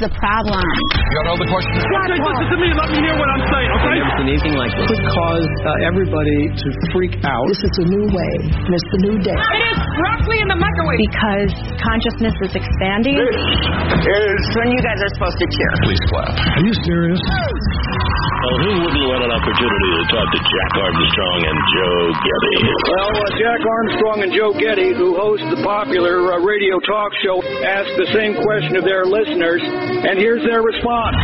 the 0.00 0.12
problem? 0.20 0.60
You 0.60 1.12
got 1.22 1.26
all 1.32 1.40
the 1.40 1.48
questions? 1.48 1.80
Okay, 1.80 2.18
listen 2.20 2.46
to 2.52 2.58
me. 2.60 2.68
Let 2.76 2.88
me 2.92 2.98
hear 3.00 3.16
what 3.16 3.28
I'm 3.32 3.44
saying, 3.48 3.70
okay? 3.80 3.96
I've 3.96 4.00
never 4.04 4.14
seen 4.20 4.28
anything 4.32 4.54
like 4.56 4.72
this. 4.76 4.86
Could 4.92 5.06
cause 5.08 5.48
uh, 5.64 5.88
everybody 5.88 6.38
to 6.52 6.66
freak 6.92 7.14
out. 7.24 7.44
This 7.48 7.62
is 7.64 7.74
a 7.82 7.86
new 7.88 8.06
way, 8.06 8.32
and 8.66 8.72
it's 8.76 8.90
a 8.92 9.00
new 9.08 9.16
day. 9.24 9.36
It 9.36 9.62
is 9.72 9.80
broccoli 9.96 10.38
in 10.44 10.48
the 10.52 10.58
microwave. 10.58 11.00
Because 11.00 11.52
consciousness 11.80 12.36
is 12.44 12.52
expanding. 12.56 13.16
This 13.16 13.36
Is 13.36 14.44
when 14.60 14.68
you 14.72 14.80
guys 14.84 14.98
are 15.00 15.12
supposed 15.16 15.38
to 15.40 15.46
cheer. 15.48 15.72
Please 15.84 16.02
clap. 16.12 16.32
Are 16.36 16.62
you 16.64 16.74
serious? 16.84 17.20
Well, 17.20 18.58
who 18.62 18.72
wouldn't 18.84 19.06
want 19.10 19.22
an 19.26 19.32
opportunity 19.32 19.88
to 19.96 20.04
talk 20.12 20.28
to 20.30 20.38
Jack 20.38 20.72
Armstrong 20.78 21.38
and 21.50 21.58
Joe 21.74 21.98
Getty? 22.14 22.56
Well, 22.86 23.12
uh, 23.16 23.30
Jack 23.40 23.60
Armstrong 23.64 24.18
and 24.22 24.30
Joe 24.30 24.52
Getty, 24.54 24.94
who 24.94 25.18
host 25.18 25.42
the 25.50 25.58
popular 25.66 26.36
uh, 26.36 26.44
radio 26.44 26.78
talk 26.86 27.10
show, 27.26 27.42
ask 27.66 27.90
the 27.98 28.06
same 28.14 28.38
question 28.38 28.78
of 28.78 28.84
their 28.86 29.04
listeners, 29.04 29.60
and 29.62 30.18
here's 30.18 30.46
their 30.46 30.62
response. 30.62 31.18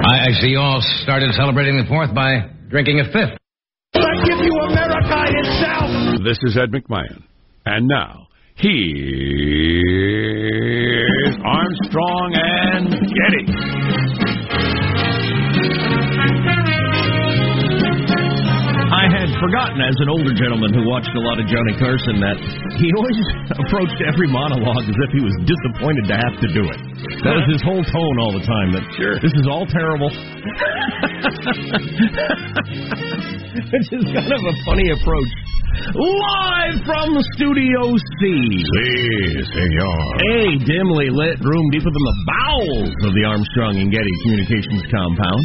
I, 0.00 0.32
I 0.32 0.32
see 0.40 0.48
you 0.48 0.58
all 0.58 0.80
started 1.04 1.34
celebrating 1.34 1.76
the 1.76 1.84
4th 1.84 2.14
by 2.14 2.48
drinking 2.68 3.00
a 3.00 3.04
fifth. 3.12 3.36
I 3.94 4.14
give 4.24 4.40
you 4.40 4.52
America 4.72 5.20
itself. 5.28 6.24
This 6.24 6.38
is 6.42 6.56
Ed 6.56 6.70
McMahon. 6.72 7.22
And 7.66 7.86
now, 7.88 8.28
here's 8.56 8.88
Armstrong 11.44 12.32
and 12.34 12.88
Getty. 12.88 13.47
Forgotten, 19.48 19.80
as 19.80 19.96
an 20.04 20.12
older 20.12 20.36
gentleman 20.36 20.76
who 20.76 20.84
watched 20.84 21.08
a 21.16 21.22
lot 21.24 21.40
of 21.40 21.48
Johnny 21.48 21.72
Carson, 21.80 22.20
that 22.20 22.36
he 22.76 22.92
always 22.92 23.16
approached 23.64 23.96
every 24.04 24.28
monologue 24.28 24.84
as 24.84 24.98
if 25.00 25.10
he 25.16 25.24
was 25.24 25.32
disappointed 25.48 26.04
to 26.12 26.16
have 26.20 26.36
to 26.44 26.48
do 26.52 26.68
it. 26.68 26.78
That 27.24 27.32
was 27.40 27.48
his 27.48 27.62
whole 27.64 27.80
tone 27.80 28.16
all 28.20 28.36
the 28.36 28.44
time. 28.44 28.68
That 28.76 28.84
Sure. 29.00 29.16
this 29.24 29.32
is 29.32 29.46
all 29.48 29.64
terrible. 29.64 30.12
Which 33.72 33.88
is 33.88 34.04
kind 34.12 34.32
of 34.36 34.42
a 34.44 34.54
funny 34.68 34.92
approach. 34.92 35.32
Live 35.94 36.76
from 36.84 37.16
Studio 37.38 37.80
C. 38.20 38.20
Si, 38.60 38.92
senor. 39.54 40.00
A 40.28 40.58
dimly 40.66 41.08
lit 41.08 41.38
room 41.40 41.64
deeper 41.70 41.88
than 41.88 42.04
the 42.04 42.18
bowels 42.26 42.92
of 43.06 43.12
the 43.14 43.24
Armstrong 43.24 43.76
and 43.80 43.88
Getty 43.92 44.10
Communications 44.24 44.82
compound. 44.90 45.44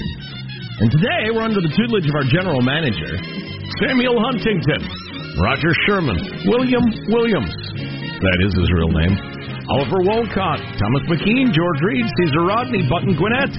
And 0.82 0.90
today 0.92 1.30
we're 1.30 1.46
under 1.46 1.62
the 1.62 1.70
tutelage 1.78 2.10
of 2.10 2.16
our 2.18 2.26
general 2.26 2.62
manager, 2.66 3.14
Samuel 3.82 4.22
Huntington, 4.22 4.82
Roger 5.42 5.74
Sherman, 5.88 6.20
William 6.46 6.86
Williams. 7.10 7.54
That 8.22 8.40
is 8.46 8.54
his 8.54 8.70
real 8.70 8.94
name. 8.94 9.18
Oliver 9.72 10.04
Wolcott, 10.06 10.60
Thomas 10.78 11.04
McKean, 11.10 11.50
George 11.50 11.80
Read, 11.82 12.06
Caesar 12.06 12.44
Rodney, 12.46 12.86
Button 12.86 13.16
Gwinnett, 13.18 13.50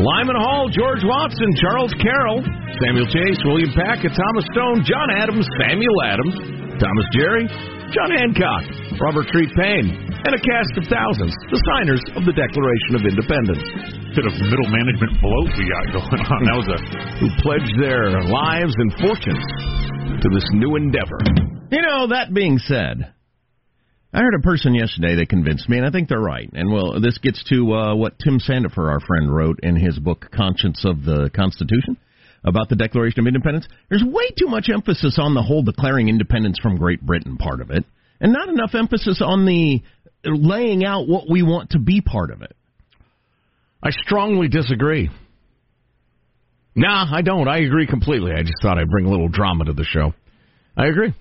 Lyman 0.00 0.34
Hall, 0.40 0.66
George 0.72 1.04
Watson, 1.04 1.46
Charles 1.60 1.92
Carroll, 2.00 2.42
Samuel 2.82 3.06
Chase, 3.06 3.38
William 3.44 3.70
Packett, 3.76 4.16
Thomas 4.16 4.46
Stone, 4.56 4.82
John 4.82 5.08
Adams, 5.14 5.46
Samuel 5.60 5.98
Adams, 6.08 6.34
Thomas 6.80 7.06
Jerry, 7.14 7.46
John 7.92 8.10
Hancock, 8.18 8.64
Robert 8.98 9.28
Treat 9.30 9.52
Paine, 9.54 10.11
and 10.24 10.34
a 10.38 10.42
cast 10.42 10.74
of 10.78 10.86
thousands, 10.86 11.34
the 11.50 11.60
signers 11.74 12.02
of 12.14 12.22
the 12.22 12.34
Declaration 12.34 12.94
of 12.94 13.02
Independence. 13.02 13.66
Bit 14.14 14.26
of 14.30 14.34
middle 14.38 14.70
management 14.70 15.18
bloat 15.18 15.50
we 15.58 15.66
got 15.66 15.84
going 15.98 16.22
on. 16.22 16.40
That 16.46 16.58
was 16.62 16.68
a 16.70 16.78
who 17.18 17.28
pledged 17.42 17.74
their 17.82 18.22
lives 18.30 18.74
and 18.78 18.94
fortunes 19.02 19.42
to 20.22 20.28
this 20.30 20.46
new 20.54 20.76
endeavor. 20.78 21.18
You 21.74 21.82
know, 21.82 22.06
that 22.14 22.30
being 22.30 22.58
said, 22.58 23.12
I 24.14 24.20
heard 24.20 24.34
a 24.38 24.42
person 24.42 24.74
yesterday 24.74 25.16
that 25.16 25.28
convinced 25.28 25.68
me, 25.68 25.78
and 25.78 25.86
I 25.86 25.90
think 25.90 26.08
they're 26.08 26.20
right. 26.20 26.48
And 26.52 26.70
well, 26.70 27.00
this 27.00 27.18
gets 27.18 27.42
to 27.48 27.72
uh, 27.72 27.94
what 27.96 28.18
Tim 28.22 28.38
Sandefur, 28.38 28.92
our 28.92 29.00
friend, 29.00 29.34
wrote 29.34 29.58
in 29.62 29.74
his 29.74 29.98
book 29.98 30.30
Conscience 30.30 30.84
of 30.84 31.02
the 31.02 31.30
Constitution 31.34 31.96
about 32.44 32.68
the 32.68 32.76
Declaration 32.76 33.20
of 33.20 33.26
Independence. 33.26 33.66
There's 33.88 34.04
way 34.04 34.28
too 34.38 34.46
much 34.46 34.68
emphasis 34.72 35.18
on 35.18 35.34
the 35.34 35.42
whole 35.42 35.62
declaring 35.62 36.08
independence 36.08 36.58
from 36.62 36.76
Great 36.76 37.00
Britain 37.00 37.38
part 37.38 37.60
of 37.60 37.70
it, 37.70 37.84
and 38.20 38.32
not 38.32 38.48
enough 38.48 38.74
emphasis 38.74 39.22
on 39.24 39.46
the 39.46 39.82
laying 40.24 40.84
out 40.84 41.08
what 41.08 41.28
we 41.28 41.42
want 41.42 41.70
to 41.70 41.78
be 41.78 42.00
part 42.00 42.30
of 42.30 42.42
it. 42.42 42.54
I 43.82 43.90
strongly 43.90 44.48
disagree. 44.48 45.10
Nah, 46.74 47.06
I 47.12 47.22
don't. 47.22 47.48
I 47.48 47.58
agree 47.58 47.86
completely. 47.86 48.32
I 48.32 48.42
just 48.42 48.62
thought 48.62 48.78
I'd 48.78 48.88
bring 48.88 49.06
a 49.06 49.10
little 49.10 49.28
drama 49.28 49.64
to 49.66 49.72
the 49.72 49.84
show. 49.84 50.14
I 50.76 50.86
agree. 50.86 51.12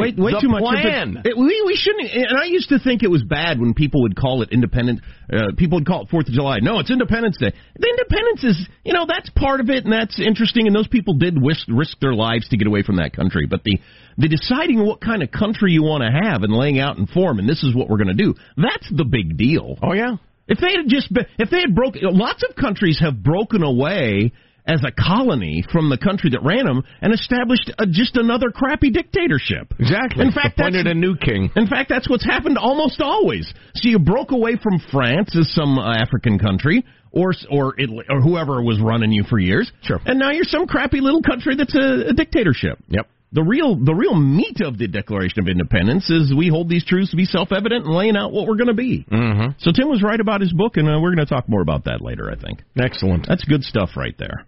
Way, 0.00 0.14
way 0.16 0.32
the 0.32 0.40
too 0.40 0.48
much. 0.48 0.62
plan. 0.62 1.16
Of 1.18 1.26
it, 1.26 1.30
it, 1.30 1.36
we 1.36 1.62
we 1.66 1.76
shouldn't. 1.76 2.10
And 2.10 2.38
I 2.38 2.44
used 2.46 2.70
to 2.70 2.78
think 2.78 3.02
it 3.02 3.10
was 3.10 3.22
bad 3.22 3.60
when 3.60 3.74
people 3.74 4.02
would 4.02 4.16
call 4.16 4.42
it 4.42 4.50
independent. 4.52 5.00
Uh, 5.32 5.52
people 5.56 5.78
would 5.78 5.86
call 5.86 6.02
it 6.02 6.08
Fourth 6.08 6.28
of 6.28 6.34
July. 6.34 6.58
No, 6.60 6.78
it's 6.78 6.90
Independence 6.90 7.36
Day. 7.38 7.52
The 7.78 7.88
independence 7.88 8.44
is, 8.44 8.68
you 8.84 8.92
know, 8.92 9.06
that's 9.06 9.30
part 9.30 9.60
of 9.60 9.70
it, 9.70 9.84
and 9.84 9.92
that's 9.92 10.20
interesting. 10.20 10.66
And 10.66 10.74
those 10.74 10.88
people 10.88 11.14
did 11.14 11.36
risk, 11.40 11.66
risk 11.68 11.98
their 12.00 12.14
lives 12.14 12.48
to 12.50 12.56
get 12.56 12.66
away 12.66 12.82
from 12.82 12.96
that 12.96 13.14
country. 13.14 13.46
But 13.46 13.64
the 13.64 13.78
the 14.18 14.28
deciding 14.28 14.84
what 14.84 15.00
kind 15.00 15.22
of 15.22 15.30
country 15.30 15.72
you 15.72 15.82
want 15.82 16.02
to 16.02 16.10
have 16.10 16.42
and 16.42 16.52
laying 16.52 16.78
out 16.78 16.98
in 16.98 17.06
form, 17.06 17.38
and 17.38 17.48
this 17.48 17.62
is 17.62 17.74
what 17.74 17.88
we're 17.88 17.98
going 17.98 18.16
to 18.16 18.22
do. 18.22 18.34
That's 18.56 18.88
the 18.90 19.04
big 19.04 19.36
deal. 19.36 19.78
Oh 19.82 19.92
yeah. 19.92 20.16
If 20.48 20.58
they 20.58 20.72
had 20.72 20.88
just 20.88 21.12
been, 21.12 21.24
if 21.38 21.50
they 21.50 21.60
had 21.60 21.74
broken, 21.74 22.02
lots 22.02 22.42
of 22.48 22.56
countries 22.56 22.98
have 23.00 23.22
broken 23.22 23.62
away 23.62 24.32
as 24.66 24.82
a 24.84 24.92
colony 24.92 25.64
from 25.72 25.90
the 25.90 25.98
country 25.98 26.30
that 26.30 26.42
ran 26.44 26.64
them 26.66 26.82
and 27.00 27.12
established 27.12 27.70
a, 27.78 27.86
just 27.86 28.16
another 28.16 28.50
crappy 28.50 28.90
dictatorship. 28.90 29.74
Exactly. 29.78 30.24
In 30.24 30.32
fact, 30.32 30.58
appointed 30.58 30.86
that's- 30.86 30.92
a 30.92 30.98
new 30.98 31.16
king. 31.16 31.50
In 31.56 31.66
fact, 31.66 31.88
that's 31.88 32.08
what's 32.08 32.24
happened 32.24 32.58
almost 32.58 33.00
always. 33.00 33.52
So 33.74 33.88
you 33.88 33.98
broke 33.98 34.30
away 34.30 34.56
from 34.62 34.78
France 34.90 35.36
as 35.38 35.52
some 35.52 35.78
uh, 35.78 35.94
African 35.96 36.38
country, 36.38 36.84
or 37.10 37.34
or 37.50 37.74
Italy, 37.78 38.04
or 38.08 38.20
whoever 38.20 38.62
was 38.62 38.80
running 38.80 39.12
you 39.12 39.24
for 39.24 39.38
years. 39.38 39.70
Sure. 39.82 39.98
And 40.06 40.18
now 40.18 40.30
you're 40.30 40.44
some 40.44 40.66
crappy 40.66 41.00
little 41.00 41.22
country 41.22 41.56
that's 41.56 41.74
a, 41.74 42.10
a 42.10 42.12
dictatorship. 42.14 42.78
Yep. 42.88 43.06
The 43.34 43.42
real 43.42 43.76
the 43.82 43.94
real 43.94 44.14
meat 44.14 44.60
of 44.60 44.76
the 44.78 44.86
Declaration 44.88 45.40
of 45.40 45.48
Independence 45.48 46.08
is 46.10 46.34
we 46.34 46.48
hold 46.48 46.68
these 46.68 46.84
truths 46.84 47.10
to 47.10 47.16
be 47.16 47.24
self 47.24 47.50
evident 47.50 47.86
and 47.86 47.94
laying 47.94 48.16
out 48.16 48.30
what 48.32 48.46
we're 48.46 48.56
going 48.56 48.68
to 48.68 48.74
be. 48.74 49.04
Mm-hmm. 49.10 49.52
So 49.58 49.72
Tim 49.72 49.88
was 49.88 50.02
right 50.02 50.20
about 50.20 50.40
his 50.42 50.52
book, 50.52 50.76
and 50.76 50.86
uh, 50.86 51.00
we're 51.00 51.14
going 51.14 51.26
to 51.26 51.32
talk 51.34 51.48
more 51.48 51.62
about 51.62 51.84
that 51.84 52.00
later. 52.02 52.30
I 52.30 52.36
think 52.36 52.62
Excellent. 52.78 53.26
that's 53.28 53.44
good 53.44 53.64
stuff 53.64 53.90
right 53.96 54.14
there. 54.18 54.46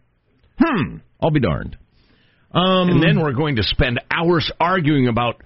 Hmm. 0.58 0.96
I'll 1.22 1.30
be 1.30 1.40
darned. 1.40 1.76
Um, 2.52 2.88
And 2.90 3.02
then 3.02 3.20
we're 3.20 3.32
going 3.32 3.56
to 3.56 3.62
spend 3.64 4.00
hours 4.10 4.50
arguing 4.60 5.08
about 5.08 5.42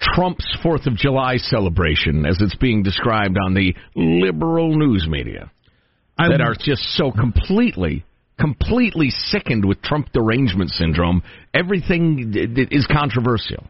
Trump's 0.00 0.46
Fourth 0.62 0.86
of 0.86 0.94
July 0.96 1.36
celebration 1.36 2.24
as 2.26 2.38
it's 2.40 2.54
being 2.56 2.82
described 2.82 3.36
on 3.44 3.54
the 3.54 3.74
liberal 3.94 4.76
news 4.76 5.06
media 5.08 5.50
I- 6.18 6.28
that 6.28 6.40
are 6.40 6.54
just 6.54 6.82
so 6.96 7.10
completely, 7.10 8.04
completely 8.38 9.10
sickened 9.10 9.64
with 9.64 9.82
Trump 9.82 10.12
derangement 10.12 10.70
syndrome. 10.70 11.22
Everything 11.52 12.30
d- 12.30 12.46
d- 12.46 12.68
is 12.70 12.86
controversial. 12.86 13.66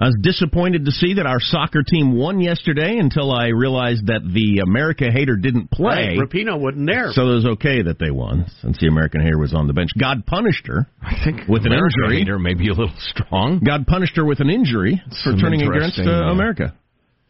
I 0.00 0.06
was 0.06 0.16
disappointed 0.22 0.84
to 0.84 0.92
see 0.92 1.14
that 1.14 1.26
our 1.26 1.40
soccer 1.40 1.82
team 1.82 2.16
won 2.16 2.40
yesterday 2.40 2.98
until 2.98 3.32
I 3.32 3.48
realized 3.48 4.06
that 4.06 4.20
the 4.22 4.62
America 4.62 5.10
hater 5.10 5.34
didn't 5.34 5.72
play. 5.72 6.16
Right, 6.16 6.18
Rapinoe 6.18 6.60
wasn't 6.60 6.86
there. 6.86 7.10
So 7.10 7.22
it 7.22 7.34
was 7.34 7.46
okay 7.58 7.82
that 7.82 7.98
they 7.98 8.12
won 8.12 8.46
since 8.62 8.78
the 8.80 8.86
American 8.86 9.22
hater 9.22 9.38
was 9.38 9.52
on 9.52 9.66
the 9.66 9.72
bench. 9.72 9.90
God 9.98 10.24
punished 10.24 10.68
her 10.68 10.86
I 11.02 11.16
think 11.24 11.48
with 11.48 11.66
an 11.66 11.72
injury. 11.72 12.18
hater 12.20 12.38
may 12.38 12.54
be 12.54 12.68
a 12.68 12.74
little 12.74 12.94
strong. 12.98 13.60
God 13.66 13.88
punished 13.88 14.16
her 14.16 14.24
with 14.24 14.38
an 14.38 14.50
injury 14.50 15.02
for 15.24 15.34
turning 15.34 15.62
against 15.62 15.98
uh, 15.98 16.08
uh, 16.08 16.30
America. 16.30 16.76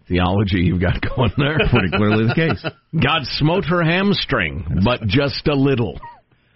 Theology 0.06 0.60
you've 0.60 0.80
got 0.80 1.00
going 1.00 1.32
there. 1.38 1.58
Pretty 1.70 1.96
clearly 1.96 2.26
the 2.28 2.34
case. 2.34 2.64
God 2.92 3.22
smote 3.24 3.64
her 3.64 3.82
hamstring, 3.82 4.82
but 4.84 5.06
just 5.06 5.46
a 5.48 5.54
little. 5.54 5.98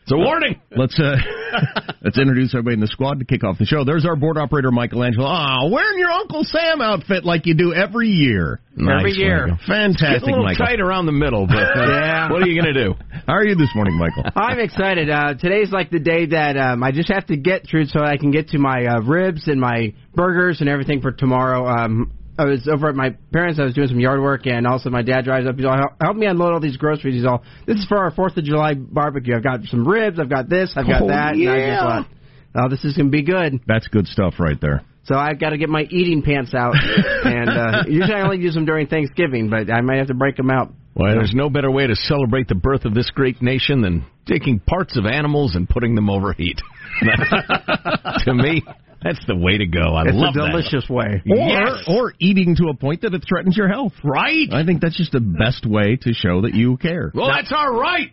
It's 0.02 0.10
a 0.12 0.16
warning. 0.16 0.60
Let's 0.76 0.98
uh, 0.98 1.14
let's 2.02 2.18
introduce 2.18 2.54
everybody 2.54 2.74
in 2.74 2.80
the 2.80 2.86
squad 2.88 3.18
to 3.20 3.24
kick 3.26 3.44
off 3.44 3.58
the 3.58 3.66
show. 3.66 3.84
There's 3.84 4.04
our 4.06 4.16
board 4.16 4.36
operator 4.38 4.70
Michelangelo. 4.72 5.26
Ah, 5.26 5.68
wearing 5.68 5.98
your 5.98 6.10
Uncle 6.10 6.42
Sam 6.44 6.80
outfit 6.80 7.24
like 7.24 7.46
you 7.46 7.54
do 7.54 7.72
every 7.74 8.08
year. 8.08 8.58
Nice, 8.74 9.16
year. 9.16 9.46
Michael. 9.48 9.58
Fantastic, 9.66 10.16
It's 10.16 10.22
a 10.24 10.26
little 10.30 10.44
Michael. 10.44 10.64
tight 10.66 10.80
around 10.80 11.06
the 11.06 11.12
middle, 11.12 11.46
but 11.46 11.56
uh, 11.56 11.84
Yeah. 11.86 12.30
what 12.32 12.42
are 12.42 12.48
you 12.48 12.60
going 12.60 12.74
to 12.74 12.84
do? 12.84 12.94
How 13.26 13.34
are 13.34 13.44
you 13.46 13.54
this 13.54 13.68
morning, 13.74 13.96
Michael? 13.98 14.24
I'm 14.34 14.58
excited. 14.58 15.10
Uh, 15.10 15.34
today's 15.34 15.70
like 15.70 15.90
the 15.90 16.00
day 16.00 16.26
that 16.26 16.56
um, 16.56 16.82
I 16.82 16.90
just 16.90 17.10
have 17.12 17.26
to 17.26 17.36
get 17.36 17.66
through 17.68 17.84
so 17.86 18.00
I 18.00 18.16
can 18.16 18.30
get 18.30 18.48
to 18.48 18.58
my 18.58 18.86
uh, 18.86 19.00
ribs 19.02 19.46
and 19.46 19.60
my 19.60 19.92
burgers 20.14 20.60
and 20.60 20.68
everything 20.70 21.00
for 21.02 21.12
tomorrow. 21.12 21.66
Um, 21.68 22.12
I 22.38 22.44
was 22.46 22.66
over 22.66 22.88
at 22.88 22.94
my 22.94 23.10
parents. 23.32 23.60
I 23.60 23.64
was 23.64 23.74
doing 23.74 23.88
some 23.88 24.00
yard 24.00 24.20
work, 24.20 24.46
and 24.46 24.66
also 24.66 24.88
my 24.88 25.02
dad 25.02 25.24
drives 25.24 25.46
up. 25.46 25.56
He's 25.56 25.66
all, 25.66 25.76
"Help- 25.76 25.92
help 26.02 26.16
me 26.16 26.26
unload 26.26 26.52
all 26.54 26.60
these 26.60 26.78
groceries." 26.78 27.14
He's 27.14 27.26
all, 27.26 27.42
"This 27.66 27.78
is 27.78 27.84
for 27.86 27.98
our 27.98 28.10
Fourth 28.10 28.36
of 28.36 28.44
July 28.44 28.74
barbecue. 28.74 29.36
I've 29.36 29.42
got 29.42 29.62
some 29.64 29.86
ribs. 29.86 30.18
I've 30.18 30.30
got 30.30 30.48
this. 30.48 30.72
I've 30.76 30.86
got 30.86 31.02
Oh, 31.02 31.08
that." 31.08 31.34
And 31.34 31.48
I 31.48 31.66
just 31.66 31.80
thought, 31.80 32.06
"Oh, 32.54 32.68
this 32.68 32.84
is 32.84 32.96
gonna 32.96 33.10
be 33.10 33.22
good." 33.22 33.60
That's 33.66 33.86
good 33.88 34.06
stuff 34.06 34.40
right 34.40 34.58
there. 34.60 34.82
So 35.04 35.16
I've 35.16 35.40
got 35.40 35.50
to 35.50 35.58
get 35.58 35.68
my 35.68 35.82
eating 35.90 36.22
pants 36.22 36.54
out, 36.54 36.74
and 37.24 37.50
uh, 37.50 37.82
usually 37.88 38.14
I 38.14 38.22
only 38.22 38.38
use 38.38 38.54
them 38.54 38.64
during 38.64 38.86
Thanksgiving, 38.86 39.50
but 39.50 39.68
I 39.70 39.80
might 39.80 39.96
have 39.98 40.06
to 40.06 40.14
break 40.14 40.36
them 40.36 40.48
out. 40.48 40.72
Well, 40.94 41.12
there's 41.12 41.34
no 41.34 41.50
better 41.50 41.70
way 41.70 41.86
to 41.86 41.96
celebrate 41.96 42.48
the 42.48 42.54
birth 42.54 42.84
of 42.84 42.94
this 42.94 43.10
great 43.10 43.42
nation 43.42 43.80
than 43.80 44.04
taking 44.26 44.60
parts 44.60 44.96
of 44.96 45.06
animals 45.06 45.56
and 45.56 45.68
putting 45.68 45.94
them 45.96 46.08
over 46.08 46.32
heat. 46.32 46.60
to 47.02 48.34
me, 48.34 48.62
That's 49.04 49.24
the 49.26 49.36
way 49.36 49.58
to 49.58 49.66
go. 49.66 49.94
I 49.94 50.02
it's 50.04 50.12
love 50.14 50.34
a 50.36 50.38
that. 50.40 50.50
delicious 50.50 50.88
way. 50.88 51.22
Or, 51.28 51.36
Yes. 51.36 51.84
or 51.88 52.14
eating 52.20 52.56
to 52.56 52.68
a 52.68 52.74
point 52.74 53.02
that 53.02 53.14
it 53.14 53.24
threatens 53.28 53.56
your 53.56 53.68
health. 53.68 53.92
Right. 54.04 54.48
I 54.52 54.64
think 54.64 54.80
that's 54.80 54.96
just 54.96 55.12
the 55.12 55.20
best 55.20 55.66
way 55.66 55.96
to 56.02 56.12
show 56.12 56.42
that 56.42 56.54
you 56.54 56.76
care. 56.76 57.10
Well, 57.14 57.28
that's 57.28 57.52
our 57.52 57.72
right. 57.72 58.08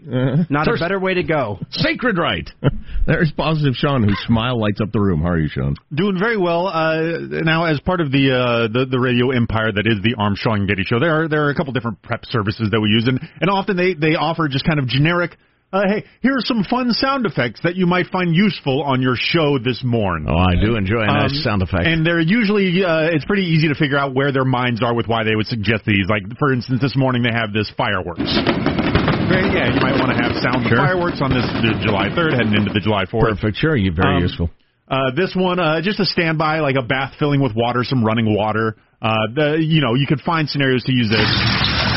Not 0.49 0.67
a 0.67 0.77
better 0.79 0.99
way 0.99 1.15
to 1.15 1.23
go. 1.23 1.59
Sacred 1.71 2.17
right. 2.17 2.49
There's 3.07 3.31
positive 3.35 3.73
Sean, 3.75 4.03
whose 4.03 4.19
smile 4.27 4.59
lights 4.59 4.81
up 4.81 4.91
the 4.91 4.99
room. 4.99 5.21
How 5.21 5.29
are 5.29 5.39
you, 5.39 5.49
Sean? 5.49 5.75
Doing 5.93 6.17
very 6.19 6.37
well. 6.37 6.67
Uh, 6.67 7.17
now, 7.43 7.65
as 7.65 7.79
part 7.79 8.01
of 8.01 8.11
the, 8.11 8.31
uh, 8.31 8.67
the 8.71 8.85
the 8.85 8.99
radio 8.99 9.31
empire 9.31 9.71
that 9.71 9.85
is 9.87 10.01
the 10.03 10.15
Armstrong 10.17 10.59
and 10.59 10.67
Getty 10.67 10.83
Show, 10.83 10.99
there 10.99 11.23
are 11.23 11.27
there 11.27 11.45
are 11.45 11.49
a 11.49 11.55
couple 11.55 11.73
different 11.73 12.01
prep 12.01 12.25
services 12.25 12.69
that 12.71 12.79
we 12.81 12.89
use, 12.89 13.07
and 13.07 13.19
and 13.41 13.49
often 13.49 13.77
they 13.77 13.93
they 13.93 14.15
offer 14.15 14.47
just 14.47 14.65
kind 14.65 14.79
of 14.79 14.87
generic. 14.87 15.37
Uh, 15.71 15.81
hey, 15.87 16.03
here 16.21 16.33
are 16.33 16.41
some 16.41 16.63
fun 16.67 16.89
sound 16.91 17.27
effects 17.27 17.59
that 17.63 17.75
you 17.75 17.85
might 17.85 18.07
find 18.07 18.33
useful 18.35 18.81
on 18.81 19.03
your 19.03 19.13
show 19.15 19.59
this 19.59 19.83
morning. 19.85 20.25
Oh, 20.27 20.33
I 20.35 20.55
do 20.59 20.75
enjoy 20.75 21.01
a 21.03 21.05
nice 21.05 21.29
Um, 21.37 21.41
sound 21.45 21.61
effect. 21.61 21.85
And 21.85 22.03
they're 22.03 22.19
usually, 22.19 22.83
uh, 22.83 23.13
it's 23.13 23.23
pretty 23.25 23.43
easy 23.45 23.67
to 23.67 23.75
figure 23.75 23.97
out 23.97 24.15
where 24.15 24.31
their 24.31 24.45
minds 24.45 24.81
are 24.81 24.95
with 24.95 25.07
why 25.07 25.23
they 25.23 25.35
would 25.35 25.45
suggest 25.45 25.85
these. 25.85 26.09
Like, 26.09 26.23
for 26.39 26.51
instance, 26.53 26.81
this 26.81 26.95
morning 26.97 27.21
they 27.21 27.31
have 27.31 27.53
this 27.53 27.69
fireworks. 27.77 28.21
Yeah, 28.25 29.69
you 29.69 29.79
might 29.79 29.93
want 30.01 30.09
to 30.09 30.17
have 30.17 30.33
sound 30.41 30.65
Sure. 30.67 30.77
fireworks 30.77 31.21
on 31.21 31.29
this 31.29 31.45
July 31.85 32.09
3rd, 32.09 32.33
heading 32.33 32.55
into 32.55 32.73
the 32.73 32.79
July 32.79 33.05
4th. 33.05 33.37
Perfect. 33.37 33.57
Sure, 33.57 33.75
you're 33.75 33.93
very 33.93 34.15
Um, 34.15 34.21
useful. 34.23 34.49
Uh, 34.89 35.11
this 35.11 35.35
one, 35.35 35.59
uh, 35.59 35.81
just 35.81 35.99
a 35.99 36.05
standby, 36.05 36.61
like 36.61 36.77
a 36.77 36.81
bath 36.81 37.13
filling 37.19 37.41
with 37.41 37.53
water, 37.53 37.83
some 37.83 38.03
running 38.03 38.33
water. 38.33 38.75
Uh, 39.03 39.15
the, 39.35 39.57
you 39.63 39.81
know, 39.81 39.93
you 39.93 40.07
could 40.07 40.19
find 40.21 40.49
scenarios 40.49 40.83
to 40.85 40.91
use 40.91 41.09
this. 41.11 41.29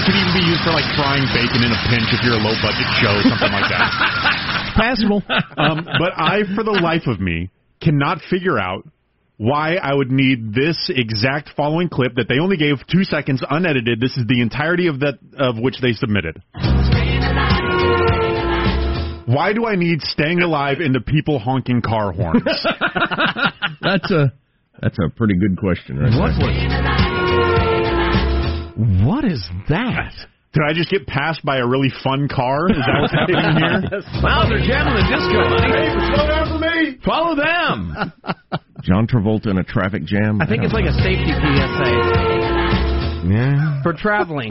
Could 0.03 0.19
even 0.19 0.35
be 0.35 0.45
used 0.51 0.63
for 0.67 0.75
like 0.75 0.89
frying 0.99 1.23
bacon 1.31 1.63
in 1.63 1.71
a 1.71 1.81
pinch 1.87 2.11
if 2.11 2.21
you're 2.27 2.35
a 2.35 2.43
low 2.43 2.57
budget 2.59 2.89
show, 2.99 3.15
or 3.15 3.23
something 3.23 3.53
like 3.55 3.71
that. 3.71 3.87
Passable. 4.77 5.23
Um, 5.57 5.85
but 5.85 6.13
I, 6.17 6.43
for 6.55 6.65
the 6.65 6.75
life 6.83 7.07
of 7.07 7.21
me, 7.21 7.51
cannot 7.81 8.19
figure 8.29 8.59
out 8.59 8.89
why 9.37 9.75
I 9.75 9.95
would 9.95 10.11
need 10.11 10.55
this 10.55 10.91
exact 10.95 11.51
following 11.57 11.89
clip 11.89 12.15
that 12.17 12.29
they 12.29 12.39
only 12.39 12.57
gave 12.57 12.77
two 12.91 13.05
seconds 13.05 13.43
unedited. 13.49 14.01
This 14.01 14.17
is 14.17 14.27
the 14.27 14.41
entirety 14.41 14.87
of 14.87 15.01
that 15.01 15.19
of 15.39 15.59
which 15.59 15.81
they 15.81 15.93
submitted. 15.93 16.43
Why 19.27 19.53
do 19.53 19.67
I 19.67 19.77
need 19.77 20.03
"Staying 20.03 20.43
Alive" 20.43 20.81
into 20.81 21.01
people 21.01 21.39
honking 21.39 21.81
car 21.81 22.13
horns? 22.13 22.43
that's 23.81 24.11
a 24.11 24.33
that's 24.81 24.99
a 24.99 25.09
pretty 25.11 25.35
good 25.35 25.57
question, 25.57 25.99
right? 25.99 26.19
What 26.19 26.39
there. 26.39 27.12
What 28.77 29.25
is 29.25 29.47
that? 29.69 30.13
Did 30.53 30.63
I 30.69 30.73
just 30.75 30.91
get 30.91 31.07
passed 31.07 31.43
by 31.45 31.59
a 31.59 31.67
really 31.67 31.89
fun 32.05 32.29
car? 32.29 32.69
Is 32.71 32.77
that 32.77 33.01
what's 33.01 33.13
happening 33.15 33.57
here? 33.57 33.81
Wow, 34.23 34.45
they're 34.49 34.61
jamming 34.61 34.95
the 35.01 35.07
disco, 35.09 35.41
honey. 35.49 35.73
Hey, 35.73 35.89
slow 36.13 36.27
down 36.29 36.47
for 36.53 36.59
me. 36.61 36.99
Follow 37.05 37.35
them. 37.37 38.13
John 38.83 39.07
Travolta 39.07 39.47
in 39.49 39.57
a 39.59 39.65
traffic 39.65 40.05
jam. 40.05 40.41
I 40.43 40.47
think 40.47 40.63
it's 40.63 40.75
like 40.75 40.85
a 40.85 40.93
safety 40.93 41.33
PSA 41.33 41.91
Yeah. 43.33 43.83
for 43.83 43.95
traveling. 43.95 44.51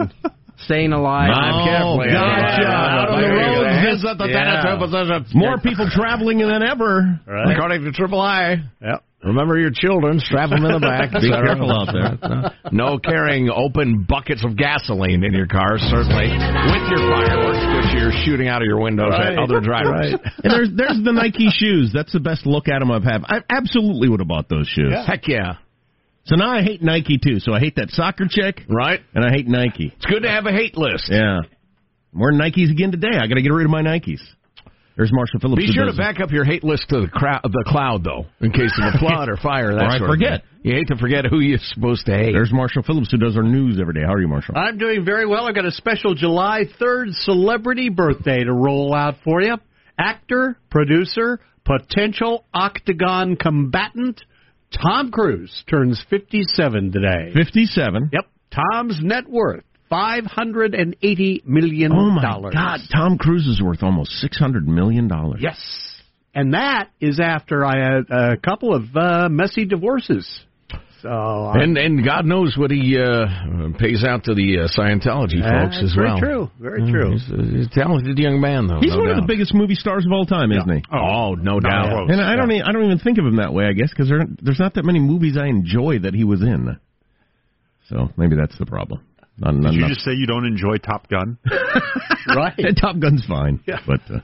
Staying 0.66 0.94
alive. 0.94 1.30
Drive 1.34 1.54
oh, 1.54 1.66
carefully. 1.66 2.08
gotcha. 2.14 2.66
Out 2.66 3.10
on 3.10 3.22
the 3.22 3.28
There 3.28 3.34
you 3.34 3.62
road, 3.62 3.94
visit 3.94 4.18
the 4.18 4.28
Yeah. 4.30 5.28
More 5.34 5.58
people 5.60 5.90
traveling 5.90 6.38
than 6.40 6.62
ever. 6.64 7.20
Right. 7.28 7.52
According 7.56 7.84
to 7.86 7.92
Triple 7.92 8.22
I. 8.22 8.58
Yep. 8.82 9.04
Remember 9.24 9.60
your 9.60 9.70
children, 9.72 10.20
strap 10.20 10.50
them 10.50 10.66
in 10.66 10.72
the 10.74 10.80
back. 10.80 11.12
Be 11.14 11.30
careful 11.30 11.70
out 11.72 11.94
there. 11.94 12.18
Uh, 12.22 12.50
no 12.72 12.98
carrying 12.98 13.50
open 13.54 14.04
buckets 14.10 14.44
of 14.44 14.58
gasoline 14.58 15.24
in 15.24 15.34
your 15.34 15.46
car, 15.46 15.78
certainly, 15.78 16.26
with 16.34 16.86
your 16.90 17.06
fireworks, 17.06 17.62
which 17.70 17.90
you're 17.94 18.12
shooting 18.26 18.48
out 18.48 18.64
of 18.64 18.66
your 18.66 18.82
windows 18.82 19.14
at 19.14 19.38
other 19.38 19.62
drivers. 19.62 20.18
And 20.44 20.50
there's 20.52 20.70
there's 20.76 20.98
the 21.06 21.14
Nike 21.14 21.50
shoes. 21.54 21.92
That's 21.94 22.12
the 22.12 22.20
best 22.20 22.48
look 22.48 22.68
at 22.68 22.80
them 22.80 22.90
I've 22.90 23.04
had. 23.04 23.22
I 23.26 23.42
absolutely 23.48 24.10
would 24.10 24.22
have 24.22 24.28
bought 24.28 24.50
those 24.50 24.68
shoes. 24.68 24.94
Heck 25.06 25.28
yeah. 25.28 25.62
So 26.26 26.36
now 26.36 26.50
I 26.50 26.62
hate 26.64 26.82
Nike 26.82 27.18
too. 27.18 27.40
So 27.40 27.54
I 27.54 27.60
hate 27.60 27.76
that 27.78 27.90
soccer 27.92 28.26
chick, 28.30 28.62
Right? 28.70 29.02
and 29.14 29.24
I 29.24 29.30
hate 29.30 29.48
Nike. 29.48 29.94
It's 29.96 30.06
good 30.06 30.22
to 30.24 30.30
have 30.30 30.46
a 30.48 30.52
hate 30.52 30.78
list. 30.78 31.10
Yeah. 31.12 31.40
More 32.12 32.32
Nikes 32.32 32.72
again 32.72 32.92
today. 32.92 33.14
I 33.18 33.28
got 33.28 33.36
to 33.36 33.42
get 33.42 33.52
rid 33.54 33.66
of 33.66 33.72
my 33.72 33.82
Nikes. 33.82 34.20
There's 35.02 35.12
Marshall 35.12 35.40
Phillips. 35.40 35.66
Be 35.66 35.72
sure 35.74 35.86
to 35.86 35.98
back 35.98 36.20
up 36.20 36.30
your 36.30 36.44
hate 36.46 36.64
list 36.64 36.90
to 36.90 37.02
the, 37.02 37.08
crowd, 37.08 37.42
the 37.44 37.64
cloud, 37.66 38.04
though, 38.04 38.28
in 38.40 38.52
case 38.52 38.72
of 38.80 38.94
a 38.94 38.98
flood 39.00 39.30
or 39.30 39.38
fire. 39.38 39.74
That 39.74 39.82
Or 39.86 39.88
I 39.88 39.98
sort 39.98 40.10
of 40.12 40.14
forget. 40.14 40.42
thing. 40.42 40.50
You 40.62 40.74
hate 40.76 40.90
to 40.90 40.96
forget 40.96 41.26
who 41.26 41.40
you're 41.40 41.58
supposed 41.74 42.06
to 42.06 42.12
hate. 42.14 42.34
There's 42.34 42.52
Marshall 42.54 42.84
Phillips 42.84 43.10
who 43.10 43.18
does 43.18 43.36
our 43.36 43.42
news 43.42 43.80
every 43.82 43.96
day. 43.96 44.02
How 44.06 44.14
are 44.14 44.22
you, 44.22 44.28
Marshall? 44.28 44.54
I'm 44.56 44.78
doing 44.78 45.04
very 45.04 45.26
well. 45.26 45.48
I've 45.48 45.56
got 45.56 45.66
a 45.66 45.72
special 45.72 46.14
July 46.14 46.66
3rd 46.80 47.14
celebrity 47.24 47.90
birthday 47.90 48.44
to 48.44 48.54
roll 48.54 48.94
out 48.94 49.16
for 49.24 49.42
you. 49.42 49.56
Actor, 49.98 50.56
producer, 50.70 51.40
potential 51.66 52.46
octagon 52.54 53.38
combatant, 53.38 54.22
Tom 54.84 55.10
Cruise 55.10 55.64
turns 55.68 56.00
57 56.12 56.92
today. 56.92 57.32
57. 57.34 58.12
Yep. 58.14 58.26
Tom's 58.52 59.00
net 59.02 59.28
worth, 59.28 59.64
$580 59.92 61.46
million. 61.46 61.92
Oh 61.92 62.10
my 62.12 62.22
God! 62.52 62.80
Tom 62.94 63.18
Cruise 63.18 63.48
is 63.48 63.62
worth 63.62 63.84
almost 63.84 64.12
six 64.14 64.38
hundred 64.38 64.68
million 64.68 65.08
dollars. 65.08 65.40
Yes. 65.42 65.58
And 66.34 66.54
that 66.54 66.90
is 67.02 67.20
after 67.20 67.66
I 67.66 67.78
had 67.78 68.10
a 68.10 68.38
couple 68.38 68.74
of 68.74 68.84
uh, 68.96 69.28
messy 69.30 69.66
divorces. 69.66 70.26
So 71.02 71.10
I- 71.10 71.62
and 71.64 71.78
and 71.78 72.06
God 72.06 72.26
knows 72.26 72.56
what 72.58 72.72
he 72.72 72.98
uh, 72.98 73.26
pays 73.78 74.04
out 74.06 74.24
to 74.26 74.34
the 74.36 74.60
uh, 74.60 74.68
Scientology 74.80 75.42
folks 75.42 75.76
That's 75.76 75.84
as 75.84 75.94
very 75.96 76.08
well. 76.08 76.20
true. 76.20 76.52
Very 76.60 76.90
true. 76.92 77.12
He's 77.12 77.30
a, 77.32 77.58
he's 77.58 77.68
a 77.68 77.70
talented 77.72 78.18
young 78.18 78.40
man, 78.40 78.68
though. 78.68 78.80
He's 78.80 78.94
no 78.94 79.00
one 79.00 79.10
of 79.10 79.16
the 79.18 79.26
biggest 79.28 79.54
movie 79.54 79.74
stars 79.76 80.06
of 80.06 80.12
all 80.14 80.26
time, 80.26 80.52
isn't 80.52 80.70
he? 80.72 80.84
Oh, 80.94 81.34
no 81.34 81.60
doubt. 81.60 81.90
close. 81.90 82.10
And 82.12 82.22
I 82.22 82.36
don't, 82.38 82.52
I 82.52 82.72
don't 82.72 82.86
even 82.86 83.00
think 83.00 83.18
of 83.18 83.26
him 83.26 83.38
that 83.38 83.52
way. 83.52 83.66
I 83.66 83.74
guess 83.74 83.90
because 83.90 84.08
there, 84.10 84.24
there's 84.42 84.60
not 84.60 84.76
that 84.76 84.86
many 84.86 85.00
movies 85.00 85.36
I 85.38 85.48
enjoy 85.48 86.00
that 86.00 86.14
he 86.14 86.24
was 86.24 86.42
in. 86.42 86.78
So 87.90 88.10
maybe 88.16 88.36
that's 88.38 88.58
the 88.58 88.66
problem. 88.68 89.02
Not, 89.42 89.56
not 89.56 89.72
Did 89.72 89.74
you 89.74 89.80
enough. 89.80 89.90
just 89.96 90.06
say 90.06 90.12
you 90.14 90.28
don't 90.28 90.46
enjoy 90.46 90.78
Top 90.78 91.10
Gun? 91.10 91.38
right. 92.36 92.56
Top 92.80 93.00
Gun's 93.00 93.26
fine, 93.28 93.60
Yeah. 93.68 93.80
but 93.88 94.00
uh, 94.10 94.20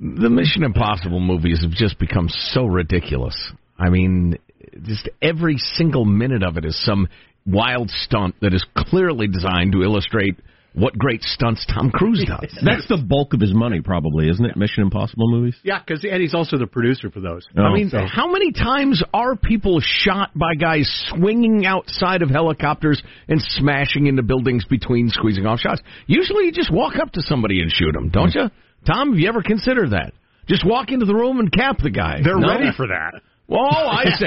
The 0.00 0.28
Mission 0.28 0.64
Impossible 0.64 1.20
movies 1.20 1.62
have 1.62 1.70
just 1.70 1.98
become 1.98 2.28
so 2.28 2.66
ridiculous. 2.66 3.36
I 3.78 3.88
mean, 3.88 4.36
just 4.84 5.08
every 5.22 5.56
single 5.58 6.04
minute 6.04 6.42
of 6.42 6.56
it 6.56 6.64
is 6.64 6.76
some 6.84 7.08
wild 7.46 7.88
stunt 7.90 8.34
that 8.40 8.52
is 8.52 8.64
clearly 8.76 9.26
designed 9.28 9.72
to 9.72 9.82
illustrate 9.82 10.36
what 10.74 10.96
great 10.96 11.22
stunts 11.22 11.66
Tom 11.66 11.90
Cruise 11.90 12.24
does. 12.26 12.50
that's 12.64 12.88
the 12.88 12.96
bulk 12.96 13.34
of 13.34 13.40
his 13.40 13.52
money, 13.52 13.80
probably, 13.80 14.28
isn't 14.28 14.44
it? 14.44 14.56
Mission 14.56 14.82
Impossible 14.82 15.30
movies. 15.30 15.54
Yeah, 15.62 15.80
because 15.84 16.04
and 16.10 16.20
he's 16.22 16.34
also 16.34 16.56
the 16.58 16.66
producer 16.66 17.10
for 17.10 17.20
those. 17.20 17.46
Oh. 17.56 17.62
I 17.62 17.74
mean, 17.74 17.90
how 17.90 18.30
many 18.32 18.52
times 18.52 19.02
are 19.12 19.36
people 19.36 19.80
shot 19.82 20.30
by 20.34 20.54
guys 20.54 20.88
swinging 21.10 21.66
outside 21.66 22.22
of 22.22 22.30
helicopters 22.30 23.02
and 23.28 23.40
smashing 23.40 24.06
into 24.06 24.22
buildings 24.22 24.64
between 24.64 25.08
squeezing 25.10 25.46
off 25.46 25.60
shots? 25.60 25.82
Usually 26.06 26.44
you 26.46 26.52
just 26.52 26.72
walk 26.72 26.96
up 26.96 27.12
to 27.12 27.22
somebody 27.22 27.60
and 27.60 27.70
shoot 27.70 27.92
them, 27.92 28.08
don't 28.08 28.34
you? 28.34 28.50
Tom, 28.86 29.10
have 29.10 29.18
you 29.18 29.28
ever 29.28 29.42
considered 29.42 29.90
that? 29.90 30.12
Just 30.48 30.66
walk 30.66 30.90
into 30.90 31.06
the 31.06 31.14
room 31.14 31.38
and 31.38 31.52
cap 31.52 31.78
the 31.82 31.90
guy. 31.90 32.20
They're 32.24 32.36
No? 32.38 32.48
ready 32.48 32.70
for 32.76 32.88
that. 32.88 33.20
Oh, 33.48 33.56
I 33.58 34.04
see. 34.18 34.26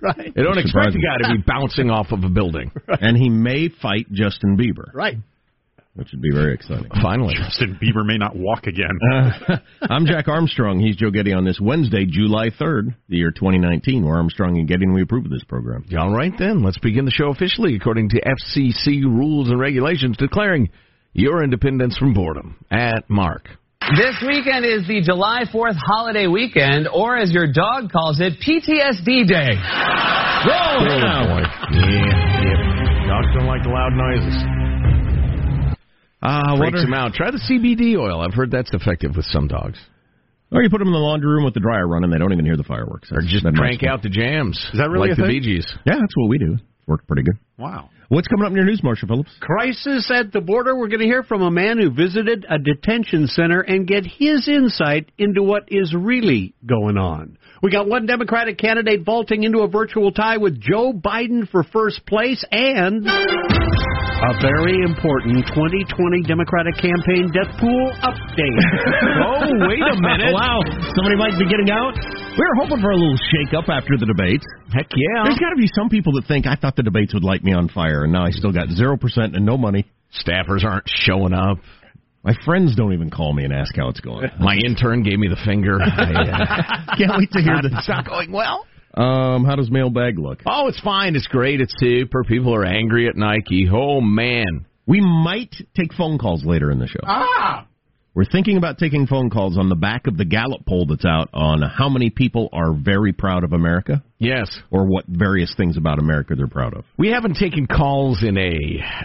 right. 0.00 0.32
They 0.34 0.42
don't 0.42 0.58
expect 0.58 0.92
Surprising. 0.92 1.00
a 1.02 1.22
guy 1.22 1.28
to 1.28 1.36
be 1.36 1.42
bouncing 1.46 1.90
off 1.90 2.10
of 2.12 2.24
a 2.24 2.28
building. 2.28 2.70
And 2.88 3.16
he 3.16 3.28
may 3.28 3.68
fight 3.68 4.10
Justin 4.10 4.56
Bieber, 4.56 4.92
Right. 4.94 5.18
Which 5.94 6.08
would 6.12 6.20
be 6.20 6.30
very 6.32 6.54
exciting. 6.54 6.88
Finally. 7.00 7.34
Justin 7.36 7.78
Bieber 7.82 8.04
may 8.04 8.18
not 8.18 8.34
walk 8.34 8.66
again. 8.66 8.90
Uh, 9.12 9.56
I'm 9.82 10.06
Jack 10.06 10.26
Armstrong. 10.26 10.80
He's 10.80 10.96
Joe 10.96 11.10
Getty 11.10 11.32
on 11.32 11.44
this 11.44 11.58
Wednesday, 11.60 12.04
July 12.04 12.50
3rd, 12.50 12.94
the 13.08 13.16
year 13.16 13.30
2019. 13.30 14.04
We're 14.04 14.16
Armstrong 14.16 14.58
and 14.58 14.66
Getty, 14.66 14.84
and 14.84 14.94
we 14.94 15.02
approve 15.02 15.24
of 15.24 15.30
this 15.30 15.44
program. 15.44 15.84
All 15.96 16.12
right, 16.12 16.32
then. 16.36 16.62
Let's 16.64 16.78
begin 16.78 17.04
the 17.04 17.12
show 17.12 17.28
officially 17.28 17.76
according 17.76 18.08
to 18.10 18.20
FCC 18.20 19.04
rules 19.04 19.50
and 19.50 19.60
regulations 19.60 20.16
declaring 20.16 20.70
your 21.12 21.44
independence 21.44 21.96
from 21.96 22.12
boredom. 22.12 22.56
At 22.70 23.08
Mark. 23.08 23.48
This 23.96 24.16
weekend 24.26 24.64
is 24.64 24.88
the 24.88 25.02
July 25.04 25.44
4th 25.52 25.76
holiday 25.76 26.26
weekend, 26.26 26.88
or 26.88 27.18
as 27.18 27.30
your 27.30 27.52
dog 27.52 27.92
calls 27.92 28.18
it, 28.18 28.40
PTSD 28.40 29.28
Day. 29.28 29.54
Oh, 30.46 30.80
boy. 30.80 31.44
Yeah, 31.70 32.42
yeah. 32.42 33.06
Dogs 33.06 33.28
don't 33.36 33.46
like 33.46 33.64
loud 33.66 33.92
noises. 33.92 34.73
Uh, 36.24 36.56
Freaks 36.56 36.82
them 36.82 36.94
out. 36.94 37.12
Try 37.12 37.30
the 37.30 37.38
CBD 37.38 37.96
oil. 37.96 38.20
I've 38.20 38.34
heard 38.34 38.50
that's 38.50 38.72
effective 38.72 39.12
with 39.14 39.26
some 39.26 39.46
dogs. 39.46 39.78
Or 40.50 40.62
you 40.62 40.70
put 40.70 40.78
them 40.78 40.88
in 40.88 40.94
the 40.94 41.00
laundry 41.00 41.30
room 41.30 41.44
with 41.44 41.54
the 41.54 41.60
dryer 41.60 41.86
running, 41.86 42.10
they 42.10 42.18
don't 42.18 42.32
even 42.32 42.44
hear 42.44 42.56
the 42.56 42.64
fireworks. 42.64 43.10
Or 43.12 43.20
just 43.20 43.44
That 43.44 43.54
crank 43.54 43.82
out 43.82 44.02
the 44.02 44.08
jams. 44.08 44.56
Is 44.72 44.78
that 44.78 44.88
really 44.88 45.10
like 45.10 45.18
a 45.18 45.22
the 45.22 45.28
thing? 45.28 45.40
Bee 45.42 45.58
Gees? 45.58 45.66
Yeah, 45.84 45.96
that's 46.00 46.14
what 46.16 46.28
we 46.28 46.38
do. 46.38 46.54
It's 46.54 46.62
Worked 46.86 47.06
pretty 47.06 47.22
good. 47.22 47.38
Wow. 47.58 47.88
What's 48.08 48.28
coming 48.28 48.44
up 48.44 48.50
in 48.50 48.56
your 48.56 48.66
news, 48.66 48.82
Marshall 48.82 49.08
Phillips? 49.08 49.30
Crisis 49.40 50.10
at 50.14 50.32
the 50.32 50.42
border. 50.42 50.76
We're 50.76 50.88
going 50.88 51.00
to 51.00 51.06
hear 51.06 51.22
from 51.22 51.40
a 51.40 51.50
man 51.50 51.78
who 51.78 51.90
visited 51.90 52.44
a 52.48 52.58
detention 52.58 53.26
center 53.26 53.60
and 53.60 53.86
get 53.86 54.04
his 54.04 54.46
insight 54.46 55.10
into 55.16 55.42
what 55.42 55.64
is 55.68 55.94
really 55.98 56.54
going 56.66 56.98
on. 56.98 57.38
We 57.62 57.70
got 57.70 57.88
one 57.88 58.04
Democratic 58.04 58.58
candidate 58.58 59.04
vaulting 59.06 59.44
into 59.44 59.60
a 59.60 59.68
virtual 59.68 60.12
tie 60.12 60.36
with 60.36 60.60
Joe 60.60 60.92
Biden 60.92 61.48
for 61.48 61.64
first 61.64 62.04
place 62.04 62.44
and 62.50 63.06
a 64.24 64.32
very 64.40 64.80
important 64.80 65.44
2020 65.52 66.24
Democratic 66.24 66.72
campaign 66.80 67.28
death 67.28 67.52
pool 67.60 67.92
update. 68.00 68.60
Oh, 69.24 69.50
wait 69.68 69.80
a 69.80 69.96
minute. 70.00 70.32
wow. 70.40 70.60
Somebody 70.96 71.16
might 71.16 71.38
be 71.38 71.44
getting 71.48 71.70
out? 71.70 71.94
We 71.94 72.40
were 72.40 72.56
hoping 72.56 72.80
for 72.80 72.90
a 72.90 72.96
little 72.96 73.16
shake 73.30 73.52
up 73.54 73.68
after 73.68 73.96
the 73.98 74.06
debates. 74.06 74.44
Heck 74.72 74.86
yeah. 74.96 75.24
There's 75.24 75.38
got 75.38 75.50
to 75.50 75.56
be 75.56 75.68
some 75.74 75.88
people 75.88 76.12
that 76.14 76.26
think 76.26 76.46
I 76.46 76.56
thought 76.56 76.76
the 76.76 76.82
debates 76.82 77.12
would 77.14 77.24
light 77.24 77.44
me 77.44 77.52
on 77.52 77.68
fire, 77.68 78.04
and 78.04 78.12
now 78.12 78.24
I 78.24 78.30
still 78.30 78.52
got 78.52 78.68
0% 78.68 78.98
and 79.36 79.44
no 79.44 79.56
money. 79.56 79.84
Staffers 80.24 80.64
aren't 80.64 80.84
showing 80.86 81.32
up. 81.32 81.58
My 82.22 82.32
friends 82.44 82.74
don't 82.74 82.92
even 82.94 83.10
call 83.10 83.34
me 83.34 83.44
and 83.44 83.52
ask 83.52 83.76
how 83.76 83.88
it's 83.88 84.00
going. 84.00 84.28
My 84.40 84.56
intern 84.56 85.02
gave 85.02 85.18
me 85.18 85.28
the 85.28 85.40
finger. 85.44 85.78
I, 85.82 86.92
uh, 86.92 86.96
Can't 86.96 87.12
wait 87.18 87.30
to 87.32 87.42
hear 87.42 87.60
this. 87.62 87.72
It's 87.76 87.88
not 87.88 88.06
going 88.06 88.32
well. 88.32 88.66
Um, 88.96 89.44
how 89.44 89.56
does 89.56 89.70
mailbag 89.70 90.18
look? 90.18 90.40
Oh, 90.46 90.68
it's 90.68 90.80
fine. 90.80 91.16
It's 91.16 91.26
great. 91.26 91.60
It's 91.60 91.74
super. 91.78 92.22
People 92.24 92.54
are 92.54 92.64
angry 92.64 93.08
at 93.08 93.16
Nike. 93.16 93.68
Oh, 93.72 94.00
man. 94.00 94.66
We 94.86 95.00
might 95.00 95.54
take 95.76 95.92
phone 95.94 96.18
calls 96.18 96.44
later 96.44 96.70
in 96.70 96.78
the 96.78 96.86
show. 96.86 97.00
Ah! 97.04 97.66
We're 98.14 98.24
thinking 98.24 98.56
about 98.56 98.78
taking 98.78 99.08
phone 99.08 99.28
calls 99.28 99.58
on 99.58 99.68
the 99.68 99.74
back 99.74 100.06
of 100.06 100.16
the 100.16 100.24
Gallup 100.24 100.64
poll 100.68 100.86
that's 100.88 101.04
out 101.04 101.30
on 101.34 101.62
how 101.62 101.88
many 101.88 102.10
people 102.10 102.48
are 102.52 102.72
very 102.72 103.12
proud 103.12 103.42
of 103.42 103.52
America 103.52 104.04
Yes. 104.20 104.56
or 104.70 104.86
what 104.86 105.04
various 105.08 105.52
things 105.56 105.76
about 105.76 105.98
America 105.98 106.36
they're 106.36 106.46
proud 106.46 106.74
of. 106.74 106.84
We 106.96 107.08
haven't 107.10 107.34
taken 107.38 107.66
calls 107.66 108.22
in 108.22 108.38
a 108.38 108.54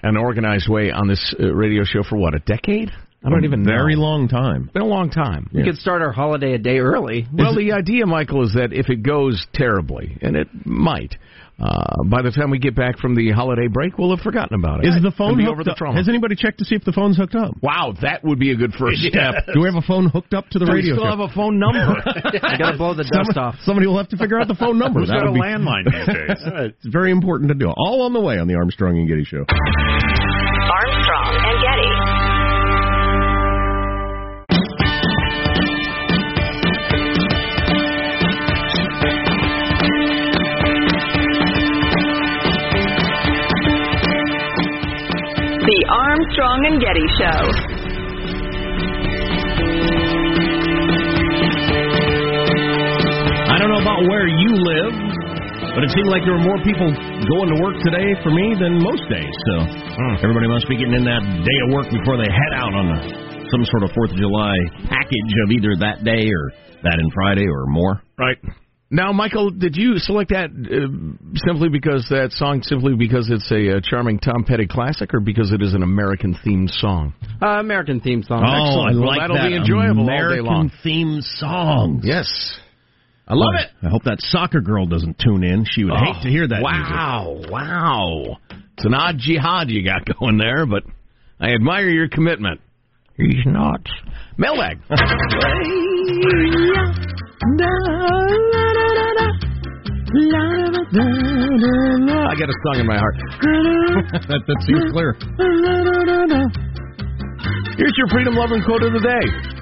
an 0.03 0.15
organized 0.15 0.69
way 0.69 0.91
on 0.91 1.07
this 1.07 1.33
uh, 1.39 1.51
radio 1.55 1.83
show 1.85 2.03
for 2.07 2.17
what, 2.17 2.35
a 2.35 2.39
decade? 2.39 2.91
I 3.23 3.29
don't 3.29 3.43
even 3.43 3.63
know. 3.63 3.71
Very 3.71 3.95
long 3.97 4.27
time. 4.29 4.69
Been 4.73 4.81
a 4.81 4.85
long 4.85 5.09
time. 5.09 5.49
We 5.53 5.63
could 5.63 5.75
start 5.77 6.01
our 6.01 6.11
holiday 6.13 6.53
a 6.53 6.57
day 6.57 6.77
early. 6.79 7.27
Well, 7.33 7.53
the 7.55 7.73
idea, 7.73 8.05
Michael, 8.05 8.45
is 8.45 8.53
that 8.53 8.71
if 8.71 8.89
it 8.89 9.03
goes 9.03 9.45
terribly, 9.53 10.17
and 10.21 10.37
it 10.37 10.47
might, 10.65 11.15
uh, 11.59 12.03
by 12.09 12.21
the 12.21 12.31
time 12.31 12.49
we 12.49 12.59
get 12.59 12.75
back 12.77 12.97
from 12.99 13.15
the 13.15 13.31
holiday 13.31 13.67
break, 13.67 13.97
we'll 13.97 14.15
have 14.15 14.23
forgotten 14.23 14.55
about 14.57 14.85
it. 14.85 14.87
Is 14.87 14.95
the 15.03 15.11
phone 15.11 15.37
hooked 15.37 15.51
over 15.51 15.63
the 15.65 15.71
up? 15.71 15.77
trauma. 15.77 15.97
Has 15.97 16.07
anybody 16.07 16.35
checked 16.35 16.59
to 16.59 16.65
see 16.65 16.75
if 16.75 16.85
the 16.85 16.93
phone's 16.93 17.17
hooked 17.17 17.35
up? 17.35 17.51
Wow, 17.61 17.93
that 18.01 18.23
would 18.23 18.39
be 18.39 18.51
a 18.51 18.55
good 18.55 18.71
first 18.79 19.01
step. 19.03 19.35
Do 19.53 19.59
we 19.59 19.65
have 19.65 19.75
a 19.75 19.85
phone 19.85 20.07
hooked 20.07 20.33
up 20.33 20.47
to 20.51 20.59
the 20.59 20.65
Do 20.67 20.71
we 20.71 20.83
still 20.83 21.03
show? 21.03 21.09
have 21.09 21.19
a 21.19 21.27
phone 21.27 21.59
number? 21.59 21.99
I 22.41 22.55
gotta 22.57 22.77
blow 22.77 22.93
the 22.93 23.03
dust 23.03 23.35
Somebody, 23.35 23.39
off. 23.39 23.55
somebody 23.65 23.87
will 23.87 23.97
have 23.97 24.07
to 24.15 24.17
figure 24.17 24.39
out 24.39 24.47
the 24.47 24.55
phone 24.55 24.79
number. 24.79 25.01
Who's 25.01 25.09
That 25.09 25.19
got 25.19 25.27
a 25.27 25.33
be- 25.33 25.41
landline 25.43 25.83
these 25.91 26.07
days? 26.07 26.71
it's 26.79 26.87
very 26.87 27.11
important 27.11 27.49
to 27.49 27.55
do. 27.55 27.67
All 27.75 28.03
on 28.03 28.13
the 28.13 28.21
way 28.21 28.39
on 28.39 28.47
the 28.47 28.55
Armstrong 28.55 28.97
and 28.97 29.09
Getty 29.09 29.25
Show. 29.25 29.43
The 45.69 45.85
Armstrong 45.85 46.59
and 46.65 46.81
Getty 46.81 47.07
Show. 47.21 47.41
I 53.53 53.61
don't 53.61 53.69
know 53.69 53.77
about 53.77 54.01
where 54.09 54.25
you 54.25 54.49
live, 54.49 54.97
but 55.77 55.85
it 55.85 55.93
seemed 55.93 56.09
like 56.09 56.25
there 56.25 56.33
were 56.33 56.41
more 56.41 56.57
people 56.65 56.89
going 56.89 57.53
to 57.53 57.61
work 57.61 57.77
today 57.85 58.17
for 58.25 58.33
me 58.33 58.57
than 58.57 58.81
most 58.81 59.05
days. 59.13 59.29
So 59.45 59.53
hmm. 59.93 60.17
everybody 60.25 60.49
must 60.49 60.65
be 60.65 60.73
getting 60.73 60.97
in 60.97 61.05
that 61.05 61.21
day 61.21 61.57
of 61.61 61.77
work 61.77 61.85
before 61.93 62.17
they 62.17 62.33
head 62.33 62.53
out 62.57 62.73
on 62.73 62.89
a, 62.89 62.97
some 63.53 63.61
sort 63.69 63.85
of 63.85 63.93
Fourth 63.93 64.09
of 64.09 64.17
July 64.17 64.57
package 64.89 65.33
of 65.45 65.53
either 65.53 65.77
that 65.85 66.01
day 66.01 66.33
or 66.33 66.49
that 66.81 66.97
in 66.97 67.13
Friday 67.13 67.45
or 67.45 67.69
more. 67.69 68.01
Right. 68.17 68.41
Now, 68.91 69.11
Michael, 69.11 69.51
did 69.51 69.75
you 69.75 69.99
select 69.99 70.31
that 70.31 70.49
uh, 70.49 71.37
simply 71.45 71.69
because 71.69 72.07
that 72.09 72.31
song, 72.31 72.63
simply 72.63 72.95
because 72.95 73.29
it's 73.29 73.51
a, 73.51 73.77
uh 73.77 73.81
charming 73.83 74.17
Tom 74.17 74.43
Petty 74.43 74.65
classic, 74.65 75.13
or 75.13 75.19
because 75.19 75.51
it 75.51 75.61
is 75.61 75.75
an 75.75 75.83
American 75.83 76.33
themed 76.43 76.71
song? 76.71 77.13
Uh, 77.39 77.59
American 77.59 78.01
themed 78.01 78.25
song. 78.25 78.41
Oh, 78.43 78.49
I 78.49 78.65
Excellent. 78.65 78.99
Well, 78.99 79.07
like 79.07 79.19
that'll 79.19 79.35
that 79.37 79.49
be 79.49 79.55
enjoyable 79.55 80.01
all 80.01 80.07
day 80.07 80.11
long. 80.11 80.25
American 80.25 80.45
long. 80.45 80.71
theme 80.83 81.21
songs. 81.21 82.01
Yes. 82.03 82.59
I 83.27 83.35
love 83.35 83.53
Boy, 83.53 83.61
it. 83.61 83.85
I 83.85 83.89
hope 83.91 84.03
that 84.05 84.17
soccer 84.21 84.59
girl 84.59 84.87
doesn't 84.87 85.19
tune 85.19 85.43
in. 85.43 85.65
She 85.69 85.83
would 85.83 85.93
hate 85.93 86.23
to 86.23 86.29
hear 86.29 86.47
that. 86.47 86.61
music. 86.61 86.89
Wow, 86.89 87.41
wow. 87.47 88.37
It's 88.73 88.85
an 88.85 88.95
odd 88.95 89.17
jihad 89.19 89.69
you 89.69 89.85
got 89.85 90.01
going 90.19 90.39
there, 90.39 90.65
but 90.65 90.81
I 91.39 91.53
admire 91.53 91.87
your 91.89 92.09
commitment. 92.09 92.59
He's 93.19 93.43
not. 93.45 93.81
Mailbag. 94.37 94.79
I 94.87 94.95
got 102.39 102.47
a 102.47 102.55
song 102.63 102.79
in 102.79 102.87
my 102.87 102.97
heart. 102.97 103.15
that, 104.23 104.39
that 104.47 104.59
seems 104.63 104.87
clear. 104.93 105.17
Here's 107.77 107.97
your 107.97 108.07
freedom 108.07 108.35
loving 108.35 108.63
quote 108.63 108.83
of 108.83 108.93
the 108.93 109.01
day. 109.03 109.58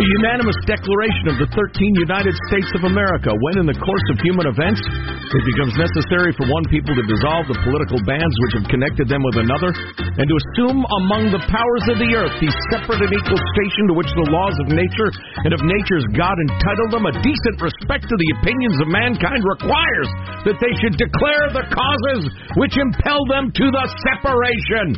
The 0.00 0.16
unanimous 0.16 0.56
declaration 0.64 1.28
of 1.28 1.36
the 1.44 1.48
13 1.52 1.76
United 2.08 2.32
States 2.48 2.72
of 2.72 2.88
America 2.88 3.36
when 3.36 3.60
in 3.60 3.68
the 3.68 3.76
course 3.76 4.06
of 4.08 4.16
human 4.24 4.48
events 4.48 4.80
it 4.80 5.44
becomes 5.44 5.76
necessary 5.76 6.32
for 6.40 6.48
one 6.48 6.64
people 6.72 6.96
to 6.96 7.04
dissolve 7.04 7.44
the 7.52 7.60
political 7.68 8.00
bands 8.08 8.32
which 8.40 8.56
have 8.56 8.66
connected 8.72 9.12
them 9.12 9.20
with 9.20 9.44
another 9.44 9.68
and 10.00 10.24
to 10.24 10.36
assume 10.40 10.88
among 11.04 11.28
the 11.28 11.44
powers 11.52 11.84
of 11.92 12.00
the 12.00 12.16
earth 12.16 12.32
the 12.40 12.48
separate 12.72 13.04
and 13.04 13.12
equal 13.12 13.36
station 13.52 13.92
to 13.92 13.94
which 14.00 14.08
the 14.16 14.24
laws 14.32 14.56
of 14.64 14.72
nature 14.72 15.12
and 15.44 15.52
of 15.52 15.60
nature's 15.68 16.08
God 16.16 16.32
entitle 16.48 16.96
them 16.96 17.04
a 17.04 17.12
decent 17.20 17.60
respect 17.60 18.08
to 18.08 18.16
the 18.16 18.30
opinions 18.40 18.80
of 18.80 18.88
mankind 18.88 19.44
requires 19.44 20.08
that 20.48 20.56
they 20.64 20.72
should 20.80 20.96
declare 20.96 21.52
the 21.52 21.68
causes 21.76 22.24
which 22.56 22.72
impel 22.80 23.20
them 23.28 23.52
to 23.52 23.66
the 23.68 23.84
separation. 24.00 24.96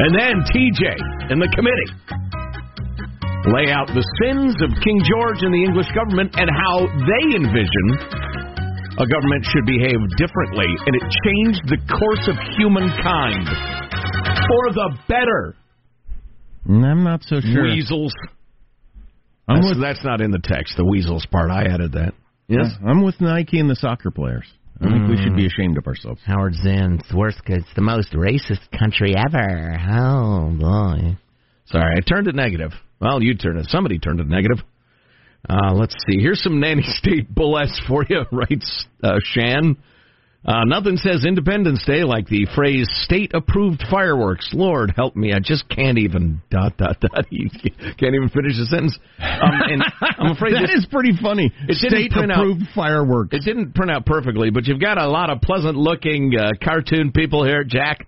And 0.00 0.16
then 0.16 0.40
TJ 0.48 0.96
and 1.28 1.44
the 1.44 1.52
committee 1.52 1.92
lay 3.52 3.72
out 3.72 3.88
the 3.88 4.04
sins 4.22 4.56
of 4.60 4.70
King 4.84 5.00
George 5.04 5.40
and 5.42 5.52
the 5.52 5.64
English 5.64 5.88
government 5.94 6.34
and 6.36 6.48
how 6.50 6.84
they 6.84 7.24
envision 7.36 7.86
a 8.98 9.06
government 9.06 9.46
should 9.46 9.64
behave 9.64 10.00
differently. 10.18 10.66
And 10.66 10.92
it 10.96 11.06
changed 11.24 11.62
the 11.70 11.80
course 11.86 12.24
of 12.28 12.36
humankind 12.58 13.46
for 14.48 14.64
the 14.74 14.88
better. 15.08 15.54
I'm 16.66 17.04
not 17.04 17.22
so 17.24 17.40
sure. 17.40 17.64
Weasels. 17.64 18.12
I'm 19.48 19.62
That's, 19.62 19.68
with, 19.74 19.80
that's 19.80 20.04
not 20.04 20.20
in 20.20 20.30
the 20.30 20.42
text, 20.42 20.76
the 20.76 20.84
weasels 20.84 21.24
part. 21.30 21.50
I 21.50 21.64
added 21.64 21.92
that. 21.92 22.12
Yes? 22.48 22.72
I'm 22.86 23.02
with 23.02 23.20
Nike 23.20 23.60
and 23.60 23.70
the 23.70 23.76
soccer 23.76 24.10
players. 24.10 24.44
I 24.80 24.84
think 24.84 25.08
we 25.08 25.16
should 25.16 25.34
be 25.34 25.42
mm. 25.42 25.46
ashamed 25.46 25.76
of 25.76 25.86
ourselves. 25.86 26.20
Howard 26.24 26.54
Zinn, 26.54 27.00
Swirsky, 27.10 27.58
it's 27.58 27.74
the 27.74 27.82
most 27.82 28.12
racist 28.12 28.60
country 28.78 29.14
ever. 29.16 29.76
Oh, 29.90 30.50
boy. 30.50 31.16
Sorry, 31.70 31.94
I 31.96 32.00
turned 32.00 32.28
it 32.28 32.34
negative. 32.34 32.72
Well, 33.00 33.22
you 33.22 33.34
turned 33.34 33.58
it. 33.58 33.66
Somebody 33.68 33.98
turned 33.98 34.20
it 34.20 34.26
negative. 34.26 34.58
Uh, 35.48 35.72
let's 35.74 35.94
see. 36.08 36.18
Here's 36.20 36.42
some 36.42 36.60
nanny 36.60 36.82
state 36.86 37.32
bullets 37.34 37.80
for 37.86 38.04
you, 38.08 38.22
writes 38.32 38.86
uh, 39.02 39.18
Shan. 39.22 39.76
Uh, 40.44 40.64
nothing 40.64 40.96
says 40.96 41.24
Independence 41.26 41.84
Day 41.84 42.04
like 42.04 42.26
the 42.28 42.46
phrase 42.54 42.86
"state 43.02 43.32
approved 43.34 43.82
fireworks." 43.90 44.50
Lord 44.54 44.92
help 44.96 45.14
me, 45.16 45.32
I 45.32 45.40
just 45.40 45.68
can't 45.68 45.98
even 45.98 46.40
dot 46.50 46.76
dot 46.76 47.00
dot. 47.00 47.26
You 47.30 47.50
can't 47.98 48.14
even 48.14 48.28
finish 48.30 48.56
the 48.56 48.66
sentence. 48.70 48.96
Um, 49.18 49.50
and 49.68 49.82
I'm 50.00 50.32
afraid 50.36 50.54
that 50.54 50.68
this, 50.68 50.84
is 50.84 50.86
pretty 50.90 51.12
funny. 51.20 51.46
It 51.68 51.76
didn't 51.82 51.90
State 51.90 52.12
print 52.12 52.30
out- 52.32 52.38
approved 52.38 52.62
fireworks. 52.74 53.34
it 53.34 53.42
didn't 53.44 53.74
print 53.74 53.90
out 53.90 54.06
perfectly, 54.06 54.50
but 54.50 54.66
you've 54.66 54.80
got 54.80 54.96
a 54.96 55.08
lot 55.08 55.28
of 55.28 55.40
pleasant 55.42 55.76
looking 55.76 56.32
uh, 56.38 56.52
cartoon 56.62 57.10
people 57.12 57.44
here, 57.44 57.64
Jack. 57.64 58.06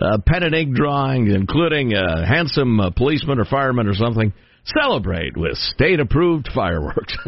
Uh, 0.00 0.18
pen 0.26 0.42
and 0.42 0.54
ink 0.54 0.74
drawings, 0.74 1.32
including 1.32 1.92
a 1.94 2.26
handsome 2.26 2.80
uh, 2.80 2.90
policeman 2.90 3.38
or 3.38 3.44
fireman 3.44 3.86
or 3.86 3.94
something. 3.94 4.32
Celebrate 4.64 5.36
with 5.36 5.56
state 5.56 6.00
approved 6.00 6.48
fireworks. 6.54 7.16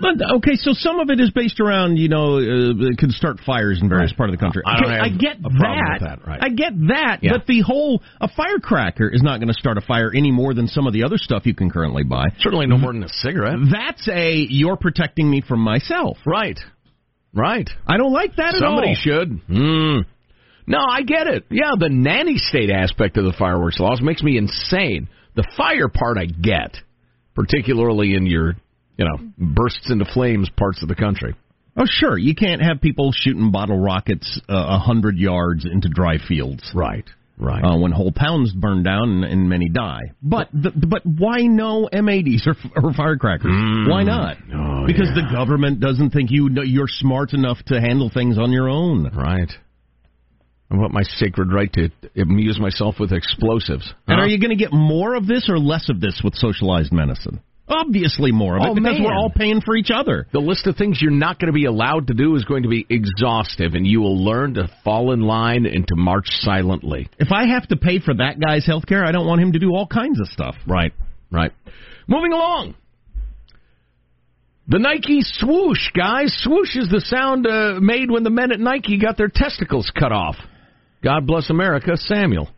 But 0.00 0.14
okay, 0.38 0.56
so 0.56 0.72
some 0.72 0.98
of 0.98 1.08
it 1.08 1.20
is 1.20 1.30
based 1.30 1.60
around 1.60 1.98
you 1.98 2.08
know 2.08 2.38
uh, 2.38 2.90
it 2.90 2.98
can 2.98 3.10
start 3.10 3.38
fires 3.46 3.78
in 3.80 3.88
various 3.88 4.12
parts 4.12 4.32
of 4.32 4.38
the 4.38 4.44
country. 4.44 4.62
I 4.66 4.80
don't 4.80 4.90
Okay, 4.90 5.00
I 5.00 5.08
get 5.08 5.40
that. 5.40 5.52
with 5.52 6.00
that, 6.08 6.26
right. 6.26 6.40
I 6.42 6.48
get 6.48 6.72
that. 6.88 7.18
Yeah. 7.22 7.30
But 7.32 7.46
the 7.46 7.60
whole 7.60 8.02
a 8.20 8.28
firecracker 8.28 9.08
is 9.08 9.22
not 9.22 9.38
going 9.38 9.48
to 9.48 9.54
start 9.54 9.78
a 9.78 9.80
fire 9.80 10.10
any 10.12 10.32
more 10.32 10.52
than 10.52 10.66
some 10.66 10.88
of 10.88 10.92
the 10.94 11.04
other 11.04 11.16
stuff 11.16 11.46
you 11.46 11.54
can 11.54 11.70
currently 11.70 12.02
buy. 12.02 12.24
Certainly 12.40 12.66
no 12.66 12.76
more 12.76 12.92
than 12.92 13.04
a 13.04 13.08
cigarette. 13.08 13.54
That's 13.70 14.08
a 14.08 14.34
you're 14.34 14.76
protecting 14.76 15.30
me 15.30 15.42
from 15.46 15.60
myself. 15.60 16.18
Right. 16.26 16.58
Right. 17.32 17.70
I 17.86 17.96
don't 17.96 18.12
like 18.12 18.34
that 18.36 18.56
at 18.56 18.62
all. 18.64 18.82
Somebody 18.82 18.94
should. 18.96 19.46
Mm. 19.48 20.06
No, 20.66 20.78
I 20.78 21.02
get 21.02 21.26
it. 21.26 21.44
Yeah, 21.50 21.72
the 21.78 21.88
nanny 21.88 22.38
state 22.38 22.70
aspect 22.70 23.16
of 23.16 23.24
the 23.24 23.34
fireworks 23.38 23.78
laws 23.78 24.00
makes 24.02 24.22
me 24.22 24.38
insane. 24.38 25.08
The 25.36 25.46
fire 25.56 25.88
part 25.88 26.16
I 26.16 26.26
get, 26.26 26.76
particularly 27.34 28.14
in 28.14 28.26
your, 28.26 28.54
you 28.96 29.04
know, 29.04 29.18
bursts 29.36 29.90
into 29.90 30.04
flames 30.04 30.48
parts 30.56 30.82
of 30.82 30.88
the 30.88 30.94
country. 30.94 31.34
Oh, 31.76 31.86
sure. 31.86 32.16
You 32.16 32.34
can't 32.34 32.62
have 32.62 32.80
people 32.80 33.10
shooting 33.12 33.50
bottle 33.50 33.78
rockets 33.78 34.40
uh, 34.48 34.54
a 34.54 34.78
hundred 34.78 35.18
yards 35.18 35.64
into 35.64 35.88
dry 35.88 36.18
fields. 36.18 36.70
Right. 36.74 37.04
Right. 37.36 37.64
Uh, 37.64 37.78
when 37.78 37.90
whole 37.90 38.12
towns 38.12 38.52
burn 38.52 38.84
down 38.84 39.10
and, 39.10 39.24
and 39.24 39.48
many 39.48 39.68
die. 39.68 40.12
But 40.22 40.50
the, 40.52 40.70
but 40.70 41.02
why 41.04 41.40
no 41.40 41.88
M80s 41.92 42.46
or, 42.46 42.54
or 42.76 42.92
firecrackers? 42.94 43.50
Why 43.88 44.04
not? 44.04 44.36
Oh, 44.54 44.86
because 44.86 45.10
yeah. 45.16 45.22
the 45.22 45.34
government 45.34 45.80
doesn't 45.80 46.10
think 46.10 46.30
you 46.30 46.48
you're 46.62 46.86
smart 46.86 47.32
enough 47.32 47.58
to 47.66 47.80
handle 47.80 48.08
things 48.08 48.38
on 48.38 48.52
your 48.52 48.68
own. 48.68 49.10
Right. 49.12 49.50
I 50.74 50.80
want 50.80 50.92
my 50.92 51.02
sacred 51.02 51.52
right 51.52 51.72
to 51.74 51.88
amuse 52.16 52.58
myself 52.58 52.96
with 52.98 53.12
explosives. 53.12 53.92
And 54.06 54.20
are 54.20 54.26
you 54.26 54.38
going 54.40 54.50
to 54.50 54.62
get 54.62 54.72
more 54.72 55.14
of 55.14 55.26
this 55.26 55.48
or 55.48 55.58
less 55.58 55.88
of 55.88 56.00
this 56.00 56.20
with 56.24 56.34
socialized 56.34 56.92
medicine? 56.92 57.40
Obviously 57.66 58.30
more 58.30 58.56
of 58.56 58.62
it 58.62 58.68
Oh, 58.68 58.74
because 58.74 58.98
man. 58.98 59.04
we're 59.04 59.14
all 59.14 59.30
paying 59.34 59.62
for 59.62 59.74
each 59.74 59.90
other. 59.94 60.26
The 60.32 60.38
list 60.40 60.66
of 60.66 60.76
things 60.76 61.00
you're 61.00 61.10
not 61.10 61.38
going 61.38 61.46
to 61.46 61.54
be 61.54 61.64
allowed 61.64 62.08
to 62.08 62.14
do 62.14 62.34
is 62.36 62.44
going 62.44 62.64
to 62.64 62.68
be 62.68 62.84
exhaustive, 62.90 63.72
and 63.74 63.86
you 63.86 64.00
will 64.00 64.22
learn 64.22 64.54
to 64.54 64.68
fall 64.84 65.12
in 65.12 65.20
line 65.22 65.64
and 65.64 65.86
to 65.88 65.96
march 65.96 66.26
silently. 66.28 67.08
If 67.18 67.32
I 67.32 67.46
have 67.46 67.66
to 67.68 67.76
pay 67.76 68.00
for 68.00 68.12
that 68.14 68.38
guy's 68.38 68.66
health 68.66 68.84
care, 68.86 69.02
I 69.04 69.12
don't 69.12 69.26
want 69.26 69.40
him 69.40 69.52
to 69.52 69.58
do 69.58 69.70
all 69.74 69.86
kinds 69.86 70.20
of 70.20 70.26
stuff. 70.28 70.56
Right, 70.66 70.92
right. 71.30 71.52
Moving 72.06 72.32
along. 72.32 72.74
The 74.68 74.78
Nike 74.78 75.20
swoosh, 75.22 75.90
guys. 75.94 76.34
Swoosh 76.42 76.76
is 76.76 76.88
the 76.90 77.00
sound 77.00 77.46
uh, 77.46 77.78
made 77.80 78.10
when 78.10 78.24
the 78.24 78.30
men 78.30 78.50
at 78.52 78.60
Nike 78.60 78.98
got 78.98 79.16
their 79.16 79.28
testicles 79.28 79.90
cut 79.98 80.12
off. 80.12 80.36
God 81.04 81.26
bless 81.26 81.50
America, 81.50 81.96
Samuel. 81.96 82.48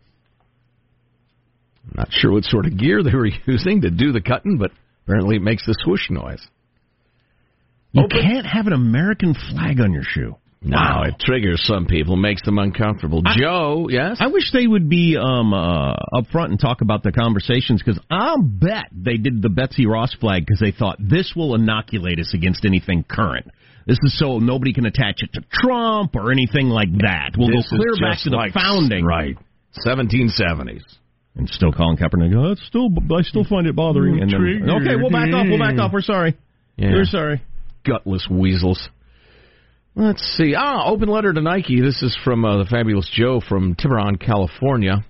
I'm 1.83 1.93
not 1.97 2.07
sure 2.11 2.31
what 2.31 2.45
sort 2.45 2.65
of 2.65 2.77
gear 2.77 3.03
they 3.03 3.13
were 3.13 3.27
using 3.45 3.81
to 3.81 3.91
do 3.91 4.13
the 4.13 4.21
cutting, 4.21 4.57
but 4.57 4.71
apparently 5.03 5.35
it 5.35 5.41
makes 5.41 5.65
the 5.65 5.75
swoosh 5.83 6.09
noise. 6.09 6.45
You 7.91 8.07
can't 8.09 8.45
have 8.45 8.67
an 8.67 8.73
American 8.73 9.33
flag 9.33 9.81
on 9.81 9.91
your 9.91 10.03
shoe. 10.03 10.35
Wow, 10.65 11.03
it 11.03 11.15
triggers 11.19 11.61
some 11.65 11.85
people, 11.85 12.15
makes 12.15 12.41
them 12.43 12.57
uncomfortable. 12.57 13.21
Joe, 13.37 13.87
yes? 13.89 14.17
I 14.19 14.27
wish 14.27 14.51
they 14.51 14.65
would 14.65 14.89
be 14.89 15.15
um, 15.15 15.53
uh, 15.53 15.91
up 15.93 16.27
front 16.31 16.49
and 16.51 16.59
talk 16.59 16.81
about 16.81 17.03
the 17.03 17.11
conversations 17.11 17.81
because 17.83 18.01
I'll 18.09 18.41
bet 18.41 18.85
they 18.91 19.17
did 19.17 19.41
the 19.41 19.49
Betsy 19.49 19.85
Ross 19.85 20.13
flag 20.19 20.45
because 20.45 20.59
they 20.59 20.71
thought 20.71 20.97
this 20.99 21.33
will 21.35 21.53
inoculate 21.55 22.19
us 22.19 22.33
against 22.33 22.65
anything 22.65 23.05
current. 23.07 23.47
This 23.85 23.99
is 24.03 24.17
so 24.19 24.39
nobody 24.39 24.73
can 24.73 24.85
attach 24.85 25.21
it 25.21 25.31
to 25.33 25.41
Trump 25.51 26.15
or 26.15 26.31
anything 26.31 26.67
like 26.69 26.91
that. 26.99 27.31
We'll 27.37 27.49
This 27.49 27.69
go 27.69 27.77
clear 27.77 27.93
back 28.01 28.19
to 28.23 28.29
the 28.31 28.35
like- 28.35 28.53
founding. 28.53 29.05
Right. 29.05 29.37
1770s. 29.85 30.81
And 31.35 31.47
still 31.49 31.71
Colin 31.71 31.97
Kaepernick, 31.97 32.35
oh, 32.35 32.51
it's 32.53 32.65
still, 32.65 32.89
I 33.15 33.21
still 33.21 33.43
find 33.43 33.67
it 33.67 33.75
bothering. 33.75 34.19
And 34.21 34.31
then, 34.31 34.69
okay, 34.69 34.95
we'll 34.95 35.11
back 35.11 35.31
off. 35.31 35.45
We'll 35.47 35.59
back 35.59 35.77
off. 35.77 35.93
We're 35.93 36.01
sorry. 36.01 36.35
Yeah. 36.77 36.93
We're 36.93 37.05
sorry. 37.05 37.43
Gutless 37.85 38.27
weasels. 38.29 38.89
Let's 39.99 40.21
see. 40.37 40.53
Ah, 40.55 40.85
open 40.85 41.09
letter 41.09 41.33
to 41.33 41.41
Nike. 41.41 41.81
This 41.81 42.03
is 42.03 42.15
from 42.23 42.45
uh, 42.45 42.59
the 42.59 42.69
fabulous 42.69 43.09
Joe 43.11 43.41
from 43.41 43.73
Tiburon, 43.73 44.17
California. 44.17 45.03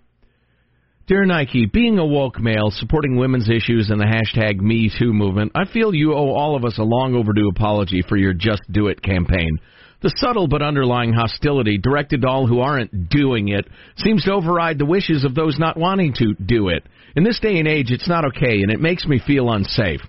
Dear 1.08 1.26
Nike, 1.26 1.66
being 1.66 2.00
a 2.00 2.06
woke 2.06 2.40
male, 2.40 2.72
supporting 2.72 3.18
women's 3.18 3.50
issues 3.50 3.90
and 3.90 4.00
the 4.00 4.06
hashtag 4.06 4.62
Me 4.62 4.90
Too 4.98 5.12
movement, 5.12 5.52
I 5.56 5.66
feel 5.66 5.94
you 5.94 6.14
owe 6.14 6.34
all 6.34 6.56
of 6.56 6.64
us 6.64 6.78
a 6.78 6.84
long 6.84 7.16
overdue 7.16 7.50
apology 7.50 8.02
for 8.08 8.16
your 8.16 8.32
Just 8.32 8.62
Do 8.72 8.88
It 8.88 9.02
campaign. 9.02 9.60
The 10.04 10.14
subtle 10.16 10.48
but 10.48 10.62
underlying 10.62 11.12
hostility 11.12 11.78
directed 11.78 12.22
to 12.22 12.30
all 12.30 12.48
who 12.48 12.62
aren't 12.62 13.10
doing 13.10 13.50
it 13.50 13.68
seems 13.98 14.24
to 14.24 14.32
override 14.32 14.78
the 14.78 14.86
wishes 14.86 15.26
of 15.26 15.36
those 15.36 15.60
not 15.60 15.76
wanting 15.76 16.14
to 16.20 16.34
do 16.36 16.70
it. 16.70 16.86
In 17.14 17.26
this 17.26 17.42
day 17.42 17.60
and 17.60 17.68
age, 17.68 17.92
it's 17.92 18.08
not 18.08 18.24
okay, 18.24 18.62
and 18.62 18.72
it 18.72 18.80
makes 18.80 19.06
me 19.06 19.20
feel 19.20 19.52
unsafe. 19.52 20.00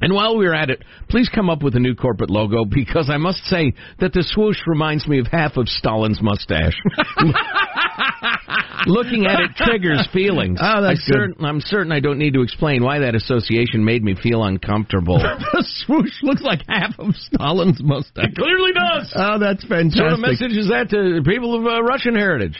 And 0.00 0.14
while 0.14 0.36
we're 0.36 0.54
at 0.54 0.70
it, 0.70 0.82
please 1.08 1.28
come 1.28 1.50
up 1.50 1.62
with 1.62 1.76
a 1.76 1.80
new 1.80 1.94
corporate 1.94 2.30
logo 2.30 2.64
because 2.64 3.10
I 3.10 3.18
must 3.18 3.44
say 3.44 3.74
that 3.98 4.12
the 4.12 4.24
swoosh 4.26 4.58
reminds 4.66 5.06
me 5.06 5.18
of 5.18 5.26
half 5.26 5.56
of 5.56 5.68
Stalin's 5.68 6.22
mustache. 6.22 6.76
Looking 8.86 9.26
at 9.26 9.40
it 9.40 9.50
triggers 9.56 10.08
feelings. 10.12 10.58
Oh, 10.70 10.82
that's 10.82 11.02
I 11.10 11.12
certain, 11.12 11.44
I'm 11.44 11.60
certain 11.60 11.90
I 11.90 11.98
don't 12.00 12.18
need 12.18 12.34
to 12.34 12.42
explain 12.42 12.84
why 12.84 13.00
that 13.00 13.16
association 13.16 13.84
made 13.84 14.04
me 14.04 14.14
feel 14.14 14.44
uncomfortable. 14.44 15.18
the 15.52 15.64
swoosh 15.84 16.12
looks 16.22 16.42
like 16.42 16.60
half 16.68 16.96
of 16.98 17.14
Stalin's 17.16 17.82
mustache. 17.82 18.26
It 18.26 18.36
clearly 18.36 18.72
does. 18.72 19.12
Oh, 19.16 19.38
that's 19.40 19.64
fantastic. 19.64 20.00
What 20.00 20.10
sort 20.10 20.12
of 20.12 20.20
message 20.20 20.56
is 20.56 20.68
that 20.68 20.90
to 20.90 21.22
people 21.24 21.58
of 21.58 21.66
uh, 21.66 21.82
Russian 21.82 22.14
heritage? 22.14 22.56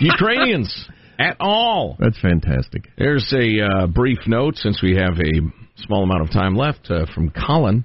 Ukrainians 0.00 0.88
at 1.18 1.36
all. 1.40 1.96
That's 1.98 2.18
fantastic. 2.20 2.88
There's 2.96 3.32
a 3.36 3.64
uh, 3.64 3.86
brief 3.86 4.18
note 4.26 4.56
since 4.56 4.82
we 4.82 4.96
have 4.96 5.18
a 5.18 5.65
small 5.78 6.02
amount 6.02 6.22
of 6.22 6.30
time 6.30 6.56
left 6.56 6.90
uh, 6.90 7.06
from 7.14 7.30
Colin. 7.30 7.84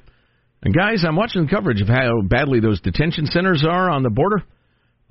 And 0.63 0.75
guys, 0.75 1.03
I'm 1.07 1.15
watching 1.15 1.43
the 1.43 1.50
coverage 1.50 1.81
of 1.81 1.88
how 1.88 2.21
badly 2.21 2.59
those 2.59 2.79
detention 2.81 3.25
centers 3.25 3.66
are 3.68 3.89
on 3.89 4.03
the 4.03 4.09
border. 4.09 4.44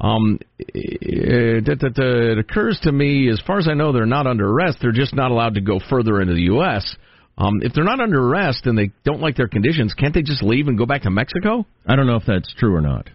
Um, 0.00 0.38
it, 0.58 1.66
it, 1.68 1.82
it, 1.82 1.98
it 1.98 2.38
occurs 2.38 2.78
to 2.84 2.92
me, 2.92 3.28
as 3.30 3.40
far 3.46 3.58
as 3.58 3.68
I 3.68 3.74
know, 3.74 3.92
they're 3.92 4.06
not 4.06 4.26
under 4.26 4.48
arrest. 4.48 4.78
They're 4.80 4.92
just 4.92 5.14
not 5.14 5.30
allowed 5.30 5.54
to 5.54 5.60
go 5.60 5.78
further 5.90 6.20
into 6.20 6.34
the 6.34 6.42
U.S. 6.42 6.96
Um, 7.36 7.60
if 7.62 7.72
they're 7.74 7.84
not 7.84 8.00
under 8.00 8.22
arrest 8.28 8.66
and 8.66 8.78
they 8.78 8.90
don't 9.04 9.20
like 9.20 9.36
their 9.36 9.48
conditions, 9.48 9.92
can't 9.92 10.14
they 10.14 10.22
just 10.22 10.42
leave 10.42 10.68
and 10.68 10.78
go 10.78 10.86
back 10.86 11.02
to 11.02 11.10
Mexico? 11.10 11.66
I 11.86 11.96
don't 11.96 12.06
know 12.06 12.16
if 12.16 12.24
that's 12.26 12.52
true 12.58 12.74
or 12.74 12.80
not. 12.80 13.10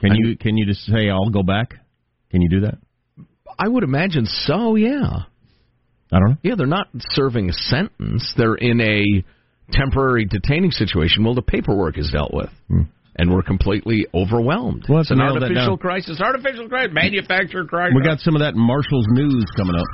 Can 0.00 0.12
I- 0.12 0.16
you 0.18 0.36
can 0.36 0.58
you 0.58 0.66
just 0.66 0.84
say 0.86 1.08
I'll 1.08 1.30
go 1.30 1.42
back? 1.42 1.74
Can 2.30 2.42
you 2.42 2.50
do 2.50 2.60
that? 2.62 2.78
I 3.58 3.68
would 3.68 3.84
imagine 3.84 4.26
so. 4.26 4.74
Yeah. 4.74 5.20
I 6.12 6.18
don't 6.20 6.30
know. 6.30 6.36
Yeah, 6.42 6.54
they're 6.56 6.66
not 6.66 6.88
serving 7.10 7.50
a 7.50 7.52
sentence. 7.52 8.32
They're 8.36 8.54
in 8.54 8.80
a 8.80 9.24
temporary 9.72 10.24
detaining 10.24 10.70
situation. 10.70 11.24
Well, 11.24 11.34
the 11.34 11.42
paperwork 11.42 11.98
is 11.98 12.10
dealt 12.12 12.32
with. 12.32 12.50
Hmm. 12.68 12.82
And 13.18 13.32
we're 13.32 13.42
completely 13.42 14.06
overwhelmed. 14.12 14.84
We'll 14.88 15.00
it's 15.00 15.10
an 15.10 15.20
artificial 15.20 15.78
crisis. 15.78 16.20
Artificial 16.20 16.68
crisis. 16.68 16.92
Manufactured 16.92 17.68
crisis. 17.68 17.94
We 17.96 18.02
got 18.02 18.20
some 18.20 18.36
of 18.36 18.40
that 18.40 18.54
Marshall's 18.54 19.06
news 19.08 19.44
coming 19.56 19.74
up. 19.74 19.86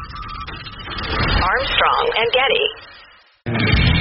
Armstrong 1.41 2.13
and 2.17 2.33
Getty. 2.33 3.92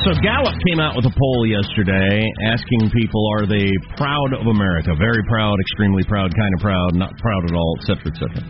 So 0.00 0.16
Gallup 0.24 0.56
came 0.64 0.80
out 0.80 0.96
with 0.96 1.04
a 1.04 1.12
poll 1.12 1.44
yesterday 1.44 2.24
asking 2.48 2.88
people 2.88 3.20
are 3.36 3.44
they 3.44 3.68
proud 4.00 4.32
of 4.32 4.46
America? 4.48 4.96
Very 4.96 5.22
proud, 5.28 5.60
extremely 5.60 6.04
proud, 6.04 6.32
kind 6.34 6.52
of 6.56 6.60
proud, 6.60 6.94
not 6.94 7.12
proud 7.18 7.44
at 7.44 7.52
all, 7.54 7.76
etc., 7.80 8.08
etc. 8.08 8.40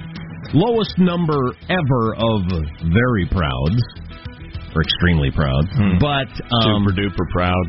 Lowest 0.54 0.94
number 0.98 1.50
ever 1.66 2.14
of 2.14 2.46
very 2.94 3.26
proud 3.34 3.74
or 4.78 4.82
extremely 4.82 5.30
proud, 5.34 5.66
but 5.98 6.30
um, 6.62 6.86
Super 6.86 6.94
duper 6.94 7.26
proud. 7.34 7.66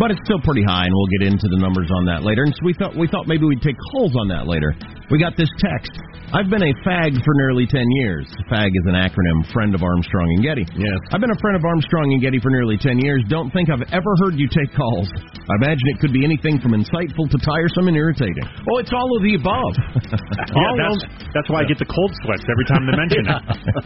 but 0.00 0.10
it's 0.10 0.20
still 0.24 0.40
pretty 0.40 0.64
high, 0.64 0.86
and 0.88 0.94
we'll 0.96 1.12
get 1.20 1.28
into 1.28 1.48
the 1.52 1.58
numbers 1.60 1.90
on 1.92 2.06
that 2.06 2.24
later. 2.24 2.44
And 2.48 2.54
so 2.56 2.64
we 2.64 2.72
thought 2.72 2.96
we 2.96 3.08
thought 3.08 3.28
maybe 3.28 3.44
we'd 3.44 3.60
take 3.60 3.76
calls 3.92 4.16
on 4.16 4.28
that 4.28 4.48
later. 4.48 4.72
We 5.10 5.18
got 5.20 5.36
this 5.36 5.50
text. 5.60 5.92
I've 6.28 6.52
been 6.52 6.60
a 6.60 6.74
fag 6.84 7.16
for 7.24 7.32
nearly 7.40 7.64
ten 7.64 7.88
years. 8.04 8.28
FAG 8.52 8.68
is 8.68 8.84
an 8.84 9.00
acronym, 9.00 9.48
friend 9.48 9.72
of 9.72 9.80
Armstrong 9.80 10.28
and 10.36 10.44
Getty. 10.44 10.68
Yes. 10.76 11.00
I've 11.08 11.24
been 11.24 11.32
a 11.32 11.40
friend 11.40 11.56
of 11.56 11.64
Armstrong 11.64 12.12
and 12.12 12.20
Getty 12.20 12.36
for 12.44 12.52
nearly 12.52 12.76
ten 12.76 13.00
years. 13.00 13.24
Don't 13.32 13.48
think 13.48 13.72
I've 13.72 13.80
ever 13.96 14.12
heard 14.20 14.36
you 14.36 14.44
take 14.44 14.68
calls. 14.76 15.08
I 15.08 15.54
imagine 15.64 15.88
it 15.88 15.98
could 16.04 16.12
be 16.12 16.28
anything 16.28 16.60
from 16.60 16.76
insightful 16.76 17.32
to 17.32 17.38
tiresome 17.40 17.88
and 17.88 17.96
irritating. 17.96 18.44
Oh, 18.44 18.76
it's 18.76 18.92
all 18.92 19.08
of 19.16 19.24
the 19.24 19.34
above. 19.40 19.72
Yeah, 20.58 20.74
that's, 20.80 21.04
that's 21.34 21.48
why 21.52 21.62
I 21.62 21.66
get 21.68 21.78
the 21.78 21.86
cold 21.86 22.10
sweats 22.24 22.42
every 22.48 22.66
time 22.66 22.82
they 22.88 22.96
mention 22.96 23.24
it. 23.28 23.40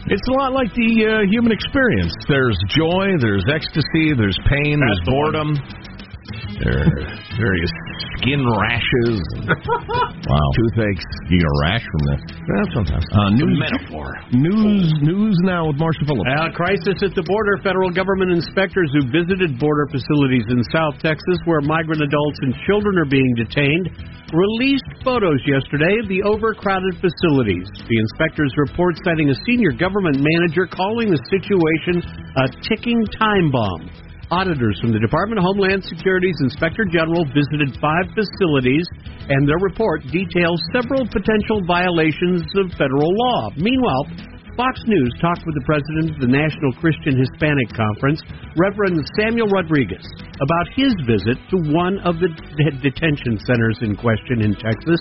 it's 0.15 0.25
a 0.31 0.35
lot 0.39 0.55
like 0.55 0.71
the 0.73 0.91
uh, 1.05 1.11
human 1.29 1.51
experience. 1.51 2.15
There's 2.25 2.57
joy, 2.71 3.13
there's 3.19 3.43
ecstasy, 3.51 4.15
there's 4.15 4.37
pain, 4.47 4.79
That's 4.79 4.89
there's 4.89 5.03
the 5.05 5.11
boredom. 5.11 5.49
There 6.63 6.77
are 6.79 6.95
various 7.37 7.73
skin 8.19 8.41
rashes, 8.41 9.19
Wow. 10.29 10.47
toothaches. 10.55 11.11
You 11.29 11.37
get 11.41 11.49
a 11.49 11.55
rash 11.65 11.83
from 11.83 12.01
this. 12.09 12.21
That's 12.47 12.71
sometimes. 12.73 13.05
Uh, 13.11 13.29
news, 13.35 13.57
metaphor. 13.59 14.07
news, 14.31 14.87
news 15.01 15.35
now 15.43 15.67
with 15.67 15.77
Marshall 15.77 16.07
Phillips. 16.07 16.29
Uh, 16.29 16.49
crisis 16.55 16.97
at 17.03 17.13
the 17.15 17.25
border. 17.27 17.59
Federal 17.63 17.91
government 17.91 18.31
inspectors 18.31 18.89
who 18.95 19.05
visited 19.11 19.59
border 19.59 19.85
facilities 19.91 20.45
in 20.49 20.63
South 20.71 20.95
Texas 21.03 21.37
where 21.45 21.61
migrant 21.61 22.01
adults 22.01 22.39
and 22.41 22.55
children 22.65 22.97
are 22.97 23.09
being 23.09 23.33
detained 23.35 23.89
released 24.33 24.89
photos 25.05 25.37
yesterday 25.45 25.93
of 26.01 26.09
the 26.09 26.23
overcrowded 26.25 26.97
facilities. 26.97 27.69
The 27.85 27.97
inspectors 28.01 28.49
report 28.57 28.97
citing 29.05 29.29
a 29.29 29.37
senior 29.45 29.69
government 29.71 30.17
manager 30.17 30.65
calling 30.65 31.11
the 31.13 31.21
situation 31.29 32.01
a 32.41 32.49
ticking 32.65 33.05
time 33.19 33.51
bomb. 33.51 33.89
Auditors 34.33 34.81
from 34.81 34.89
the 34.89 34.97
Department 34.97 35.37
of 35.37 35.45
Homeland 35.45 35.85
Security's 35.85 36.41
Inspector 36.41 36.81
General 36.89 37.21
visited 37.37 37.69
five 37.77 38.09
facilities, 38.17 38.81
and 39.29 39.45
their 39.45 39.61
report 39.61 40.01
details 40.09 40.57
several 40.73 41.05
potential 41.05 41.61
violations 41.69 42.41
of 42.57 42.73
federal 42.73 43.13
law. 43.13 43.53
Meanwhile, 43.53 44.09
Fox 44.57 44.81
News 44.89 45.13
talked 45.21 45.45
with 45.45 45.53
the 45.53 45.67
president 45.69 46.17
of 46.17 46.19
the 46.25 46.33
National 46.33 46.73
Christian 46.81 47.13
Hispanic 47.13 47.77
Conference, 47.77 48.25
Reverend 48.57 49.05
Samuel 49.21 49.53
Rodriguez, 49.53 50.01
about 50.41 50.65
his 50.73 50.97
visit 51.05 51.37
to 51.53 51.69
one 51.69 52.01
of 52.01 52.17
the 52.17 52.33
de- 52.33 52.89
detention 52.89 53.37
centers 53.45 53.77
in 53.85 53.93
question 53.93 54.41
in 54.41 54.57
Texas 54.57 54.97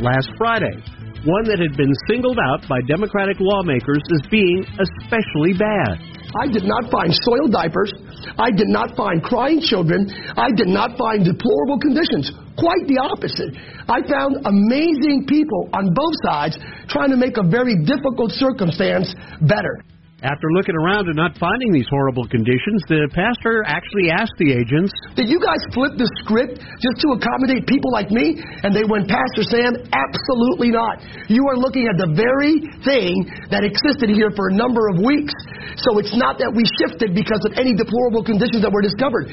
last 0.00 0.32
Friday, 0.40 0.80
one 1.28 1.44
that 1.44 1.60
had 1.60 1.76
been 1.76 1.92
singled 2.08 2.40
out 2.40 2.64
by 2.72 2.80
Democratic 2.88 3.36
lawmakers 3.36 4.00
as 4.16 4.24
being 4.32 4.64
especially 4.80 5.52
bad. 5.60 6.21
I 6.32 6.48
did 6.48 6.64
not 6.64 6.90
find 6.90 7.12
soiled 7.12 7.52
diapers. 7.52 7.92
I 8.38 8.50
did 8.50 8.68
not 8.68 8.96
find 8.96 9.22
crying 9.22 9.60
children. 9.60 10.08
I 10.36 10.48
did 10.56 10.68
not 10.68 10.96
find 10.96 11.24
deplorable 11.24 11.78
conditions. 11.78 12.32
Quite 12.56 12.88
the 12.88 13.00
opposite. 13.00 13.52
I 13.88 14.00
found 14.08 14.40
amazing 14.44 15.26
people 15.28 15.68
on 15.72 15.92
both 15.92 16.16
sides 16.24 16.56
trying 16.88 17.10
to 17.10 17.16
make 17.16 17.36
a 17.36 17.44
very 17.44 17.76
difficult 17.84 18.32
circumstance 18.32 19.12
better. 19.44 19.84
After 20.22 20.46
looking 20.54 20.78
around 20.78 21.10
and 21.10 21.18
not 21.18 21.34
finding 21.34 21.74
these 21.74 21.90
horrible 21.90 22.22
conditions, 22.30 22.78
the 22.86 23.10
pastor 23.10 23.66
actually 23.66 24.06
asked 24.06 24.38
the 24.38 24.54
agents, 24.54 24.94
Did 25.18 25.26
you 25.26 25.42
guys 25.42 25.58
flip 25.74 25.98
the 25.98 26.06
script 26.22 26.62
just 26.78 27.02
to 27.02 27.18
accommodate 27.18 27.66
people 27.66 27.90
like 27.90 28.14
me? 28.14 28.38
And 28.62 28.70
they 28.70 28.86
went, 28.86 29.10
Pastor 29.10 29.42
Sam, 29.42 29.74
absolutely 29.90 30.70
not. 30.70 31.02
You 31.26 31.42
are 31.50 31.58
looking 31.58 31.90
at 31.90 31.98
the 31.98 32.14
very 32.14 32.62
thing 32.86 33.26
that 33.50 33.66
existed 33.66 34.14
here 34.14 34.30
for 34.38 34.46
a 34.46 34.54
number 34.54 34.86
of 34.94 35.02
weeks. 35.02 35.34
So 35.82 35.98
it's 35.98 36.14
not 36.14 36.38
that 36.38 36.54
we 36.54 36.62
shifted 36.78 37.18
because 37.18 37.42
of 37.42 37.58
any 37.58 37.74
deplorable 37.74 38.22
conditions 38.22 38.62
that 38.62 38.70
were 38.70 38.82
discovered. 38.86 39.26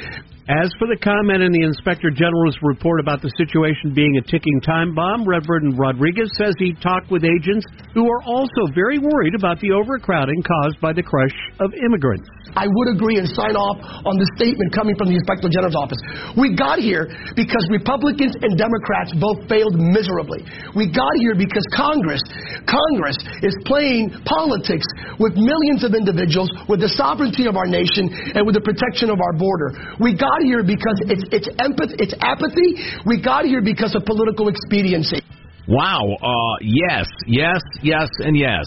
As 0.50 0.74
for 0.80 0.88
the 0.90 0.98
comment 0.98 1.44
in 1.46 1.52
the 1.54 1.62
Inspector 1.62 2.10
General's 2.18 2.58
report 2.64 3.00
about 3.00 3.22
the 3.22 3.30
situation 3.38 3.94
being 3.94 4.18
a 4.18 4.26
ticking 4.26 4.60
time 4.66 4.96
bomb, 4.96 5.22
Reverend 5.22 5.78
Rodriguez 5.78 6.32
says 6.42 6.56
he 6.58 6.74
talked 6.82 7.12
with 7.12 7.24
agents 7.24 7.68
who 7.94 8.10
are 8.10 8.24
also 8.26 8.66
very 8.74 8.98
worried 8.98 9.36
about 9.38 9.62
the 9.62 9.70
overcrowding 9.70 10.42
caused 10.42 10.82
by 10.82 10.92
the 10.92 11.04
crush 11.04 11.38
of 11.60 11.70
immigrants. 11.86 12.28
I 12.56 12.66
would 12.66 12.90
agree 12.96 13.18
and 13.18 13.28
sign 13.30 13.54
off 13.54 13.78
on 14.06 14.16
the 14.18 14.28
statement 14.38 14.74
coming 14.74 14.96
from 14.96 15.10
the 15.10 15.18
Inspector 15.18 15.46
General's 15.50 15.78
office. 15.78 16.02
We 16.38 16.56
got 16.56 16.80
here 16.80 17.10
because 17.36 17.64
Republicans 17.70 18.34
and 18.42 18.58
Democrats 18.58 19.14
both 19.18 19.46
failed 19.50 19.78
miserably. 19.78 20.46
We 20.74 20.90
got 20.90 21.12
here 21.22 21.36
because 21.36 21.66
Congress, 21.76 22.22
Congress 22.66 23.18
is 23.46 23.54
playing 23.66 24.14
politics 24.26 24.86
with 25.22 25.38
millions 25.38 25.86
of 25.86 25.94
individuals, 25.94 26.50
with 26.68 26.82
the 26.82 26.92
sovereignty 26.94 27.46
of 27.46 27.58
our 27.58 27.68
nation, 27.68 28.10
and 28.34 28.46
with 28.46 28.56
the 28.56 28.66
protection 28.66 29.10
of 29.10 29.20
our 29.22 29.34
border. 29.34 29.96
We 30.00 30.16
got 30.16 30.42
here 30.42 30.64
because 30.64 30.98
it's 31.06 31.26
it's 31.32 31.50
empathy, 31.60 31.96
it's 32.00 32.16
apathy. 32.20 32.80
We 33.06 33.22
got 33.22 33.46
here 33.46 33.62
because 33.62 33.94
of 33.96 34.06
political 34.06 34.50
expediency. 34.50 35.22
Wow. 35.68 36.02
Uh, 36.18 36.58
yes, 36.62 37.06
yes, 37.28 37.62
yes, 37.84 38.10
and 38.20 38.36
yes. 38.36 38.66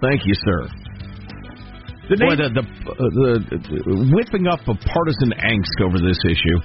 Thank 0.00 0.26
you, 0.26 0.34
sir. 0.34 0.81
The 2.10 2.18
Boy, 2.18 2.34
the, 2.34 2.50
the, 2.50 2.64
uh, 2.66 2.94
the, 3.14 3.58
the 3.62 4.10
whipping 4.10 4.50
up 4.50 4.58
of 4.66 4.74
partisan 4.82 5.30
angst 5.38 5.78
over 5.86 6.02
this 6.02 6.18
issue, 6.26 6.58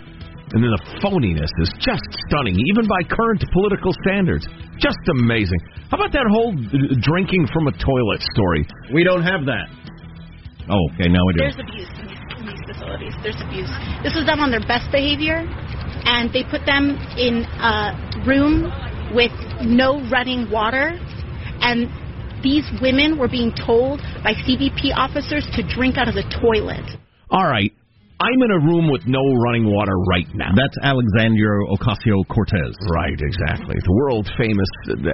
and 0.49 0.65
then 0.65 0.71
the 0.73 0.83
phoniness 0.97 1.51
is 1.61 1.69
just 1.77 2.01
stunning, 2.25 2.57
even 2.73 2.89
by 2.89 3.05
current 3.05 3.45
political 3.53 3.93
standards. 4.01 4.49
Just 4.81 4.97
amazing. 5.13 5.59
How 5.93 6.01
about 6.01 6.11
that 6.17 6.25
whole 6.31 6.57
drinking 7.05 7.45
from 7.53 7.69
a 7.69 7.73
toilet 7.77 8.21
story? 8.33 8.65
We 8.93 9.05
don't 9.05 9.21
have 9.21 9.45
that. 9.45 9.69
Oh, 10.67 10.81
okay, 10.97 11.07
now 11.07 11.21
we 11.21 11.31
do. 11.37 11.39
There's 11.45 11.61
abuse 11.61 11.91
in 12.01 12.07
these, 12.09 12.23
in 12.41 12.45
these 12.49 12.63
facilities. 12.73 13.13
There's 13.21 13.39
abuse. 13.39 13.71
This 14.03 14.17
was 14.17 14.25
done 14.25 14.41
on 14.41 14.49
their 14.49 14.65
best 14.65 14.89
behavior, 14.89 15.45
and 15.45 16.33
they 16.33 16.43
put 16.49 16.65
them 16.65 16.97
in 17.13 17.45
a 17.61 17.93
room 18.25 18.67
with 19.13 19.31
no 19.61 20.01
running 20.09 20.49
water, 20.49 20.97
and 21.61 21.87
these 22.43 22.65
women 22.81 23.17
were 23.17 23.27
being 23.27 23.51
told 23.55 23.99
by 24.23 24.33
CBP 24.33 24.93
officers 24.95 25.45
to 25.55 25.63
drink 25.75 25.97
out 25.97 26.07
of 26.07 26.15
the 26.15 26.25
toilet. 26.41 26.85
All 27.29 27.45
right. 27.47 27.71
I'm 28.17 28.41
in 28.41 28.49
a 28.49 28.57
room 28.65 28.89
with 28.89 29.05
no 29.05 29.21
running 29.45 29.69
water 29.69 29.93
right 30.09 30.25
now. 30.33 30.49
That's 30.57 30.73
Alexandria 30.81 31.69
Ocasio 31.69 32.25
Cortez. 32.33 32.73
Right, 32.89 33.13
exactly. 33.13 33.77
The 33.77 33.93
world 33.93 34.25
famous 34.41 34.65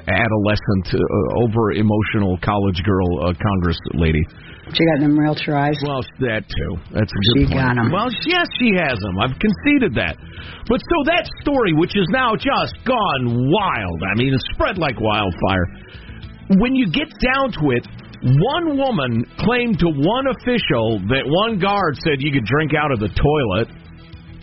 adolescent, 0.08 0.88
uh, 0.96 1.44
over 1.44 1.76
emotional 1.76 2.40
college 2.40 2.80
girl 2.88 3.28
uh, 3.28 3.34
Congress 3.44 3.76
lady. 4.00 4.24
She 4.72 4.88
got 4.88 5.04
them 5.04 5.20
real 5.20 5.36
eyes. 5.52 5.76
Well, 5.84 6.00
that 6.24 6.48
too. 6.48 6.72
That's 6.96 7.12
a 7.12 7.22
She 7.36 7.44
good 7.44 7.52
point. 7.52 7.76
got 7.76 7.76
'em. 7.76 7.92
Well, 7.92 8.08
yes, 8.24 8.48
she 8.56 8.72
has 8.80 8.96
them. 9.04 9.20
I've 9.20 9.36
conceded 9.36 9.92
that. 10.00 10.16
But 10.72 10.80
so 10.80 10.98
that 11.12 11.28
story, 11.44 11.76
which 11.76 12.00
is 12.00 12.08
now 12.08 12.40
just 12.40 12.72
gone 12.88 13.52
wild. 13.52 14.00
I 14.08 14.16
mean, 14.16 14.32
it's 14.34 14.48
spread 14.56 14.78
like 14.80 14.96
wildfire. 15.04 15.68
When 16.50 16.76
you 16.76 16.92
get 16.92 17.08
down 17.22 17.52
to 17.60 17.72
it, 17.72 17.86
one 18.24 18.78
woman 18.78 19.28
claimed 19.40 19.80
to 19.80 19.88
one 19.92 20.28
official 20.28 21.00
that 21.12 21.28
one 21.28 21.60
guard 21.60 21.96
said 22.04 22.24
you 22.24 22.32
could 22.32 22.48
drink 22.48 22.72
out 22.72 22.92
of 22.92 23.00
the 23.00 23.12
toilet. 23.12 23.68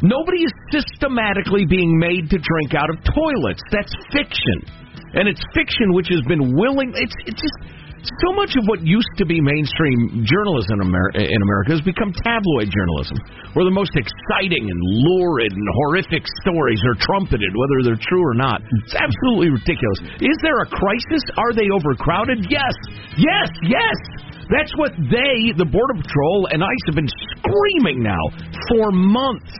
Nobody 0.02 0.44
is 0.44 0.52
systematically 0.72 1.64
being 1.64 1.98
made 1.98 2.28
to 2.28 2.38
drink 2.40 2.72
out 2.76 2.88
of 2.88 2.96
toilets. 3.04 3.60
That's 3.72 3.92
fiction. 4.12 4.64
And 5.12 5.28
it's 5.28 5.40
fiction 5.52 5.92
which 5.92 6.08
has 6.08 6.20
been 6.28 6.56
willing 6.56 6.92
it's 6.94 7.16
it's 7.26 7.40
just 7.40 7.58
so 8.04 8.32
much 8.32 8.56
of 8.56 8.64
what 8.64 8.80
used 8.80 9.12
to 9.20 9.26
be 9.28 9.40
mainstream 9.40 10.24
journalism 10.24 10.80
in 10.80 10.88
America, 10.88 11.20
in 11.20 11.40
America 11.42 11.76
has 11.76 11.84
become 11.84 12.12
tabloid 12.24 12.72
journalism, 12.72 13.16
where 13.52 13.68
the 13.68 13.74
most 13.74 13.92
exciting 13.92 14.64
and 14.64 14.80
lurid 15.04 15.52
and 15.52 15.66
horrific 15.84 16.24
stories 16.40 16.80
are 16.88 16.96
trumpeted, 16.96 17.52
whether 17.52 17.76
they're 17.84 18.04
true 18.08 18.24
or 18.24 18.34
not. 18.34 18.64
It's 18.84 18.96
absolutely 18.96 19.52
ridiculous. 19.52 20.00
Is 20.24 20.38
there 20.40 20.64
a 20.64 20.68
crisis? 20.68 21.22
Are 21.36 21.52
they 21.52 21.68
overcrowded? 21.68 22.48
Yes. 22.48 22.72
Yes, 23.20 23.48
yes. 23.68 23.98
That's 24.48 24.72
what 24.74 24.90
they, 24.98 25.54
the 25.54 25.68
Border 25.68 25.94
Patrol, 26.00 26.48
and 26.50 26.64
ICE 26.64 26.84
have 26.90 26.98
been 26.98 27.12
screaming 27.38 28.02
now 28.02 28.24
for 28.72 28.90
months. 28.90 29.54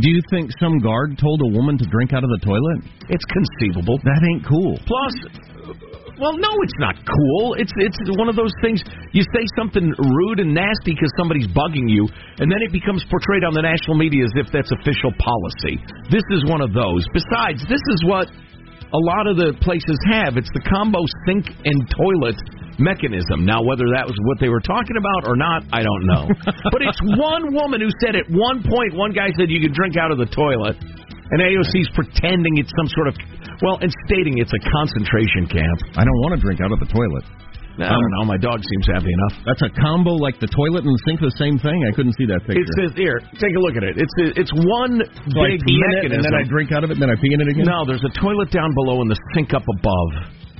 Do 0.00 0.10
you 0.10 0.20
think 0.28 0.50
some 0.58 0.82
guard 0.82 1.16
told 1.16 1.40
a 1.40 1.50
woman 1.54 1.78
to 1.78 1.86
drink 1.86 2.12
out 2.12 2.24
of 2.24 2.30
the 2.30 2.42
toilet? 2.42 2.82
It's 3.08 3.24
conceivable. 3.30 3.96
That 4.02 4.20
ain't 4.26 4.44
cool. 4.44 4.76
Plus, 4.84 5.14
well, 6.20 6.34
no, 6.38 6.50
it's 6.62 6.78
not 6.78 6.94
cool. 7.02 7.54
It's 7.58 7.72
it's 7.76 7.98
one 8.18 8.28
of 8.28 8.36
those 8.36 8.54
things. 8.62 8.82
You 9.12 9.22
say 9.34 9.44
something 9.58 9.90
rude 9.90 10.38
and 10.40 10.54
nasty 10.54 10.94
because 10.94 11.10
somebody's 11.18 11.48
bugging 11.50 11.90
you, 11.90 12.06
and 12.38 12.46
then 12.46 12.62
it 12.62 12.70
becomes 12.70 13.04
portrayed 13.10 13.42
on 13.42 13.54
the 13.54 13.62
national 13.62 13.98
media 13.98 14.24
as 14.24 14.34
if 14.36 14.46
that's 14.52 14.70
official 14.70 15.10
policy. 15.18 15.82
This 16.10 16.24
is 16.30 16.46
one 16.46 16.62
of 16.62 16.72
those. 16.72 17.02
Besides, 17.10 17.66
this 17.66 17.82
is 17.82 18.00
what 18.06 18.30
a 18.94 19.00
lot 19.10 19.26
of 19.26 19.34
the 19.34 19.58
places 19.58 19.98
have. 20.06 20.38
It's 20.38 20.50
the 20.54 20.62
combo 20.70 21.02
sink 21.26 21.50
and 21.50 21.78
toilet 21.90 22.38
mechanism. 22.78 23.46
Now, 23.46 23.62
whether 23.62 23.86
that 23.94 24.06
was 24.06 24.14
what 24.26 24.38
they 24.38 24.50
were 24.50 24.62
talking 24.62 24.94
about 24.98 25.26
or 25.26 25.34
not, 25.34 25.66
I 25.74 25.82
don't 25.82 26.04
know. 26.06 26.24
but 26.74 26.82
it's 26.82 26.98
one 27.18 27.54
woman 27.54 27.82
who 27.82 27.90
said 28.02 28.14
at 28.14 28.26
one 28.30 28.62
point, 28.62 28.94
one 28.94 29.10
guy 29.10 29.30
said 29.34 29.50
you 29.50 29.62
could 29.62 29.74
drink 29.74 29.98
out 29.98 30.10
of 30.10 30.18
the 30.18 30.30
toilet, 30.30 30.78
and 31.30 31.38
AOC's 31.42 31.90
pretending 31.94 32.58
it's 32.58 32.70
some 32.78 32.88
sort 32.94 33.08
of, 33.10 33.14
well, 33.62 33.78
and 33.82 33.90
stating 34.08 34.38
it's 34.38 34.52
a 34.52 34.62
concentration 34.70 35.46
camp. 35.46 35.78
I 35.94 36.02
don't 36.02 36.18
want 36.26 36.34
to 36.38 36.40
drink 36.40 36.60
out 36.64 36.72
of 36.72 36.80
the 36.80 36.90
toilet. 36.90 37.24
I 37.74 37.90
don't 37.90 38.12
know. 38.18 38.24
My 38.24 38.38
dog 38.38 38.62
seems 38.62 38.86
happy 38.86 39.10
enough. 39.10 39.34
That's 39.42 39.62
a 39.66 39.70
combo 39.82 40.14
like 40.14 40.38
the 40.38 40.46
toilet 40.46 40.86
and 40.86 40.94
the 40.94 41.02
sink, 41.10 41.18
the 41.18 41.34
same 41.42 41.58
thing. 41.58 41.74
I 41.82 41.90
couldn't 41.90 42.14
see 42.14 42.22
that 42.30 42.46
picture. 42.46 42.62
It 42.62 42.70
says 42.78 42.94
here. 42.94 43.18
Take 43.42 43.50
a 43.50 43.58
look 43.58 43.74
at 43.74 43.82
it. 43.82 43.98
It's 43.98 44.14
it's 44.38 44.54
one 44.54 45.02
So 45.02 45.42
big 45.42 45.58
in 45.58 45.74
it, 45.74 46.06
mechanism. 46.06 46.14
and 46.14 46.22
then 46.22 46.34
I 46.38 46.46
drink 46.46 46.70
out 46.70 46.86
of 46.86 46.94
it, 46.94 46.94
and 46.98 47.02
then 47.02 47.10
I 47.10 47.18
pee 47.18 47.34
in 47.34 47.42
it 47.42 47.50
again. 47.50 47.66
No, 47.66 47.82
there's 47.82 48.04
a 48.06 48.14
toilet 48.14 48.54
down 48.54 48.70
below 48.78 49.02
and 49.02 49.10
the 49.10 49.18
sink 49.34 49.50
up 49.58 49.66
above. 49.66 50.10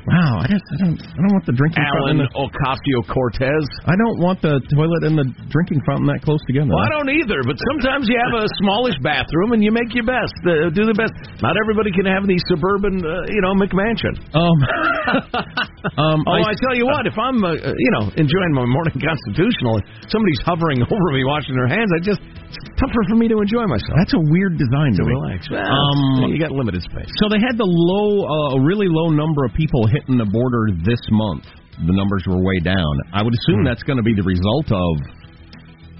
Wow, 0.05 0.45
I 0.45 0.47
just 0.53 0.65
I 0.69 0.77
don't 0.85 1.01
I 1.01 1.19
don't 1.25 1.33
want 1.33 1.47
the 1.49 1.57
drinking 1.57 1.81
Alan 1.81 2.21
fountain. 2.21 2.29
Alan 2.29 2.53
Ocasio 2.53 3.01
Cortez. 3.09 3.65
I 3.89 3.97
don't 3.97 4.21
want 4.21 4.45
the 4.45 4.61
toilet 4.77 5.03
and 5.09 5.17
the 5.17 5.27
drinking 5.49 5.81
fountain 5.89 6.05
that 6.13 6.21
close 6.21 6.45
together. 6.45 6.69
Well, 6.69 6.85
I 6.85 6.93
don't 6.93 7.09
either, 7.09 7.41
but 7.49 7.57
sometimes 7.73 8.05
you 8.05 8.21
have 8.21 8.37
a 8.37 8.45
smallish 8.61 9.01
bathroom 9.01 9.57
and 9.57 9.65
you 9.65 9.73
make 9.73 9.97
your 9.97 10.05
best. 10.05 10.37
Uh, 10.45 10.69
do 10.77 10.85
the 10.85 10.93
best. 10.93 11.17
Not 11.41 11.57
everybody 11.57 11.89
can 11.89 12.05
have 12.05 12.29
the 12.29 12.37
suburban, 12.53 13.01
uh, 13.01 13.25
you 13.33 13.41
know, 13.41 13.57
McMansion. 13.57 14.13
Um, 14.37 14.57
um, 15.97 16.25
oh, 16.27 16.33
I- 16.41 16.51
I, 16.51 16.55
tell 16.57 16.75
you 16.75 16.87
what, 16.89 17.07
if 17.07 17.17
I'm, 17.19 17.39
uh, 17.45 17.53
uh, 17.55 17.73
you 17.77 17.91
know, 17.99 18.09
enjoying 18.17 18.53
my 18.57 18.65
morning 18.65 18.97
constitutional 19.11 19.77
and 19.81 19.85
somebody's 20.09 20.41
hovering 20.45 20.81
over 20.83 21.09
me, 21.13 21.23
washing 21.29 21.55
their 21.55 21.69
hands, 21.69 21.91
I 21.95 22.01
just 22.01 22.21
it's 22.25 22.59
tougher 22.81 23.03
for 23.09 23.17
me 23.17 23.27
to 23.29 23.39
enjoy 23.41 23.67
myself. 23.67 23.95
That's 23.99 24.15
a 24.15 24.25
weird 24.31 24.57
design 24.57 24.95
to 24.97 25.03
to 25.03 25.05
relax. 25.05 25.51
Well, 25.51 25.61
Um, 25.67 26.31
you 26.31 26.39
got 26.39 26.53
limited 26.53 26.83
space. 26.83 27.11
So 27.21 27.29
they 27.29 27.41
had 27.43 27.59
the 27.59 27.67
low, 27.67 28.25
uh, 28.25 28.57
a 28.57 28.61
really 28.63 28.87
low 28.89 29.11
number 29.11 29.45
of 29.45 29.53
people 29.55 29.87
hitting 29.91 30.17
the 30.17 30.27
border 30.29 30.71
this 30.87 31.01
month. 31.11 31.45
The 31.75 31.93
numbers 31.93 32.23
were 32.31 32.39
way 32.39 32.61
down. 32.63 32.95
I 33.13 33.23
would 33.23 33.35
assume 33.35 33.61
Hmm. 33.63 33.67
that's 33.67 33.83
going 33.83 33.99
to 33.99 34.07
be 34.07 34.15
the 34.15 34.23
result 34.23 34.71
of 34.71 34.93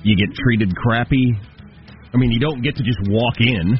you 0.07 0.15
get 0.15 0.31
treated 0.37 0.71
crappy. 0.77 1.35
I 2.13 2.17
mean, 2.17 2.31
you 2.31 2.39
don't 2.39 2.63
get 2.63 2.77
to 2.77 2.83
just 2.85 2.99
walk 3.11 3.41
in. 3.41 3.75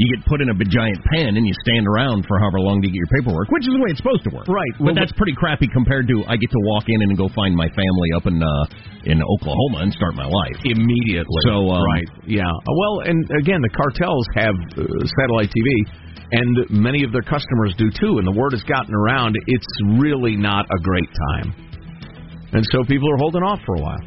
You 0.00 0.16
get 0.16 0.24
put 0.24 0.40
in 0.40 0.48
a 0.48 0.56
big 0.56 0.72
giant 0.72 0.96
pen 1.12 1.36
and 1.36 1.44
you 1.44 1.52
stand 1.60 1.84
around 1.84 2.24
for 2.24 2.40
however 2.40 2.56
long 2.64 2.80
to 2.80 2.88
get 2.88 2.96
your 2.96 3.12
paperwork, 3.12 3.52
which 3.52 3.68
is 3.68 3.72
the 3.76 3.82
way 3.84 3.92
it's 3.92 4.00
supposed 4.00 4.24
to 4.24 4.32
work. 4.32 4.48
Right. 4.48 4.72
But 4.80 4.96
that's 4.96 5.12
pretty 5.12 5.36
crappy 5.36 5.68
compared 5.68 6.08
to 6.08 6.24
I 6.24 6.40
get 6.40 6.48
to 6.48 6.62
walk 6.72 6.88
in 6.88 7.04
and 7.04 7.12
go 7.20 7.28
find 7.36 7.52
my 7.52 7.68
family 7.76 8.08
up 8.16 8.24
in 8.24 8.40
uh, 8.40 8.48
in 9.04 9.20
Oklahoma 9.20 9.84
and 9.84 9.92
start 9.92 10.16
my 10.16 10.24
life 10.24 10.56
immediately. 10.64 11.40
So 11.44 11.68
um, 11.68 11.84
right, 11.84 12.08
yeah. 12.24 12.48
Uh, 12.48 12.72
Well, 12.80 13.04
and 13.04 13.28
again, 13.44 13.60
the 13.60 13.68
cartels 13.76 14.24
have 14.40 14.56
uh, 14.72 14.88
satellite 15.20 15.52
TV, 15.52 15.68
and 16.32 16.72
many 16.72 17.04
of 17.04 17.12
their 17.12 17.24
customers 17.28 17.76
do 17.76 17.92
too. 17.92 18.16
And 18.16 18.24
the 18.24 18.32
word 18.32 18.56
has 18.56 18.64
gotten 18.64 18.96
around. 18.96 19.36
It's 19.52 19.72
really 20.00 20.32
not 20.32 20.64
a 20.64 20.80
great 20.80 21.12
time, 21.28 21.52
and 22.56 22.64
so 22.72 22.88
people 22.88 23.12
are 23.12 23.20
holding 23.20 23.44
off 23.44 23.60
for 23.68 23.76
a 23.76 23.82
while. 23.84 24.04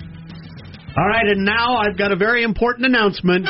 All 0.97 1.07
right, 1.07 1.25
and 1.25 1.45
now 1.45 1.77
I've 1.77 1.97
got 1.97 2.11
a 2.11 2.17
very 2.17 2.41
important 2.41 2.85
announcement. 2.89 3.45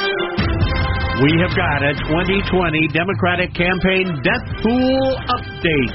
We 1.21 1.29
have 1.45 1.53
got 1.53 1.85
a 1.85 1.93
2020 2.09 2.89
Democratic 2.89 3.53
campaign 3.53 4.09
death 4.25 4.47
pool 4.65 5.13
update. 5.29 5.93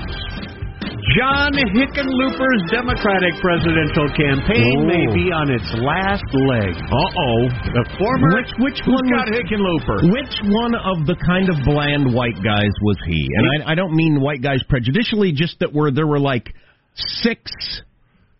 John 1.18 1.50
Hickenlooper's 1.74 2.62
Democratic 2.70 3.34
presidential 3.42 4.06
campaign 4.14 4.86
may 4.86 5.10
be 5.10 5.34
on 5.34 5.50
its 5.50 5.66
last 5.82 6.22
leg. 6.30 6.70
Uh 6.70 6.94
oh. 6.94 7.50
The 7.66 7.84
former 7.98 8.30
Which 8.38 8.52
which 8.62 8.80
one 8.86 9.10
got 9.10 9.26
was 9.26 9.42
Hickenlooper? 9.42 10.06
Which 10.06 10.34
one 10.54 10.74
of 10.76 11.06
the 11.06 11.16
kind 11.26 11.48
of 11.50 11.56
bland 11.64 12.14
white 12.14 12.38
guys 12.38 12.70
was 12.80 12.96
he? 13.08 13.26
And 13.34 13.64
I, 13.64 13.72
I 13.72 13.74
don't 13.74 13.96
mean 13.96 14.20
white 14.20 14.40
guys 14.40 14.62
prejudicially, 14.68 15.32
just 15.32 15.58
that 15.58 15.74
were 15.74 15.90
there 15.90 16.06
were 16.06 16.20
like 16.20 16.54
six 16.94 17.50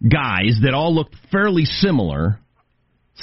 guys 0.09 0.55
that 0.63 0.75
all 0.75 0.95
looked 0.95 1.17
fairly 1.33 1.65
similar, 1.65 2.39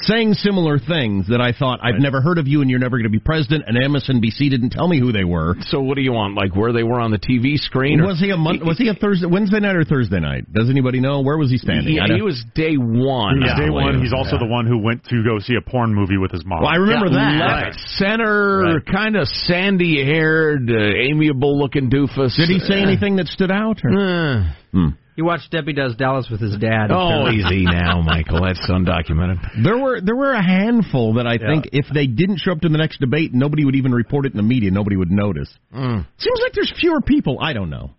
saying 0.02 0.34
similar 0.34 0.78
things 0.78 1.28
that 1.30 1.40
I 1.42 1.52
thought 1.52 1.80
I've 1.82 2.00
never 2.00 2.22
heard 2.22 2.38
of 2.38 2.48
you 2.48 2.62
and 2.62 2.70
you're 2.70 2.80
never 2.80 2.98
going 2.98 3.06
to 3.06 3.10
be 3.10 3.20
president. 3.20 3.64
And 3.68 3.78
MSNBC 3.78 4.50
didn't 4.50 4.72
tell 4.72 4.88
me 4.88 5.00
who 5.00 5.12
they 5.12 5.24
were. 5.24 5.56
So 5.68 5.80
what 5.82 5.96
do 5.96 6.02
you 6.02 6.12
want? 6.12 6.36
Like 6.36 6.56
where 6.56 6.74
they 6.74 6.84
were 6.84 7.00
on 7.00 7.12
the 7.12 7.18
TV 7.20 7.58
screen? 7.58 8.02
or- 8.02 8.08
Was 8.08 8.20
he 8.20 8.30
a 8.32 8.38
mon- 8.38 8.66
was 8.66 8.78
he 8.78 8.90
a 8.90 8.94
Thursday 8.94 9.26
Wednesday 9.26 9.60
night 9.60 9.76
or 9.76 9.84
Thursday 9.86 10.20
night? 10.20 10.52
Does 10.52 10.70
anybody 10.70 11.00
know 11.00 11.22
where 11.22 11.38
was 11.38 11.50
he 11.50 11.58
standing? 11.58 11.86
He, 11.88 12.16
he 12.16 12.22
was 12.22 12.44
day 12.56 12.76
one. 12.78 13.42
He's 13.42 13.52
I 13.52 13.60
day 13.66 13.70
one. 13.70 14.02
He's 14.02 14.14
also 14.14 14.38
the 14.38 14.46
one 14.46 14.66
who 14.68 14.78
went 14.78 15.04
to 15.06 15.24
go 15.24 15.40
see 15.40 15.56
a 15.56 15.62
porn 15.62 15.94
movie 15.94 16.18
with 16.18 16.32
his 16.32 16.46
mom. 16.46 16.62
Well, 16.62 16.72
I 16.72 16.76
remember 16.78 17.10
that. 17.12 17.66
Left 17.66 17.80
center, 17.98 18.82
kind 18.92 19.16
of 19.16 19.28
sandy 19.28 20.04
haired, 20.04 20.70
uh, 20.70 20.74
amiable 20.76 21.58
looking 21.58 21.90
doofus. 21.90 22.36
Did 22.36 22.50
he 22.50 22.60
say 22.60 22.82
anything 22.82 23.16
that 23.18 23.28
stood 23.28 23.52
out? 23.52 23.80
Or? 23.84 23.92
Uh, 23.98 24.44
Hmm. 24.72 24.88
He 25.16 25.22
watched 25.22 25.50
Debbie 25.52 25.74
Does 25.74 25.96
Dallas 25.96 26.28
with 26.30 26.42
his 26.42 26.58
dad. 26.58 26.92
Oh, 26.92 27.30
easy 27.32 27.64
now, 27.64 28.02
Michael. 28.02 28.42
That's 28.44 28.60
undocumented. 28.70 29.64
There 29.64 29.78
were 29.78 30.02
there 30.02 30.16
were 30.16 30.34
a 30.34 30.44
handful 30.44 31.14
that 31.14 31.26
I 31.26 31.38
think 31.38 31.70
if 31.72 31.86
they 31.94 32.06
didn't 32.06 32.40
show 32.40 32.52
up 32.52 32.62
to 32.62 32.70
the 32.70 32.78
next 32.78 33.00
debate, 33.00 33.34
nobody 33.34 33.64
would 33.64 33.76
even 33.76 33.94
report 33.94 34.26
it 34.26 34.34
in 34.34 34.38
the 34.38 34.44
media. 34.44 34.72
Nobody 34.72 34.98
would 34.98 35.12
notice. 35.12 35.50
Mm. 35.74 36.06
Seems 36.18 36.40
like 36.42 36.54
there's 36.54 36.74
fewer 36.80 37.00
people. 37.02 37.38
I 37.40 37.54
don't 37.54 37.70
know. 37.70 37.92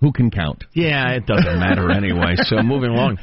Who 0.00 0.12
can 0.12 0.30
count? 0.30 0.64
Yeah, 0.72 1.10
it 1.10 1.26
doesn't 1.26 1.58
matter 1.60 1.90
anyway. 1.90 2.34
So 2.36 2.62
moving 2.62 2.90
along. 2.90 3.18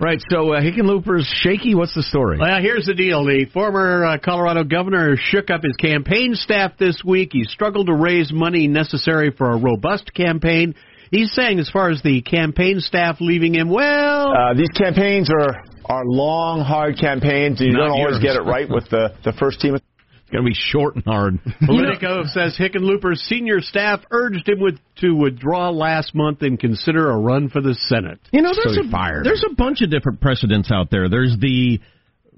Right, 0.00 0.20
so 0.28 0.52
uh, 0.52 0.60
Hickenlooper's 0.60 1.26
shaky. 1.42 1.74
What's 1.76 1.94
the 1.94 2.02
story? 2.02 2.38
Well, 2.38 2.60
here's 2.60 2.86
the 2.86 2.94
deal. 2.94 3.24
The 3.24 3.46
former 3.52 4.04
uh, 4.04 4.18
Colorado 4.18 4.64
governor 4.64 5.16
shook 5.16 5.50
up 5.50 5.62
his 5.62 5.76
campaign 5.76 6.34
staff 6.34 6.72
this 6.78 7.02
week. 7.04 7.30
He 7.32 7.44
struggled 7.44 7.86
to 7.86 7.94
raise 7.94 8.32
money 8.32 8.66
necessary 8.66 9.30
for 9.30 9.52
a 9.52 9.56
robust 9.56 10.12
campaign. 10.12 10.74
He's 11.14 11.32
saying, 11.32 11.58
as 11.60 11.70
far 11.70 11.90
as 11.90 12.02
the 12.02 12.22
campaign 12.22 12.80
staff 12.80 13.18
leaving 13.20 13.54
him, 13.54 13.68
well, 13.68 14.32
Uh, 14.36 14.54
these 14.54 14.70
campaigns 14.70 15.30
are 15.30 15.62
are 15.86 16.02
long, 16.06 16.60
hard 16.62 16.98
campaigns. 16.98 17.60
and 17.60 17.70
You 17.70 17.76
don't 17.76 17.90
always 17.90 18.14
yours. 18.14 18.22
get 18.22 18.36
it 18.36 18.42
right 18.42 18.68
with 18.68 18.88
the 18.90 19.12
the 19.22 19.32
first 19.34 19.60
team. 19.60 19.74
It's 19.74 20.30
going 20.32 20.42
to 20.44 20.48
be 20.48 20.54
short 20.54 20.94
and 20.96 21.04
hard. 21.04 21.38
Politico 21.66 22.24
says 22.24 22.56
Hickenlooper's 22.58 23.20
senior 23.28 23.60
staff 23.60 24.00
urged 24.10 24.48
him 24.48 24.58
with, 24.60 24.78
to 25.02 25.14
withdraw 25.14 25.68
last 25.70 26.14
month 26.14 26.40
and 26.42 26.58
consider 26.58 27.10
a 27.10 27.16
run 27.18 27.48
for 27.50 27.60
the 27.60 27.74
Senate. 27.74 28.18
You 28.32 28.40
know, 28.42 28.52
there's 28.54 28.74
So 28.74 28.88
a 28.88 28.90
fired. 28.90 29.24
there's 29.24 29.44
a 29.48 29.54
bunch 29.54 29.82
of 29.82 29.90
different 29.90 30.20
precedents 30.22 30.72
out 30.72 30.90
there. 30.90 31.08
There's 31.10 31.36
the 31.38 31.78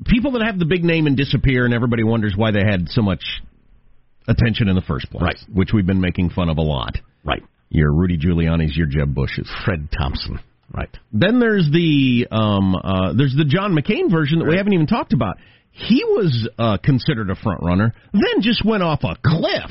people 0.05 0.33
that 0.33 0.43
have 0.45 0.59
the 0.59 0.67
big 0.67 0.85
name 0.85 1.07
and 1.07 1.17
disappear, 1.17 1.65
and 1.65 1.73
everybody 1.73 2.03
wonders 2.03 2.35
why 2.37 2.51
they 2.51 2.65
had 2.69 2.89
so 2.91 3.01
much 3.01 3.23
attention 4.29 4.69
in 4.69 4.75
the 4.75 4.83
first 4.83 5.09
place. 5.11 5.23
Right. 5.23 5.39
Which 5.55 5.73
we've 5.73 5.87
been 5.87 6.01
making 6.01 6.31
fun 6.31 6.49
of 6.49 6.59
a 6.59 6.62
lot. 6.62 6.97
Right. 7.25 7.43
Your 7.68 7.92
Rudy 7.92 8.16
Giuliani's, 8.16 8.76
your 8.76 8.87
Jeb 8.87 9.14
Bush's. 9.14 9.50
Fred 9.64 9.88
Thompson. 9.96 10.38
Right. 10.72 10.90
Then 11.12 11.38
there's 11.40 11.68
the 11.72 12.26
um, 12.31 12.74
uh, 12.74 13.12
there's 13.16 13.35
the 13.37 13.44
John 13.44 13.72
McCain 13.72 14.11
version 14.11 14.40
that 14.40 14.46
we 14.48 14.57
haven't 14.57 14.72
even 14.72 14.87
talked 14.87 15.12
about. 15.12 15.37
He 15.70 16.02
was 16.05 16.48
uh, 16.59 16.79
considered 16.83 17.31
a 17.31 17.35
front 17.37 17.62
runner, 17.62 17.92
then 18.12 18.40
just 18.40 18.64
went 18.64 18.83
off 18.83 19.00
a 19.05 19.16
cliff 19.24 19.70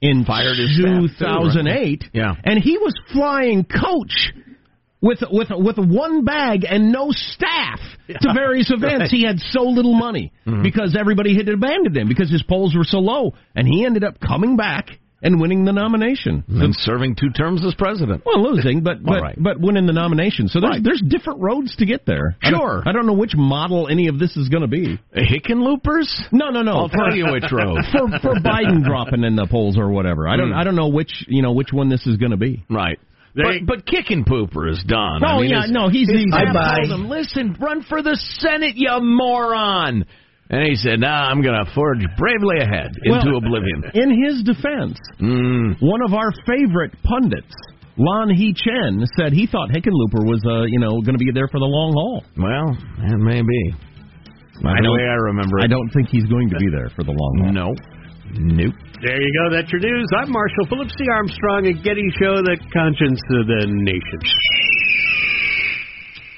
in 0.00 0.24
Fired 0.24 0.56
his 0.56 0.74
staff, 0.76 0.86
too, 1.18 1.26
right? 1.26 2.00
2008. 2.00 2.04
Yeah. 2.12 2.34
and 2.44 2.62
he 2.62 2.78
was 2.78 2.94
flying 3.12 3.64
coach 3.64 4.32
with 5.00 5.18
with 5.30 5.48
with 5.50 5.78
one 5.78 6.24
bag 6.24 6.64
and 6.68 6.92
no 6.92 7.08
staff 7.10 7.80
to 8.08 8.32
various 8.34 8.70
events. 8.74 9.10
He 9.10 9.24
had 9.24 9.38
so 9.38 9.62
little 9.62 9.94
money 9.94 10.32
Mm-hmm. 10.46 10.62
because 10.62 10.96
everybody 10.98 11.36
had 11.36 11.48
abandoned 11.48 11.96
him 11.96 12.08
because 12.08 12.30
his 12.30 12.42
polls 12.42 12.74
were 12.74 12.84
so 12.84 12.98
low, 12.98 13.34
and 13.54 13.66
he 13.68 13.84
ended 13.84 14.02
up 14.04 14.18
coming 14.20 14.56
back 14.56 14.90
and 15.22 15.40
winning 15.40 15.64
the 15.64 15.72
nomination. 15.72 16.42
And 16.48 16.60
then 16.60 16.72
serving 16.76 17.14
two 17.14 17.30
terms 17.30 17.64
as 17.64 17.74
president. 17.74 18.22
Well, 18.26 18.42
losing, 18.42 18.82
but 18.82 19.02
but 19.02 19.16
All 19.16 19.22
right. 19.22 19.36
but 19.40 19.60
winning 19.60 19.86
the 19.86 19.92
nomination. 19.92 20.48
So 20.48 20.60
there's 20.60 20.70
Right. 20.70 20.82
there's 20.84 21.00
different 21.06 21.40
roads 21.40 21.74
to 21.76 21.86
get 21.86 22.04
there. 22.06 22.36
I 22.42 22.50
don't- 22.50 22.60
Sure. 22.60 22.82
I 22.86 22.92
don't, 22.92 23.06
know 23.06 23.12
which 23.14 23.34
model 23.36 23.88
any 23.88 24.08
of 24.08 24.18
this 24.18 24.36
is 24.36 24.48
going 24.48 24.62
to 24.62 24.68
be. 24.68 24.98
Hickenloopers? 25.16 26.32
No, 26.32 26.50
no, 26.50 26.62
no. 26.62 26.72
I'll 26.72 26.88
tell 26.88 27.14
you 27.14 27.30
which 27.32 27.44
road. 27.52 27.78
for 27.92 28.08
for 28.20 28.34
Biden 28.36 28.84
dropping 28.84 29.24
in 29.24 29.36
the 29.36 29.46
polls 29.46 29.76
or 29.78 29.90
whatever. 29.90 30.28
I 30.28 30.36
don't 30.36 30.48
Hmm. 30.52 30.58
I 30.58 30.64
don't 30.64 30.76
know 30.76 30.88
which 30.88 31.24
you 31.28 31.42
know 31.42 31.52
which 31.52 31.72
one 31.72 31.88
this 31.88 32.06
is 32.06 32.16
going 32.16 32.30
to 32.32 32.36
be. 32.36 32.64
Right. 32.70 32.98
They- 33.34 33.60
But, 33.60 33.66
but 33.66 33.86
kicking 33.86 34.24
pooper 34.24 34.70
is 34.70 34.82
done. 34.86 35.22
Oh 35.24 35.38
I 35.38 35.40
mean, 35.40 35.50
yeah, 35.50 35.62
his- 35.62 35.70
no, 35.70 35.88
he's 35.88 36.08
his 36.08 36.20
he's 36.24 36.32
staff 36.32 36.52
bye 36.52 36.76
told 36.86 36.90
him, 37.00 37.08
Listen, 37.08 37.56
run 37.58 37.82
for 37.82 38.02
the 38.02 38.14
Senate, 38.16 38.74
you 38.76 38.90
moron. 39.00 40.04
And 40.50 40.66
he 40.68 40.74
said, 40.76 41.00
"Nah, 41.00 41.30
I'm 41.30 41.40
going 41.40 41.64
to 41.64 41.70
forge 41.72 42.04
bravely 42.18 42.58
ahead 42.60 42.92
into 43.04 43.30
Well, 43.32 43.36
oblivion." 43.38 43.84
In 43.94 44.10
his 44.24 44.42
defense, 44.42 44.98
Mm. 45.20 45.76
one 45.80 46.02
of 46.02 46.12
our 46.12 46.30
favorite 46.46 46.92
pundits, 47.02 47.54
Lanhee 47.96 48.54
Chen, 48.56 49.06
said 49.16 49.32
he 49.32 49.46
thought 49.46 49.70
Hickenlooper 49.70 50.24
was 50.28 50.42
uh 50.46 50.64
you 50.64 50.78
know 50.78 51.00
going 51.00 51.16
to 51.16 51.24
be 51.24 51.30
there 51.32 51.48
for 51.48 51.58
the 51.58 51.66
long 51.68 51.92
haul. 51.92 52.24
Well, 52.36 52.76
it 53.12 53.18
may 53.18 53.40
be. 53.40 53.62
By 54.62 54.72
I 54.72 54.76
the 54.76 54.82
don't- 54.82 54.96
way 54.96 55.04
I 55.08 55.14
remember 55.32 55.58
it. 55.58 55.64
I 55.64 55.66
don't 55.68 55.88
think 55.90 56.08
he's 56.08 56.24
going 56.26 56.50
to 56.50 56.56
be 56.56 56.68
there 56.70 56.90
for 56.94 57.02
the 57.04 57.12
long 57.12 57.34
haul. 57.44 57.52
No. 57.52 57.74
Nope. 58.34 58.74
There 59.02 59.20
you 59.20 59.32
go. 59.44 59.56
That's 59.56 59.70
your 59.72 59.80
news. 59.80 60.06
I'm 60.16 60.30
Marshall 60.30 60.66
Phillips, 60.68 60.94
the 60.96 61.08
Armstrong 61.12 61.66
and 61.66 61.82
Getty 61.82 62.08
Show, 62.20 62.36
the 62.40 62.56
conscience 62.72 63.20
of 63.30 63.46
the 63.46 63.66
nation. 63.68 64.20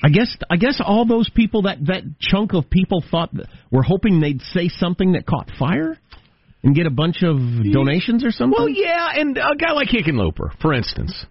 I 0.04 0.10
guess 0.10 0.36
I 0.50 0.56
guess 0.56 0.82
all 0.84 1.06
those 1.06 1.30
people 1.30 1.62
that 1.62 1.78
that 1.86 2.02
chunk 2.20 2.52
of 2.52 2.68
people 2.68 3.02
thought 3.10 3.30
were 3.70 3.82
hoping 3.82 4.20
they'd 4.20 4.42
say 4.52 4.68
something 4.68 5.12
that 5.12 5.24
caught 5.24 5.50
fire 5.58 5.96
and 6.62 6.74
get 6.74 6.84
a 6.84 6.90
bunch 6.90 7.22
of 7.22 7.38
donations 7.72 8.22
or 8.22 8.30
something. 8.30 8.54
Well, 8.54 8.68
yeah, 8.68 9.08
and 9.14 9.38
a 9.38 9.56
guy 9.56 9.72
like 9.72 9.88
Hickenlooper, 9.88 10.60
for 10.60 10.74
instance, 10.74 11.24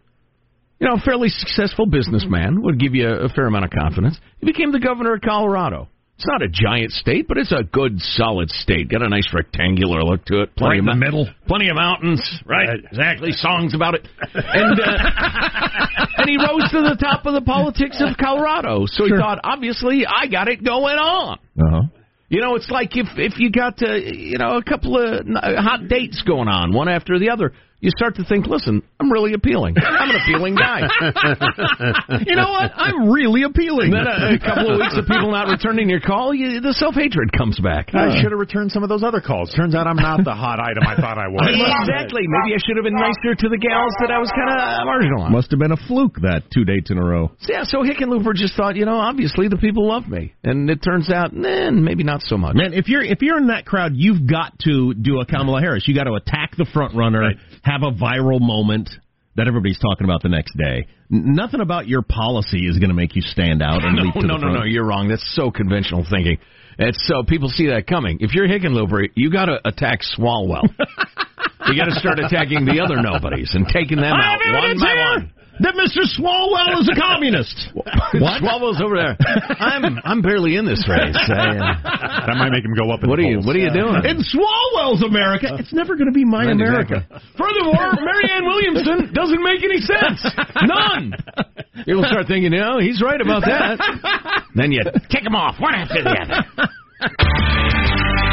you 0.79 0.87
know, 0.87 0.95
a 0.95 0.99
fairly 1.01 1.29
successful 1.29 1.85
businessman 1.85 2.63
would 2.63 2.79
give 2.79 2.95
you 2.95 3.07
a, 3.07 3.25
a 3.25 3.29
fair 3.29 3.45
amount 3.45 3.65
of 3.65 3.71
confidence. 3.71 4.17
He 4.39 4.47
became 4.47 4.71
the 4.71 4.79
governor 4.79 5.13
of 5.13 5.21
Colorado. 5.21 5.87
It's 6.17 6.27
not 6.27 6.41
a 6.43 6.47
giant 6.47 6.91
state, 6.91 7.27
but 7.27 7.37
it's 7.37 7.51
a 7.51 7.63
good, 7.63 7.99
solid 7.99 8.49
state. 8.49 8.87
Got 8.89 9.01
a 9.01 9.09
nice 9.09 9.27
rectangular 9.33 10.03
look 10.03 10.23
to 10.25 10.43
it. 10.43 10.55
Plenty 10.55 10.79
Right 10.79 10.83
in 10.83 10.87
of 10.89 10.95
the 10.95 10.99
middle. 11.05 11.27
Plenty 11.47 11.69
of 11.69 11.75
mountains. 11.75 12.21
Right. 12.45 12.69
Exactly. 12.91 13.31
Songs 13.31 13.73
about 13.73 13.95
it. 13.95 14.07
And 14.33 14.79
uh, 14.79 14.85
and 16.17 16.29
he 16.29 16.37
rose 16.37 16.69
to 16.71 16.81
the 16.81 16.97
top 16.99 17.25
of 17.25 17.33
the 17.33 17.41
politics 17.41 17.99
of 17.99 18.15
Colorado. 18.17 18.85
So 18.85 19.07
Sure. 19.07 19.17
he 19.17 19.21
thought, 19.21 19.39
obviously, 19.43 20.05
I 20.05 20.27
got 20.27 20.47
it 20.47 20.63
going 20.63 20.97
on. 20.97 21.39
Uh-huh. 21.59 21.81
You 22.29 22.41
know, 22.41 22.55
it's 22.55 22.69
like 22.69 22.95
if 22.95 23.07
if 23.17 23.39
you 23.39 23.51
got 23.51 23.81
uh, 23.83 23.93
you 23.95 24.37
know 24.37 24.57
a 24.57 24.63
couple 24.63 24.97
of 24.97 25.25
hot 25.43 25.87
dates 25.87 26.23
going 26.25 26.47
on, 26.47 26.73
one 26.73 26.89
after 26.89 27.19
the 27.19 27.29
other. 27.31 27.53
You 27.83 27.91
start 27.91 28.15
to 28.15 28.23
think, 28.23 28.47
listen, 28.47 28.79
I'm 28.95 29.11
really 29.11 29.33
appealing. 29.35 29.75
I'm 29.75 30.07
an 30.07 30.15
appealing 30.23 30.55
guy. 30.55 30.87
you 32.23 32.31
know 32.39 32.47
what? 32.47 32.71
I'm 32.79 33.11
really 33.11 33.43
appealing. 33.43 33.91
then 33.91 34.07
a, 34.07 34.35
a 34.35 34.39
couple 34.39 34.71
of 34.71 34.79
weeks 34.79 34.95
of 34.95 35.03
people 35.03 35.35
not 35.35 35.51
returning 35.51 35.89
your 35.91 35.99
call, 35.99 36.33
you, 36.33 36.61
the 36.63 36.71
self 36.71 36.95
hatred 36.95 37.35
comes 37.35 37.59
back. 37.59 37.91
I 37.91 38.23
should 38.23 38.31
have 38.31 38.39
returned 38.39 38.71
some 38.71 38.83
of 38.83 38.89
those 38.89 39.03
other 39.03 39.19
calls. 39.19 39.51
Turns 39.51 39.75
out 39.75 39.85
I'm 39.85 39.99
not 39.99 40.23
the 40.23 40.31
hot 40.31 40.63
item 40.63 40.87
I 40.87 40.95
thought 40.95 41.17
I 41.19 41.27
was. 41.27 41.43
Exactly. 41.83 42.21
Maybe 42.23 42.55
I 42.55 42.59
should 42.65 42.77
have 42.77 42.85
been 42.85 42.95
nicer 42.95 43.35
to 43.35 43.49
the 43.49 43.57
gals 43.57 43.91
that 43.99 44.11
I 44.11 44.19
was 44.19 44.31
kind 44.31 44.47
of 44.47 44.85
marginal 44.85 45.23
on. 45.23 45.31
Must 45.33 45.51
have 45.51 45.59
been 45.59 45.73
a 45.73 45.87
fluke 45.87 46.15
that 46.21 46.43
two 46.53 46.63
dates 46.63 46.91
in 46.91 46.97
a 46.97 47.03
row. 47.03 47.31
So, 47.41 47.51
yeah, 47.51 47.63
so 47.63 47.83
Hickenlooper 47.83 48.33
just 48.35 48.55
thought, 48.55 48.77
you 48.77 48.85
know, 48.85 48.95
obviously 48.95 49.49
the 49.49 49.57
people 49.57 49.87
love 49.89 50.07
me, 50.07 50.33
and 50.43 50.69
it 50.69 50.79
turns 50.79 51.11
out, 51.11 51.33
nah, 51.33 51.71
maybe 51.71 52.03
not 52.03 52.21
so 52.21 52.37
much. 52.37 52.55
Man, 52.55 52.73
if 52.73 52.87
you're 52.87 53.03
if 53.03 53.21
you're 53.21 53.37
in 53.37 53.47
that 53.47 53.65
crowd, 53.65 53.91
you've 53.95 54.25
got 54.29 54.57
to 54.59 54.93
do 54.93 55.19
a 55.19 55.25
Kamala 55.25 55.59
Harris. 55.59 55.83
You 55.87 55.95
got 55.95 56.05
to 56.05 56.13
attack 56.13 56.55
the 56.57 56.65
front 56.73 56.95
runner, 56.95 57.33
have 57.63 57.81
a 57.81 57.91
viral 57.91 58.39
moment 58.39 58.89
that 59.35 59.47
everybody's 59.47 59.79
talking 59.79 60.05
about 60.05 60.21
the 60.21 60.29
next 60.29 60.55
day. 60.57 60.85
N- 61.11 61.33
nothing 61.33 61.61
about 61.61 61.87
your 61.87 62.03
policy 62.03 62.67
is 62.67 62.77
going 62.77 62.89
to 62.89 62.95
make 62.95 63.15
you 63.15 63.21
stand 63.21 63.63
out 63.63 63.83
and 63.83 63.95
no, 63.97 64.03
leap 64.03 64.13
to 64.13 64.21
no, 64.21 64.27
the 64.27 64.33
no, 64.33 64.39
front. 64.39 64.59
no, 64.59 64.63
you're 64.63 64.85
wrong. 64.85 65.07
That's 65.07 65.27
so 65.35 65.49
conventional 65.49 66.05
thinking. 66.09 66.37
It's 66.77 67.05
so 67.07 67.23
people 67.23 67.49
see 67.49 67.67
that 67.67 67.87
coming. 67.87 68.17
If 68.21 68.33
you're 68.33 68.47
Hickenlooper, 68.47 69.09
you 69.15 69.31
got 69.31 69.45
to 69.45 69.59
attack 69.65 69.99
Swalwell. 70.01 70.63
you 71.67 71.77
got 71.77 71.85
to 71.85 71.99
start 71.99 72.19
attacking 72.19 72.65
the 72.65 72.81
other 72.83 73.01
nobodies 73.01 73.51
and 73.53 73.67
taking 73.67 73.97
them 73.97 74.13
out 74.13 74.39
one 74.39 74.79
by 74.79 74.95
one. 74.95 75.33
That 75.61 75.75
Mr. 75.77 76.01
Swalwell 76.17 76.81
is 76.81 76.89
a 76.89 76.97
communist. 76.99 77.55
What? 78.13 78.41
Swalwell's 78.45 78.77
over 78.81 78.93
there. 78.95 79.17
I'm 79.57 79.97
I'm 80.05 80.21
barely 80.21 80.55
in 80.55 80.65
this 80.65 80.85
race. 80.87 81.17
I, 81.17 81.57
uh, 81.57 82.27
That 82.29 82.37
might 82.37 82.51
make 82.53 82.63
him 82.63 82.77
go 82.77 82.91
up 82.93 83.01
in 83.03 83.09
what 83.09 83.17
the 83.17 83.25
are 83.25 83.31
you. 83.31 83.39
What 83.41 83.55
are 83.55 83.59
you 83.59 83.73
doing? 83.73 84.05
In 84.05 84.21
Swalwell's 84.21 85.01
America, 85.01 85.49
it's 85.57 85.73
never 85.73 85.95
going 85.95 86.05
to 86.07 86.13
be 86.13 86.23
my 86.23 86.45
Right, 86.45 86.53
America. 86.53 87.01
exactly. 87.01 87.33
Furthermore, 87.41 87.97
Marianne 88.05 88.45
Williamson 88.45 89.09
doesn't 89.13 89.41
make 89.41 89.63
any 89.65 89.81
sense. 89.81 90.21
None. 90.61 91.13
You'll 91.87 92.05
start 92.05 92.27
thinking, 92.27 92.53
you 92.53 92.59
know, 92.61 92.77
he's 92.77 93.01
right 93.01 93.19
about 93.19 93.41
that. 93.49 93.81
then 94.55 94.71
you 94.71 94.81
kick 95.09 95.25
him 95.25 95.35
off 95.35 95.59
one 95.59 95.73
after 95.73 96.03
the 96.03 96.13
other. 96.13 96.45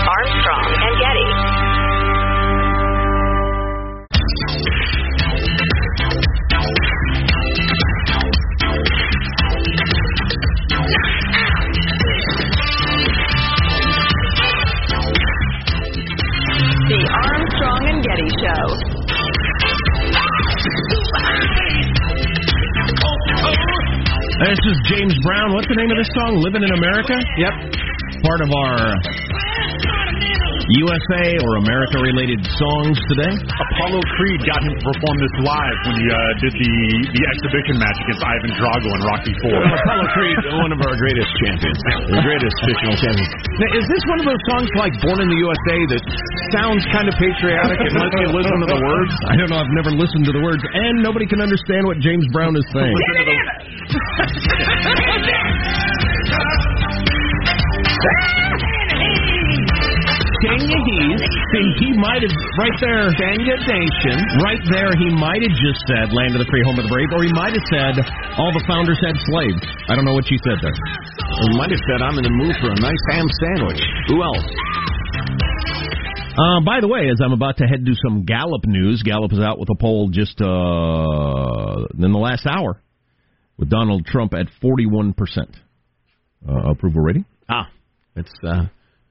Armstrong 0.05 0.69
and 0.77 0.95
Getty. 1.01 1.60
This 24.41 24.57
is 24.73 24.77
James 24.89 25.13
Brown. 25.21 25.53
What's 25.53 25.69
the 25.69 25.77
name 25.77 25.93
of 25.93 26.01
this 26.01 26.09
song? 26.17 26.41
Living 26.41 26.65
in 26.65 26.73
America? 26.73 27.13
Yep. 27.13 27.55
Part 28.25 28.41
of 28.41 28.49
our 28.49 28.81
USA 30.81 31.37
or 31.45 31.53
America 31.61 31.99
related 32.01 32.41
songs 32.57 32.97
today. 33.11 33.35
Apollo 33.37 34.01
Creed 34.17 34.41
got 34.49 34.65
him 34.65 34.73
to 34.79 34.83
perform 34.87 35.17
this 35.21 35.35
live 35.45 35.79
when 35.85 35.97
he 35.99 36.07
uh, 36.09 36.17
did 36.41 36.55
the 36.57 36.73
the 37.11 37.23
exhibition 37.37 37.75
match 37.85 37.99
against 38.01 38.23
Ivan 38.23 38.53
Drago 38.57 38.89
in 38.89 39.01
Rocky 39.13 39.35
Four. 39.45 39.61
Apollo 39.61 40.07
Creed, 40.15 40.37
one 40.57 40.73
of 40.73 40.81
our 40.89 40.95
greatest 40.97 41.31
champions, 41.45 41.79
the 42.09 42.23
greatest 42.23 42.57
fictional 42.65 42.97
champions. 42.97 43.31
Now, 43.61 43.71
is 43.77 43.85
this 43.93 44.03
one 44.09 44.19
of 44.23 44.27
those 44.31 44.45
songs 44.57 44.69
like 44.79 44.95
Born 45.05 45.21
in 45.21 45.29
the 45.29 45.41
USA 45.43 45.77
that 45.91 46.03
sounds 46.57 46.83
kind 46.95 47.13
of 47.13 47.15
patriotic 47.21 47.77
unless 47.77 48.13
you 48.25 48.29
listen 48.31 48.57
to 48.57 48.69
the 48.73 48.81
words? 48.81 49.13
I 49.27 49.35
don't 49.37 49.51
know. 49.53 49.61
I've 49.61 49.75
never 49.75 49.93
listened 49.93 50.25
to 50.31 50.33
the 50.33 50.41
words, 50.41 50.63
and 50.65 51.03
nobody 51.03 51.27
can 51.29 51.45
understand 51.45 51.83
what 51.85 51.99
James 51.99 52.25
Brown 52.31 52.55
is 52.55 52.65
saying. 52.71 52.95
You 60.41 60.57
he's? 60.57 61.21
See, 61.53 61.69
he 61.81 61.93
might 62.01 62.21
have 62.25 62.33
right 62.57 62.77
there. 62.81 63.09
Nation. 63.13 64.17
Right 64.41 64.61
there, 64.73 64.93
he 64.97 65.09
might 65.13 65.41
have 65.41 65.57
just 65.57 65.81
said 65.89 66.13
"Land 66.13 66.37
of 66.37 66.41
the 66.41 66.49
Free, 66.49 66.65
Home 66.65 66.77
of 66.81 66.85
the 66.85 66.93
Brave," 66.93 67.09
or 67.13 67.23
he 67.25 67.33
might 67.33 67.53
have 67.53 67.65
said 67.73 67.97
"All 68.37 68.53
the 68.53 68.65
founders 68.69 69.01
had 69.05 69.17
slaves." 69.29 69.65
I 69.89 69.97
don't 69.97 70.05
know 70.05 70.15
what 70.15 70.31
you 70.31 70.39
said 70.45 70.61
there. 70.61 70.73
He 70.73 71.57
might 71.57 71.71
have 71.71 71.81
said, 71.89 72.03
I'm 72.03 72.17
in 72.19 72.25
the 72.25 72.31
mood 72.31 72.55
for 72.61 72.71
a 72.73 72.77
nice 72.77 73.05
ham 73.13 73.29
sandwich. 73.41 73.81
Who 74.09 74.23
else? 74.23 74.45
Uh, 76.37 76.61
by 76.65 76.81
the 76.81 76.89
way, 76.89 77.09
as 77.09 77.21
I'm 77.25 77.33
about 77.33 77.57
to 77.59 77.67
head 77.67 77.85
to 77.87 77.95
some 78.05 78.25
Gallup 78.25 78.67
news, 78.67 79.03
Gallup 79.03 79.33
is 79.33 79.41
out 79.41 79.59
with 79.59 79.69
a 79.71 79.77
poll 79.81 80.09
just 80.09 80.41
uh, 80.41 80.45
in 82.05 82.13
the 82.13 82.21
last 82.21 82.47
hour 82.47 82.83
with 83.61 83.69
Donald 83.71 84.05
Trump 84.07 84.35
at 84.35 84.47
41 84.61 85.13
percent 85.13 85.55
uh, 86.49 86.71
approval 86.71 87.03
rating. 87.03 87.25
Ah, 87.49 87.69
it's 88.17 88.33
uh, 88.45 88.65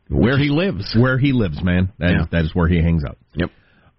where 0.10 0.38
he 0.38 0.50
lives. 0.50 0.94
Where 1.00 1.18
he 1.18 1.32
lives, 1.32 1.64
man. 1.64 1.94
That, 2.00 2.10
Yeah. 2.12 2.22
is, 2.24 2.28
that 2.32 2.42
is 2.46 2.56
where 2.56 2.68
he 2.68 2.82
hangs 2.82 3.04
out. 3.06 3.18
Yep. 3.36 3.52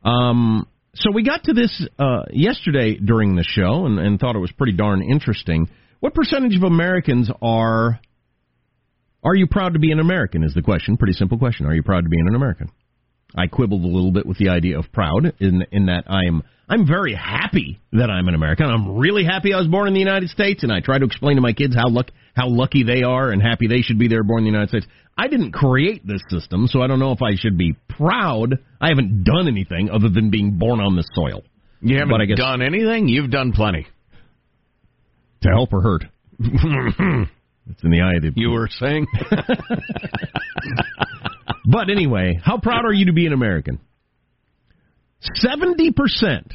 Um, 0.05 0.67
so 0.95 1.13
we 1.15 1.23
got 1.23 1.45
to 1.45 1.53
this 1.53 1.87
uh, 1.99 2.25
yesterday 2.33 2.97
during 2.97 3.37
the 3.37 3.45
show 3.45 3.87
and, 3.87 3.99
and 3.99 4.19
thought 4.19 4.35
it 4.35 4.41
was 4.41 4.51
pretty 4.53 4.73
darn 4.73 5.03
interesting. 5.03 5.69
What 6.01 6.15
percentage 6.15 6.57
of 6.57 6.65
Americans 6.65 7.31
are 7.41 8.01
are 9.23 9.35
you 9.35 9.47
proud 9.47 9.75
to 9.75 9.79
be 9.79 9.93
an 9.93 10.01
American? 10.01 10.43
Is 10.43 10.55
the 10.55 10.63
question. 10.63 10.97
Pretty 10.97 11.13
simple 11.13 11.39
question. 11.39 11.67
Are 11.67 11.75
you 11.75 11.83
proud 11.83 12.03
to 12.05 12.09
be 12.09 12.19
an 12.19 12.35
American? 12.35 12.71
I 13.37 13.47
quibbled 13.47 13.85
a 13.85 13.89
little 13.89 14.13
bit 14.13 14.27
with 14.27 14.39
the 14.39 14.49
idea 14.49 14.79
of 14.79 14.91
proud 14.93 15.33
in 15.41 15.65
in 15.73 15.87
that 15.87 16.05
I'm 16.11 16.43
I'm 16.69 16.87
very 16.87 17.15
happy 17.15 17.81
that 17.93 18.11
I'm 18.11 18.29
an 18.29 18.35
American. 18.35 18.67
I'm 18.67 18.97
really 18.97 19.25
happy 19.25 19.53
I 19.53 19.59
was 19.59 19.67
born 19.67 19.89
in 19.89 19.95
the 19.95 20.01
United 20.01 20.29
States, 20.31 20.63
and 20.63 20.73
I 20.73 20.81
try 20.81 20.99
to 20.99 21.05
explain 21.05 21.37
to 21.37 21.43
my 21.43 21.53
kids 21.53 21.75
how 21.75 21.89
luck 21.89 22.11
how 22.37 22.49
lucky 22.49 22.85
they 22.85 23.03
are 23.03 23.31
and 23.31 23.43
happy 23.43 23.67
they 23.67 23.81
should 23.83 23.99
be 23.99 24.09
there 24.09 24.23
born 24.23 24.41
in 24.41 24.45
the 24.45 24.51
United 24.51 24.69
States. 24.71 24.87
I 25.19 25.27
didn't 25.29 25.53
create 25.53 26.07
this 26.07 26.23
system, 26.31 26.67
so 26.69 26.81
I 26.81 26.87
don't 26.87 27.01
know 27.01 27.13
if 27.13 27.21
I 27.23 27.35
should 27.35 27.59
be 27.59 27.75
proud. 27.89 28.55
I 28.81 28.89
haven't 28.89 29.25
done 29.25 29.49
anything 29.49 29.91
other 29.91 30.09
than 30.09 30.31
being 30.31 30.59
born 30.59 30.81
on 30.81 30.97
this 30.97 31.09
soil. 31.15 31.43
You 31.83 31.97
haven't 31.99 32.11
But 32.13 32.21
I 32.21 32.25
guess- 32.27 32.39
done 32.39 32.63
anything? 32.63 33.09
You've 33.09 33.31
done 33.31 33.53
plenty. 33.53 33.87
To 35.43 35.49
help 35.51 35.73
or 35.73 35.81
hurt. 35.83 36.05
it's 36.39 37.83
in 37.85 37.91
the 37.91 38.01
eye 38.01 38.15
of 38.17 38.23
the. 38.23 38.33
You 38.37 38.51
were 38.51 38.69
saying? 38.71 39.07
But 41.65 41.91
anyway, 41.91 42.39
how 42.43 42.59
proud 42.59 42.85
are 42.85 42.93
you 42.93 43.07
to 43.07 43.13
be 43.13 43.27
an 43.27 43.33
American? 43.33 43.81
70% 45.43 46.53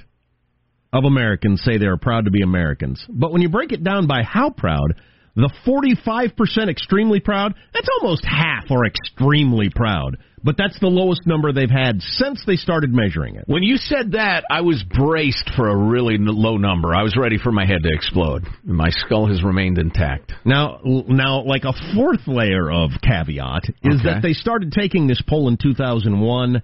of 0.92 1.04
Americans 1.04 1.62
say 1.64 1.78
they 1.78 1.86
are 1.86 1.98
proud 1.98 2.26
to 2.26 2.32
be 2.32 2.42
Americans. 2.42 3.06
But 3.08 3.32
when 3.32 3.42
you 3.42 3.50
break 3.50 3.72
it 3.72 3.84
down 3.84 4.08
by 4.08 4.24
how 4.24 4.50
proud, 4.50 4.96
the 5.36 5.50
45% 5.68 6.70
extremely 6.70 7.20
proud, 7.20 7.54
that's 7.74 7.88
almost 8.02 8.24
half 8.26 8.72
are 8.72 8.86
extremely 8.86 9.70
proud. 9.74 10.18
But 10.44 10.58
that's 10.60 10.80
the 10.80 10.88
lowest 10.88 11.26
number 11.26 11.52
they've 11.52 11.68
had 11.70 12.02
since 12.04 12.44
they 12.46 12.56
started 12.56 12.94
measuring 12.94 13.36
it. 13.36 13.46
When 13.48 13.64
you 13.64 13.78
said 13.78 14.12
that, 14.12 14.44
I 14.52 14.62
was 14.62 14.84
braced 14.84 15.50
for 15.56 15.70
a 15.70 15.76
really 15.76 16.18
low 16.20 16.58
number. 16.58 16.94
I 16.94 17.02
was 17.02 17.18
ready 17.18 17.40
for 17.40 17.52
my 17.52 17.66
head 17.66 17.82
to 17.82 17.92
explode. 17.92 18.44
My 18.64 18.90
skull 18.92 19.26
has 19.28 19.44
remained 19.44 19.80
intact. 19.80 20.34
Now, 20.46 20.80
now, 20.84 21.42
like 21.44 21.64
a 21.64 21.74
fourth 21.96 22.28
layer 22.28 22.70
of 22.72 22.92
caveat 23.02 23.64
is 23.84 24.02
Okay. 24.02 24.04
that 24.04 24.22
they 24.22 24.34
started 24.34 24.72
taking 24.72 25.08
this 25.08 25.22
poll 25.28 25.48
in 25.48 25.58
2001. 25.58 26.62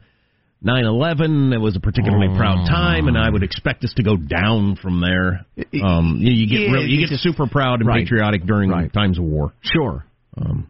9/11. 0.64 1.54
It 1.54 1.58
was 1.60 1.76
a 1.76 1.80
particularly 1.80 2.28
proud 2.38 2.68
time, 2.68 3.08
and 3.08 3.18
I 3.18 3.30
would 3.30 3.44
expect 3.44 3.84
us 3.84 3.94
to 3.96 4.04
go 4.04 4.16
down 4.16 4.76
from 4.76 5.02
there. 5.02 5.46
Um, 5.84 6.18
you, 6.20 6.32
you 6.32 6.48
get 6.48 6.60
Yeah, 6.68 6.72
real, 6.72 6.84
you 6.84 6.96
you 6.98 7.00
get 7.02 7.10
just- 7.10 7.24
super 7.24 7.48
proud 7.48 7.80
and 7.80 7.88
Right. 7.88 8.04
patriotic 8.04 8.46
during 8.46 8.70
times 8.90 9.18
of 9.18 9.24
war. 9.24 9.54
Sure. 9.62 10.06
Um, 10.38 10.68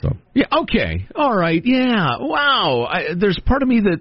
so 0.00 0.16
Yeah. 0.34 0.46
Okay. 0.52 1.06
All 1.14 1.34
right. 1.34 1.62
Yeah. 1.64 2.16
Wow. 2.20 2.88
I, 2.90 3.14
there's 3.14 3.38
part 3.38 3.62
of 3.62 3.68
me 3.68 3.80
that 3.80 4.00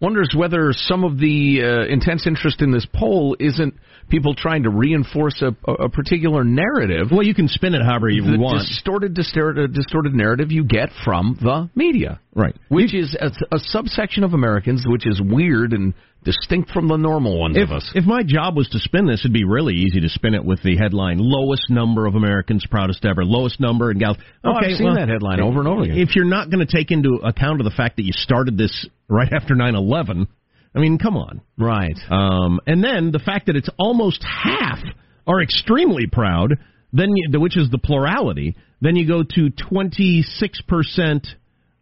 wonders 0.00 0.34
whether 0.36 0.72
some 0.72 1.04
of 1.04 1.18
the 1.18 1.60
uh, 1.62 1.92
intense 1.92 2.26
interest 2.26 2.62
in 2.62 2.70
this 2.70 2.86
poll 2.94 3.36
isn't 3.38 3.74
people 4.08 4.34
trying 4.34 4.62
to 4.62 4.70
reinforce 4.70 5.42
a, 5.42 5.54
a 5.70 5.72
a 5.84 5.88
particular 5.88 6.44
narrative. 6.44 7.08
Well, 7.10 7.22
you 7.22 7.34
can 7.34 7.48
spin 7.48 7.74
it 7.74 7.82
however 7.82 8.08
you 8.08 8.22
the 8.22 8.38
want. 8.38 8.66
Distorted, 8.66 9.14
distorted, 9.14 9.72
distorted 9.72 10.14
narrative 10.14 10.50
you 10.50 10.64
get 10.64 10.90
from 11.04 11.38
the 11.40 11.70
media, 11.74 12.20
right? 12.34 12.56
Which 12.68 12.94
is 12.94 13.16
a, 13.18 13.30
a 13.54 13.58
subsection 13.58 14.24
of 14.24 14.32
Americans, 14.32 14.84
which 14.86 15.06
is 15.06 15.20
weird 15.22 15.72
and 15.72 15.94
distinct 16.24 16.70
from 16.70 16.88
the 16.88 16.96
normal 16.96 17.38
ones 17.38 17.56
If, 17.56 17.64
of 17.64 17.76
us. 17.76 17.90
if 17.94 18.04
my 18.04 18.22
job 18.22 18.56
was 18.56 18.68
to 18.70 18.78
spin 18.78 19.06
this, 19.06 19.20
it'd 19.20 19.32
be 19.32 19.44
really 19.44 19.74
easy 19.74 20.00
to 20.00 20.08
spin 20.08 20.34
it 20.34 20.44
with 20.44 20.62
the 20.62 20.76
headline 20.76 21.18
"Lowest 21.18 21.70
number 21.70 22.06
of 22.06 22.14
Americans 22.14 22.66
proudest 22.70 23.04
ever." 23.04 23.24
Lowest 23.24 23.60
number 23.60 23.90
and 23.90 24.00
gals. 24.00 24.16
Oh, 24.44 24.52
I've 24.52 24.76
seen 24.76 24.86
well, 24.86 24.94
that 24.96 25.08
headline 25.08 25.40
over 25.40 25.60
and 25.60 25.68
over 25.68 25.82
again. 25.82 25.98
If 25.98 26.16
you're 26.16 26.24
not 26.24 26.50
going 26.50 26.66
to 26.66 26.76
take 26.76 26.90
into 26.90 27.20
account 27.24 27.60
of 27.60 27.64
the 27.64 27.74
fact 27.76 27.96
that 27.96 28.04
you 28.04 28.12
started 28.12 28.58
this 28.58 28.86
right 29.08 29.32
after 29.32 29.54
9/11, 29.54 30.26
I 30.74 30.78
mean, 30.78 30.98
come 30.98 31.16
on. 31.16 31.40
Right. 31.56 31.96
Um, 32.10 32.60
and 32.66 32.82
then 32.82 33.10
the 33.10 33.18
fact 33.18 33.46
that 33.46 33.56
it's 33.56 33.70
almost 33.78 34.24
half 34.24 34.78
are 35.26 35.40
extremely 35.42 36.06
proud, 36.10 36.54
then 36.92 37.08
you, 37.14 37.40
which 37.40 37.56
is 37.56 37.70
the 37.70 37.78
plurality. 37.78 38.56
Then 38.80 38.96
you 38.96 39.06
go 39.06 39.22
to 39.22 39.50
26 39.50 40.60
percent 40.62 41.26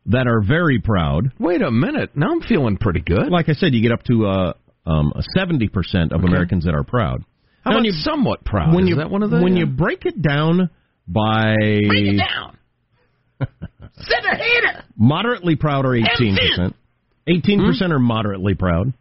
that 0.06 0.26
are 0.26 0.40
very 0.46 0.80
proud. 0.80 1.32
Wait 1.38 1.62
a 1.62 1.70
minute. 1.70 2.10
Now 2.16 2.30
I'm 2.32 2.40
feeling 2.40 2.76
pretty 2.76 3.00
good. 3.00 3.28
Like 3.30 3.48
I 3.48 3.52
said, 3.54 3.74
you 3.74 3.82
get 3.82 3.92
up 3.92 4.02
to 4.04 4.26
uh, 4.26 4.52
um, 4.86 5.12
a 5.14 5.22
70 5.36 5.68
percent 5.68 6.12
of 6.12 6.22
Americans 6.24 6.64
that 6.64 6.74
are 6.74 6.84
proud. 6.84 7.24
How 7.64 7.72
Now, 7.72 7.76
about 7.78 7.86
you- 7.86 7.92
somewhat 7.92 8.44
proud? 8.44 8.74
When 8.74 8.84
Is 8.84 8.90
you 8.90 8.96
that 8.96 9.10
one 9.10 9.22
of 9.22 9.30
the 9.30 9.40
when 9.42 9.54
uh, 9.54 9.58
you 9.58 9.66
break 9.66 10.04
it 10.06 10.20
down 10.22 10.70
by 11.08 11.54
break 11.58 12.14
it 12.14 12.18
down? 12.18 12.56
Send 13.98 14.24
a 14.30 14.36
hater. 14.36 14.84
moderately 14.96 15.56
proud 15.56 15.84
are 15.86 15.94
18 15.94 16.36
percent. 16.36 16.76
18 17.28 17.60
percent 17.66 17.92
are 17.92 17.98
moderately 17.98 18.54
proud. 18.54 18.92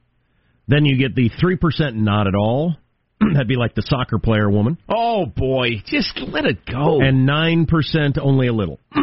Then 0.68 0.86
you 0.86 0.98
get 0.98 1.14
the 1.16 1.30
three 1.40 1.58
percent 1.58 1.96
not 1.96 2.28
at 2.28 2.34
all. 2.36 2.76
That'd 3.22 3.48
be 3.48 3.56
like 3.56 3.76
the 3.76 3.84
soccer 3.86 4.18
player 4.20 4.50
woman. 4.50 4.78
Oh 4.90 5.26
boy, 5.28 5.84
just 5.86 6.18
let 6.28 6.46
it 6.46 6.66
go. 6.66 7.02
And 7.02 7.26
nine 7.26 7.66
percent 7.68 8.18
only 8.22 8.48
a 8.48 8.54
little. 8.54 8.80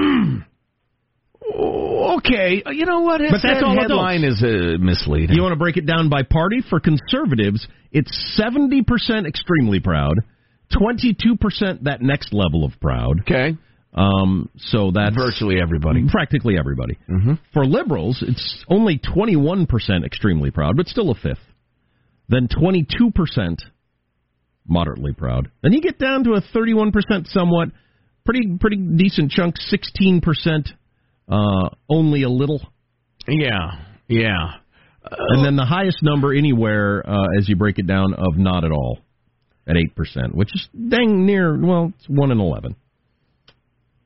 okay, 1.51 2.63
you 2.73 2.87
know 2.87 3.01
what? 3.01 3.21
But 3.21 3.41
that's 3.43 3.61
that 3.61 3.65
all 3.65 3.75
headline 3.75 4.25
adults. 4.25 4.43
is 4.43 4.77
uh, 4.77 4.85
misleading. 4.85 5.37
You 5.37 5.43
want 5.43 5.53
to 5.53 5.59
break 5.59 5.77
it 5.77 5.87
down 5.87 6.09
by 6.09 6.23
party? 6.23 6.63
For 6.69 6.81
conservatives, 6.81 7.67
it's 7.91 8.41
70% 8.41 9.27
extremely 9.27 9.81
proud, 9.81 10.15
22% 10.73 11.85
that 11.85 12.01
next 12.01 12.33
level 12.33 12.65
of 12.65 12.73
proud. 12.81 13.21
Okay. 13.23 13.57
Um, 13.95 14.49
so 14.57 14.91
that's 14.91 15.15
virtually 15.15 15.61
everybody. 15.61 16.07
Practically 16.11 16.57
everybody. 16.59 16.99
Mm-hmm. 17.11 17.35
For 17.53 17.67
liberals, 17.67 18.25
it's 18.27 18.65
only 18.69 18.99
21% 18.99 19.67
extremely 20.05 20.51
proud, 20.51 20.77
but 20.77 20.89
still 20.89 21.11
a 21.11 21.15
fifth. 21.15 21.39
Then 22.29 22.49
22% 22.49 23.59
moderately 24.67 25.13
proud. 25.13 25.51
Then 25.63 25.73
you 25.73 25.83
get 25.83 25.99
down 25.99 26.25
to 26.25 26.33
a 26.33 26.41
31% 26.41 27.27
somewhat, 27.27 27.69
pretty 28.25 28.57
pretty 28.59 28.77
decent 28.77 29.31
chunk, 29.31 29.57
16% 29.57 30.23
uh, 31.33 31.71
only 31.89 32.23
a 32.23 32.29
little. 32.29 32.61
Yeah, 33.27 33.81
yeah. 34.09 34.55
Uh, 35.05 35.17
and 35.31 35.45
then 35.45 35.57
the 35.57 35.65
highest 35.65 36.03
number 36.03 36.35
anywhere, 36.35 37.03
uh, 37.09 37.39
as 37.39 37.49
you 37.49 37.57
break 37.57 37.79
it 37.79 37.87
down, 37.87 38.15
of 38.15 38.37
not 38.37 38.65
at 38.65 38.71
all, 38.71 38.99
at 39.67 39.77
8%, 39.77 40.35
which 40.35 40.51
is 40.55 40.69
dang 40.73 41.27
near, 41.27 41.59
well, 41.59 41.93
it's 41.99 42.09
1 42.09 42.31
in 42.31 42.41
11. 42.41 42.77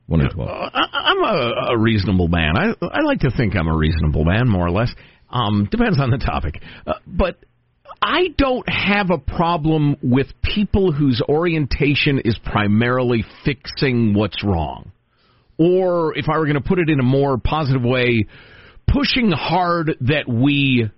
1 0.07 0.21
in 0.21 0.29
12. 0.29 0.49
Uh, 0.49 0.69
I, 0.73 0.87
I'm 0.93 1.23
a, 1.23 1.73
a 1.73 1.77
reasonable 1.77 2.29
man. 2.29 2.57
I 2.57 2.73
I 2.81 3.01
like 3.01 3.19
to 3.19 3.31
think 3.35 3.55
I'm 3.55 3.67
a 3.67 3.75
reasonable 3.75 4.23
man, 4.23 4.47
more 4.47 4.65
or 4.65 4.71
less. 4.71 4.93
Um, 5.29 5.67
depends 5.69 5.99
on 5.99 6.09
the 6.09 6.17
topic, 6.17 6.61
uh, 6.85 6.93
but 7.05 7.37
I 8.01 8.29
don't 8.37 8.67
have 8.69 9.09
a 9.09 9.17
problem 9.17 9.97
with 10.01 10.27
people 10.41 10.93
whose 10.93 11.21
orientation 11.27 12.19
is 12.23 12.39
primarily 12.43 13.25
fixing 13.43 14.13
what's 14.13 14.43
wrong, 14.43 14.91
or 15.57 16.17
if 16.17 16.25
I 16.29 16.37
were 16.37 16.45
going 16.45 16.61
to 16.61 16.67
put 16.67 16.79
it 16.79 16.89
in 16.89 16.99
a 16.99 17.03
more 17.03 17.37
positive 17.37 17.83
way, 17.83 18.25
pushing 18.87 19.31
hard 19.31 19.97
that 20.01 20.27
we 20.27 20.89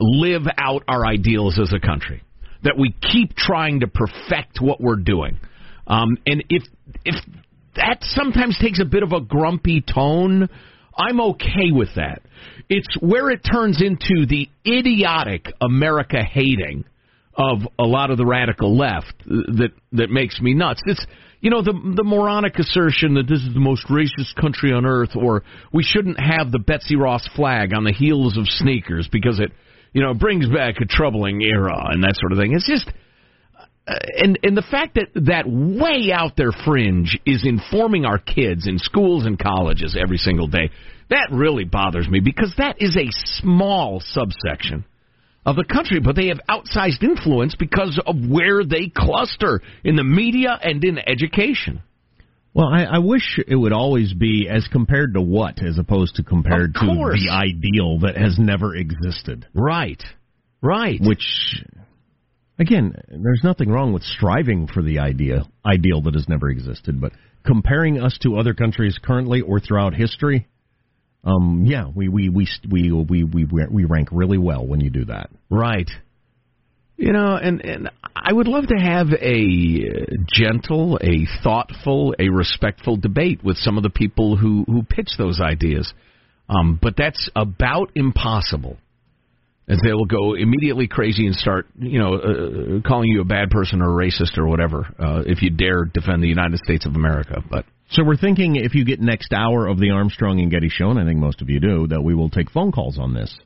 live 0.00 0.42
out 0.58 0.82
our 0.88 1.06
ideals 1.06 1.58
as 1.58 1.72
a 1.72 1.84
country, 1.84 2.22
that 2.62 2.76
we 2.78 2.94
keep 3.12 3.36
trying 3.36 3.80
to 3.80 3.86
perfect 3.86 4.60
what 4.60 4.80
we're 4.80 4.96
doing. 4.96 5.38
Um, 5.86 6.16
and 6.26 6.44
if 6.48 6.62
if 7.04 7.14
that 7.76 7.98
sometimes 8.02 8.58
takes 8.60 8.80
a 8.80 8.84
bit 8.84 9.02
of 9.02 9.12
a 9.12 9.20
grumpy 9.20 9.82
tone, 9.82 10.48
I'm 10.96 11.20
okay 11.20 11.70
with 11.70 11.90
that. 11.96 12.22
It's 12.68 12.96
where 13.00 13.30
it 13.30 13.40
turns 13.40 13.82
into 13.82 14.26
the 14.26 14.48
idiotic 14.66 15.46
America 15.60 16.22
hating 16.22 16.84
of 17.36 17.58
a 17.78 17.82
lot 17.82 18.10
of 18.10 18.16
the 18.18 18.24
radical 18.24 18.76
left 18.76 19.12
that 19.26 19.70
that 19.92 20.10
makes 20.10 20.40
me 20.40 20.54
nuts. 20.54 20.80
It's 20.86 21.04
you 21.44 21.50
know 21.50 21.60
the 21.60 21.74
the 21.94 22.02
moronic 22.04 22.58
assertion 22.58 23.14
that 23.14 23.28
this 23.28 23.40
is 23.40 23.52
the 23.52 23.60
most 23.60 23.86
racist 23.88 24.34
country 24.40 24.72
on 24.72 24.86
earth, 24.86 25.10
or 25.14 25.44
we 25.74 25.82
shouldn't 25.82 26.18
have 26.18 26.50
the 26.50 26.58
Betsy 26.58 26.96
Ross 26.96 27.28
flag 27.36 27.74
on 27.76 27.84
the 27.84 27.92
heels 27.92 28.38
of 28.38 28.46
sneakers 28.48 29.10
because 29.12 29.38
it 29.38 29.52
you 29.92 30.00
know 30.00 30.14
brings 30.14 30.48
back 30.48 30.76
a 30.80 30.86
troubling 30.86 31.42
era 31.42 31.88
and 31.90 32.02
that 32.02 32.16
sort 32.16 32.32
of 32.32 32.38
thing. 32.38 32.54
It's 32.54 32.66
just 32.66 32.88
uh, 33.86 33.94
and 34.16 34.38
and 34.42 34.56
the 34.56 34.64
fact 34.70 34.94
that 34.94 35.08
that 35.26 35.44
way 35.46 36.10
out 36.14 36.32
there 36.34 36.50
fringe 36.64 37.20
is 37.26 37.44
informing 37.46 38.06
our 38.06 38.18
kids 38.18 38.66
in 38.66 38.78
schools 38.78 39.26
and 39.26 39.38
colleges 39.38 39.98
every 40.00 40.16
single 40.16 40.46
day 40.46 40.70
that 41.10 41.28
really 41.30 41.64
bothers 41.64 42.08
me 42.08 42.20
because 42.20 42.54
that 42.56 42.76
is 42.78 42.96
a 42.96 43.08
small 43.10 44.00
subsection 44.02 44.86
of 45.46 45.56
the 45.56 45.64
country, 45.64 46.00
but 46.00 46.16
they 46.16 46.28
have 46.28 46.40
outsized 46.48 47.02
influence 47.02 47.54
because 47.54 48.00
of 48.06 48.16
where 48.28 48.64
they 48.64 48.90
cluster 48.94 49.60
in 49.82 49.96
the 49.96 50.04
media 50.04 50.58
and 50.62 50.82
in 50.84 50.98
education. 50.98 51.82
Well, 52.54 52.68
I, 52.68 52.84
I 52.84 52.98
wish 52.98 53.40
it 53.46 53.56
would 53.56 53.72
always 53.72 54.14
be 54.14 54.48
as 54.48 54.66
compared 54.70 55.14
to 55.14 55.20
what, 55.20 55.60
as 55.62 55.76
opposed 55.76 56.16
to 56.16 56.22
compared 56.22 56.74
to 56.74 56.80
the 56.80 57.28
ideal 57.30 57.98
that 58.00 58.16
has 58.16 58.38
never 58.38 58.76
existed. 58.76 59.46
Right. 59.52 60.02
Right. 60.62 61.00
Which, 61.02 61.26
again, 62.58 62.94
there's 63.08 63.42
nothing 63.42 63.70
wrong 63.70 63.92
with 63.92 64.04
striving 64.04 64.68
for 64.68 64.82
the 64.82 65.00
idea 65.00 65.42
ideal 65.66 66.00
that 66.02 66.14
has 66.14 66.28
never 66.28 66.48
existed, 66.48 67.00
but 67.00 67.12
comparing 67.44 68.00
us 68.00 68.16
to 68.22 68.38
other 68.38 68.54
countries 68.54 68.98
currently 69.02 69.40
or 69.40 69.58
throughout 69.58 69.94
history, 69.94 70.46
um, 71.24 71.64
yeah, 71.66 71.86
we 71.94 72.08
we 72.08 72.28
we 72.28 72.46
we 72.70 72.92
we 72.92 73.24
we 73.24 73.44
we 73.44 73.84
rank 73.84 74.08
really 74.12 74.38
well 74.38 74.66
when 74.66 74.80
you 74.80 74.90
do 74.90 75.06
that. 75.06 75.30
Right. 75.50 75.90
You 76.96 77.12
know, 77.12 77.36
and 77.36 77.60
and 77.64 77.90
I 78.14 78.32
would 78.32 78.46
love 78.46 78.68
to 78.68 78.76
have 78.76 79.08
a 79.12 79.16
uh, 79.18 80.16
gentle, 80.32 80.98
a 81.02 81.26
thoughtful, 81.42 82.14
a 82.18 82.28
respectful 82.28 82.96
debate 82.96 83.42
with 83.42 83.56
some 83.56 83.76
of 83.76 83.82
the 83.82 83.90
people 83.90 84.36
who 84.36 84.64
who 84.66 84.82
pitch 84.82 85.10
those 85.18 85.40
ideas. 85.40 85.92
Um, 86.48 86.78
but 86.80 86.94
that's 86.96 87.30
about 87.34 87.90
impossible. 87.94 88.76
As 89.66 89.80
they 89.82 89.94
will 89.94 90.04
go 90.04 90.34
immediately 90.34 90.86
crazy 90.88 91.26
and 91.26 91.34
start, 91.34 91.66
you 91.78 91.98
know, 91.98 92.16
uh, 92.16 92.86
calling 92.86 93.08
you 93.08 93.22
a 93.22 93.24
bad 93.24 93.48
person 93.48 93.80
or 93.80 93.98
a 93.98 94.06
racist 94.06 94.36
or 94.36 94.46
whatever 94.46 94.86
uh, 94.98 95.22
if 95.24 95.40
you 95.40 95.48
dare 95.48 95.86
defend 95.86 96.22
the 96.22 96.28
United 96.28 96.60
States 96.62 96.84
of 96.84 96.94
America. 96.94 97.42
But 97.50 97.64
So 97.90 98.02
we're 98.04 98.16
thinking 98.16 98.56
if 98.56 98.74
you 98.74 98.84
get 98.84 99.00
next 99.00 99.32
hour 99.32 99.66
of 99.68 99.78
the 99.78 99.90
Armstrong 99.90 100.40
and 100.40 100.50
Getty 100.50 100.68
show, 100.68 100.90
and 100.90 100.98
I 100.98 101.04
think 101.04 101.18
most 101.20 101.42
of 101.42 101.48
you 101.50 101.60
do, 101.60 101.86
that 101.88 102.00
we 102.02 102.14
will 102.14 102.30
take 102.30 102.50
phone 102.50 102.72
calls 102.72 102.98
on 102.98 103.14
this. 103.14 103.36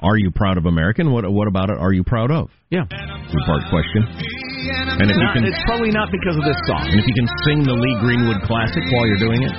Are 0.00 0.16
you 0.16 0.30
proud 0.30 0.58
of 0.58 0.66
American? 0.66 1.10
What 1.10 1.28
what 1.32 1.48
about 1.48 1.70
it? 1.70 1.78
Are 1.78 1.92
you 1.92 2.04
proud 2.04 2.30
of? 2.30 2.50
Yeah, 2.70 2.84
two 2.86 3.40
part 3.46 3.62
question. 3.68 4.06
And 4.06 5.10
if 5.10 5.16
you 5.16 5.22
Not- 5.24 5.34
can, 5.34 5.44
it's 5.44 5.58
probably 5.66 5.90
not 5.90 6.10
because 6.12 6.36
of 6.36 6.44
this 6.44 6.56
song. 6.68 6.86
and 6.86 7.00
if 7.00 7.06
you 7.08 7.14
can 7.14 7.26
sing 7.44 7.64
the 7.64 7.72
Lee 7.74 7.96
Greenwood 7.98 8.42
classic 8.46 8.84
while 8.92 9.06
you're 9.08 9.18
doing 9.18 9.42
it, 9.42 9.50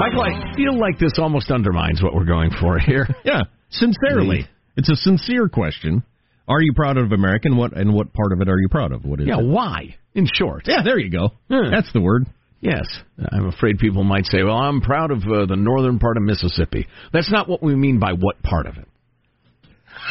Michael, 0.00 0.22
I 0.22 0.54
feel 0.56 0.78
like 0.78 0.98
this 0.98 1.12
almost 1.18 1.50
undermines 1.50 2.02
what 2.02 2.14
we're 2.14 2.24
going 2.24 2.50
for 2.58 2.78
here. 2.78 3.06
yeah, 3.24 3.40
sincerely, 3.68 4.46
it's 4.78 4.88
a 4.88 4.96
sincere 4.96 5.48
question. 5.50 6.02
Are 6.48 6.62
you 6.62 6.72
proud 6.74 6.96
of 6.96 7.12
American? 7.12 7.56
What 7.58 7.76
and 7.76 7.92
what 7.92 8.14
part 8.14 8.32
of 8.32 8.40
it 8.40 8.48
are 8.48 8.58
you 8.58 8.68
proud 8.70 8.92
of? 8.92 9.04
What 9.04 9.20
is 9.20 9.26
Yeah, 9.26 9.40
it? 9.40 9.44
why? 9.44 9.96
In 10.14 10.26
short. 10.32 10.62
Yeah, 10.66 10.82
there 10.82 10.98
you 10.98 11.10
go. 11.10 11.32
That's 11.50 11.92
the 11.92 12.00
word. 12.00 12.24
Yes. 12.62 12.86
I'm 13.32 13.48
afraid 13.48 13.78
people 13.78 14.04
might 14.04 14.24
say, 14.26 14.42
well, 14.44 14.56
I'm 14.56 14.80
proud 14.80 15.10
of 15.10 15.18
uh, 15.18 15.46
the 15.46 15.56
northern 15.56 15.98
part 15.98 16.16
of 16.16 16.22
Mississippi. 16.22 16.86
That's 17.12 17.30
not 17.30 17.48
what 17.48 17.60
we 17.60 17.74
mean 17.74 17.98
by 17.98 18.12
what 18.12 18.40
part 18.42 18.66
of 18.66 18.76
it. 18.78 18.88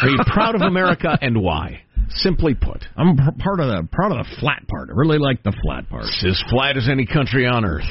Are 0.02 0.10
you 0.10 0.20
proud 0.28 0.56
of 0.56 0.62
America 0.62 1.18
and 1.22 1.42
why? 1.42 1.82
Simply 2.10 2.54
put. 2.54 2.84
I'm 2.98 3.16
part 3.16 3.62
of 3.62 3.68
the 3.68 3.88
proud 3.90 4.12
of 4.12 4.26
the 4.26 4.36
flat 4.42 4.68
part. 4.68 4.90
I 4.90 4.94
really 4.94 5.18
like 5.18 5.44
the 5.44 5.56
flat 5.64 5.90
part. 5.90 6.04
It's 6.04 6.26
as 6.26 6.44
flat 6.50 6.76
as 6.76 6.90
any 6.90 7.06
country 7.06 7.48
on 7.48 7.64
earth. 7.64 7.88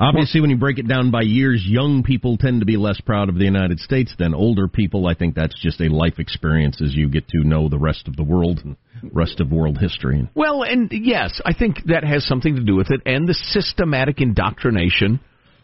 Obviously, 0.00 0.40
when 0.40 0.48
you 0.48 0.56
break 0.56 0.78
it 0.78 0.88
down 0.88 1.10
by 1.10 1.20
years, 1.20 1.62
young 1.66 2.02
people 2.02 2.38
tend 2.38 2.60
to 2.60 2.66
be 2.66 2.78
less 2.78 2.98
proud 3.02 3.28
of 3.28 3.34
the 3.34 3.44
United 3.44 3.78
States 3.80 4.14
than 4.18 4.32
older 4.32 4.66
people. 4.66 5.06
I 5.06 5.14
think 5.14 5.34
that's 5.34 5.60
just 5.60 5.78
a 5.82 5.92
life 5.92 6.18
experience 6.18 6.80
as 6.80 6.94
you 6.94 7.10
get 7.10 7.28
to 7.28 7.44
know 7.44 7.68
the 7.68 7.78
rest 7.78 8.08
of 8.08 8.16
the 8.16 8.22
world 8.24 8.60
and 8.64 8.76
rest 9.12 9.40
of 9.40 9.52
world 9.52 9.76
history. 9.78 10.26
Well, 10.34 10.62
and 10.62 10.90
yes, 10.90 11.40
I 11.44 11.52
think 11.52 11.84
that 11.86 12.02
has 12.02 12.26
something 12.26 12.56
to 12.56 12.64
do 12.64 12.76
with 12.76 12.90
it 12.90 13.02
and 13.04 13.28
the 13.28 13.34
systematic 13.34 14.22
indoctrination 14.22 15.20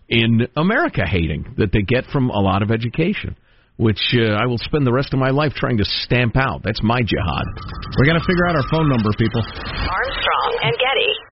in 0.09 0.49
America 0.55 1.07
hating 1.07 1.55
that 1.57 1.73
they 1.73 1.81
get 1.81 2.05
from 2.13 2.29
a 2.29 2.39
lot 2.39 2.63
of 2.63 2.71
education, 2.71 3.37
which 3.77 4.15
uh, 4.21 4.33
I 4.35 4.45
will 4.45 4.59
spend 4.59 4.87
the 4.87 4.93
rest 4.93 5.15
of 5.15 5.19
my 5.19 5.31
life 5.31 5.53
trying 5.57 5.79
to 5.79 5.85
stamp 5.85 6.37
out. 6.37 6.61
That's 6.63 6.83
my 6.83 7.01
jihad. 7.01 7.47
We 7.99 8.07
got 8.07 8.21
to 8.21 8.27
figure 8.27 8.47
out 8.47 8.55
our 8.55 8.69
phone 8.71 8.89
number, 8.89 9.11
people. 9.17 9.41
Armstrong 9.41 10.53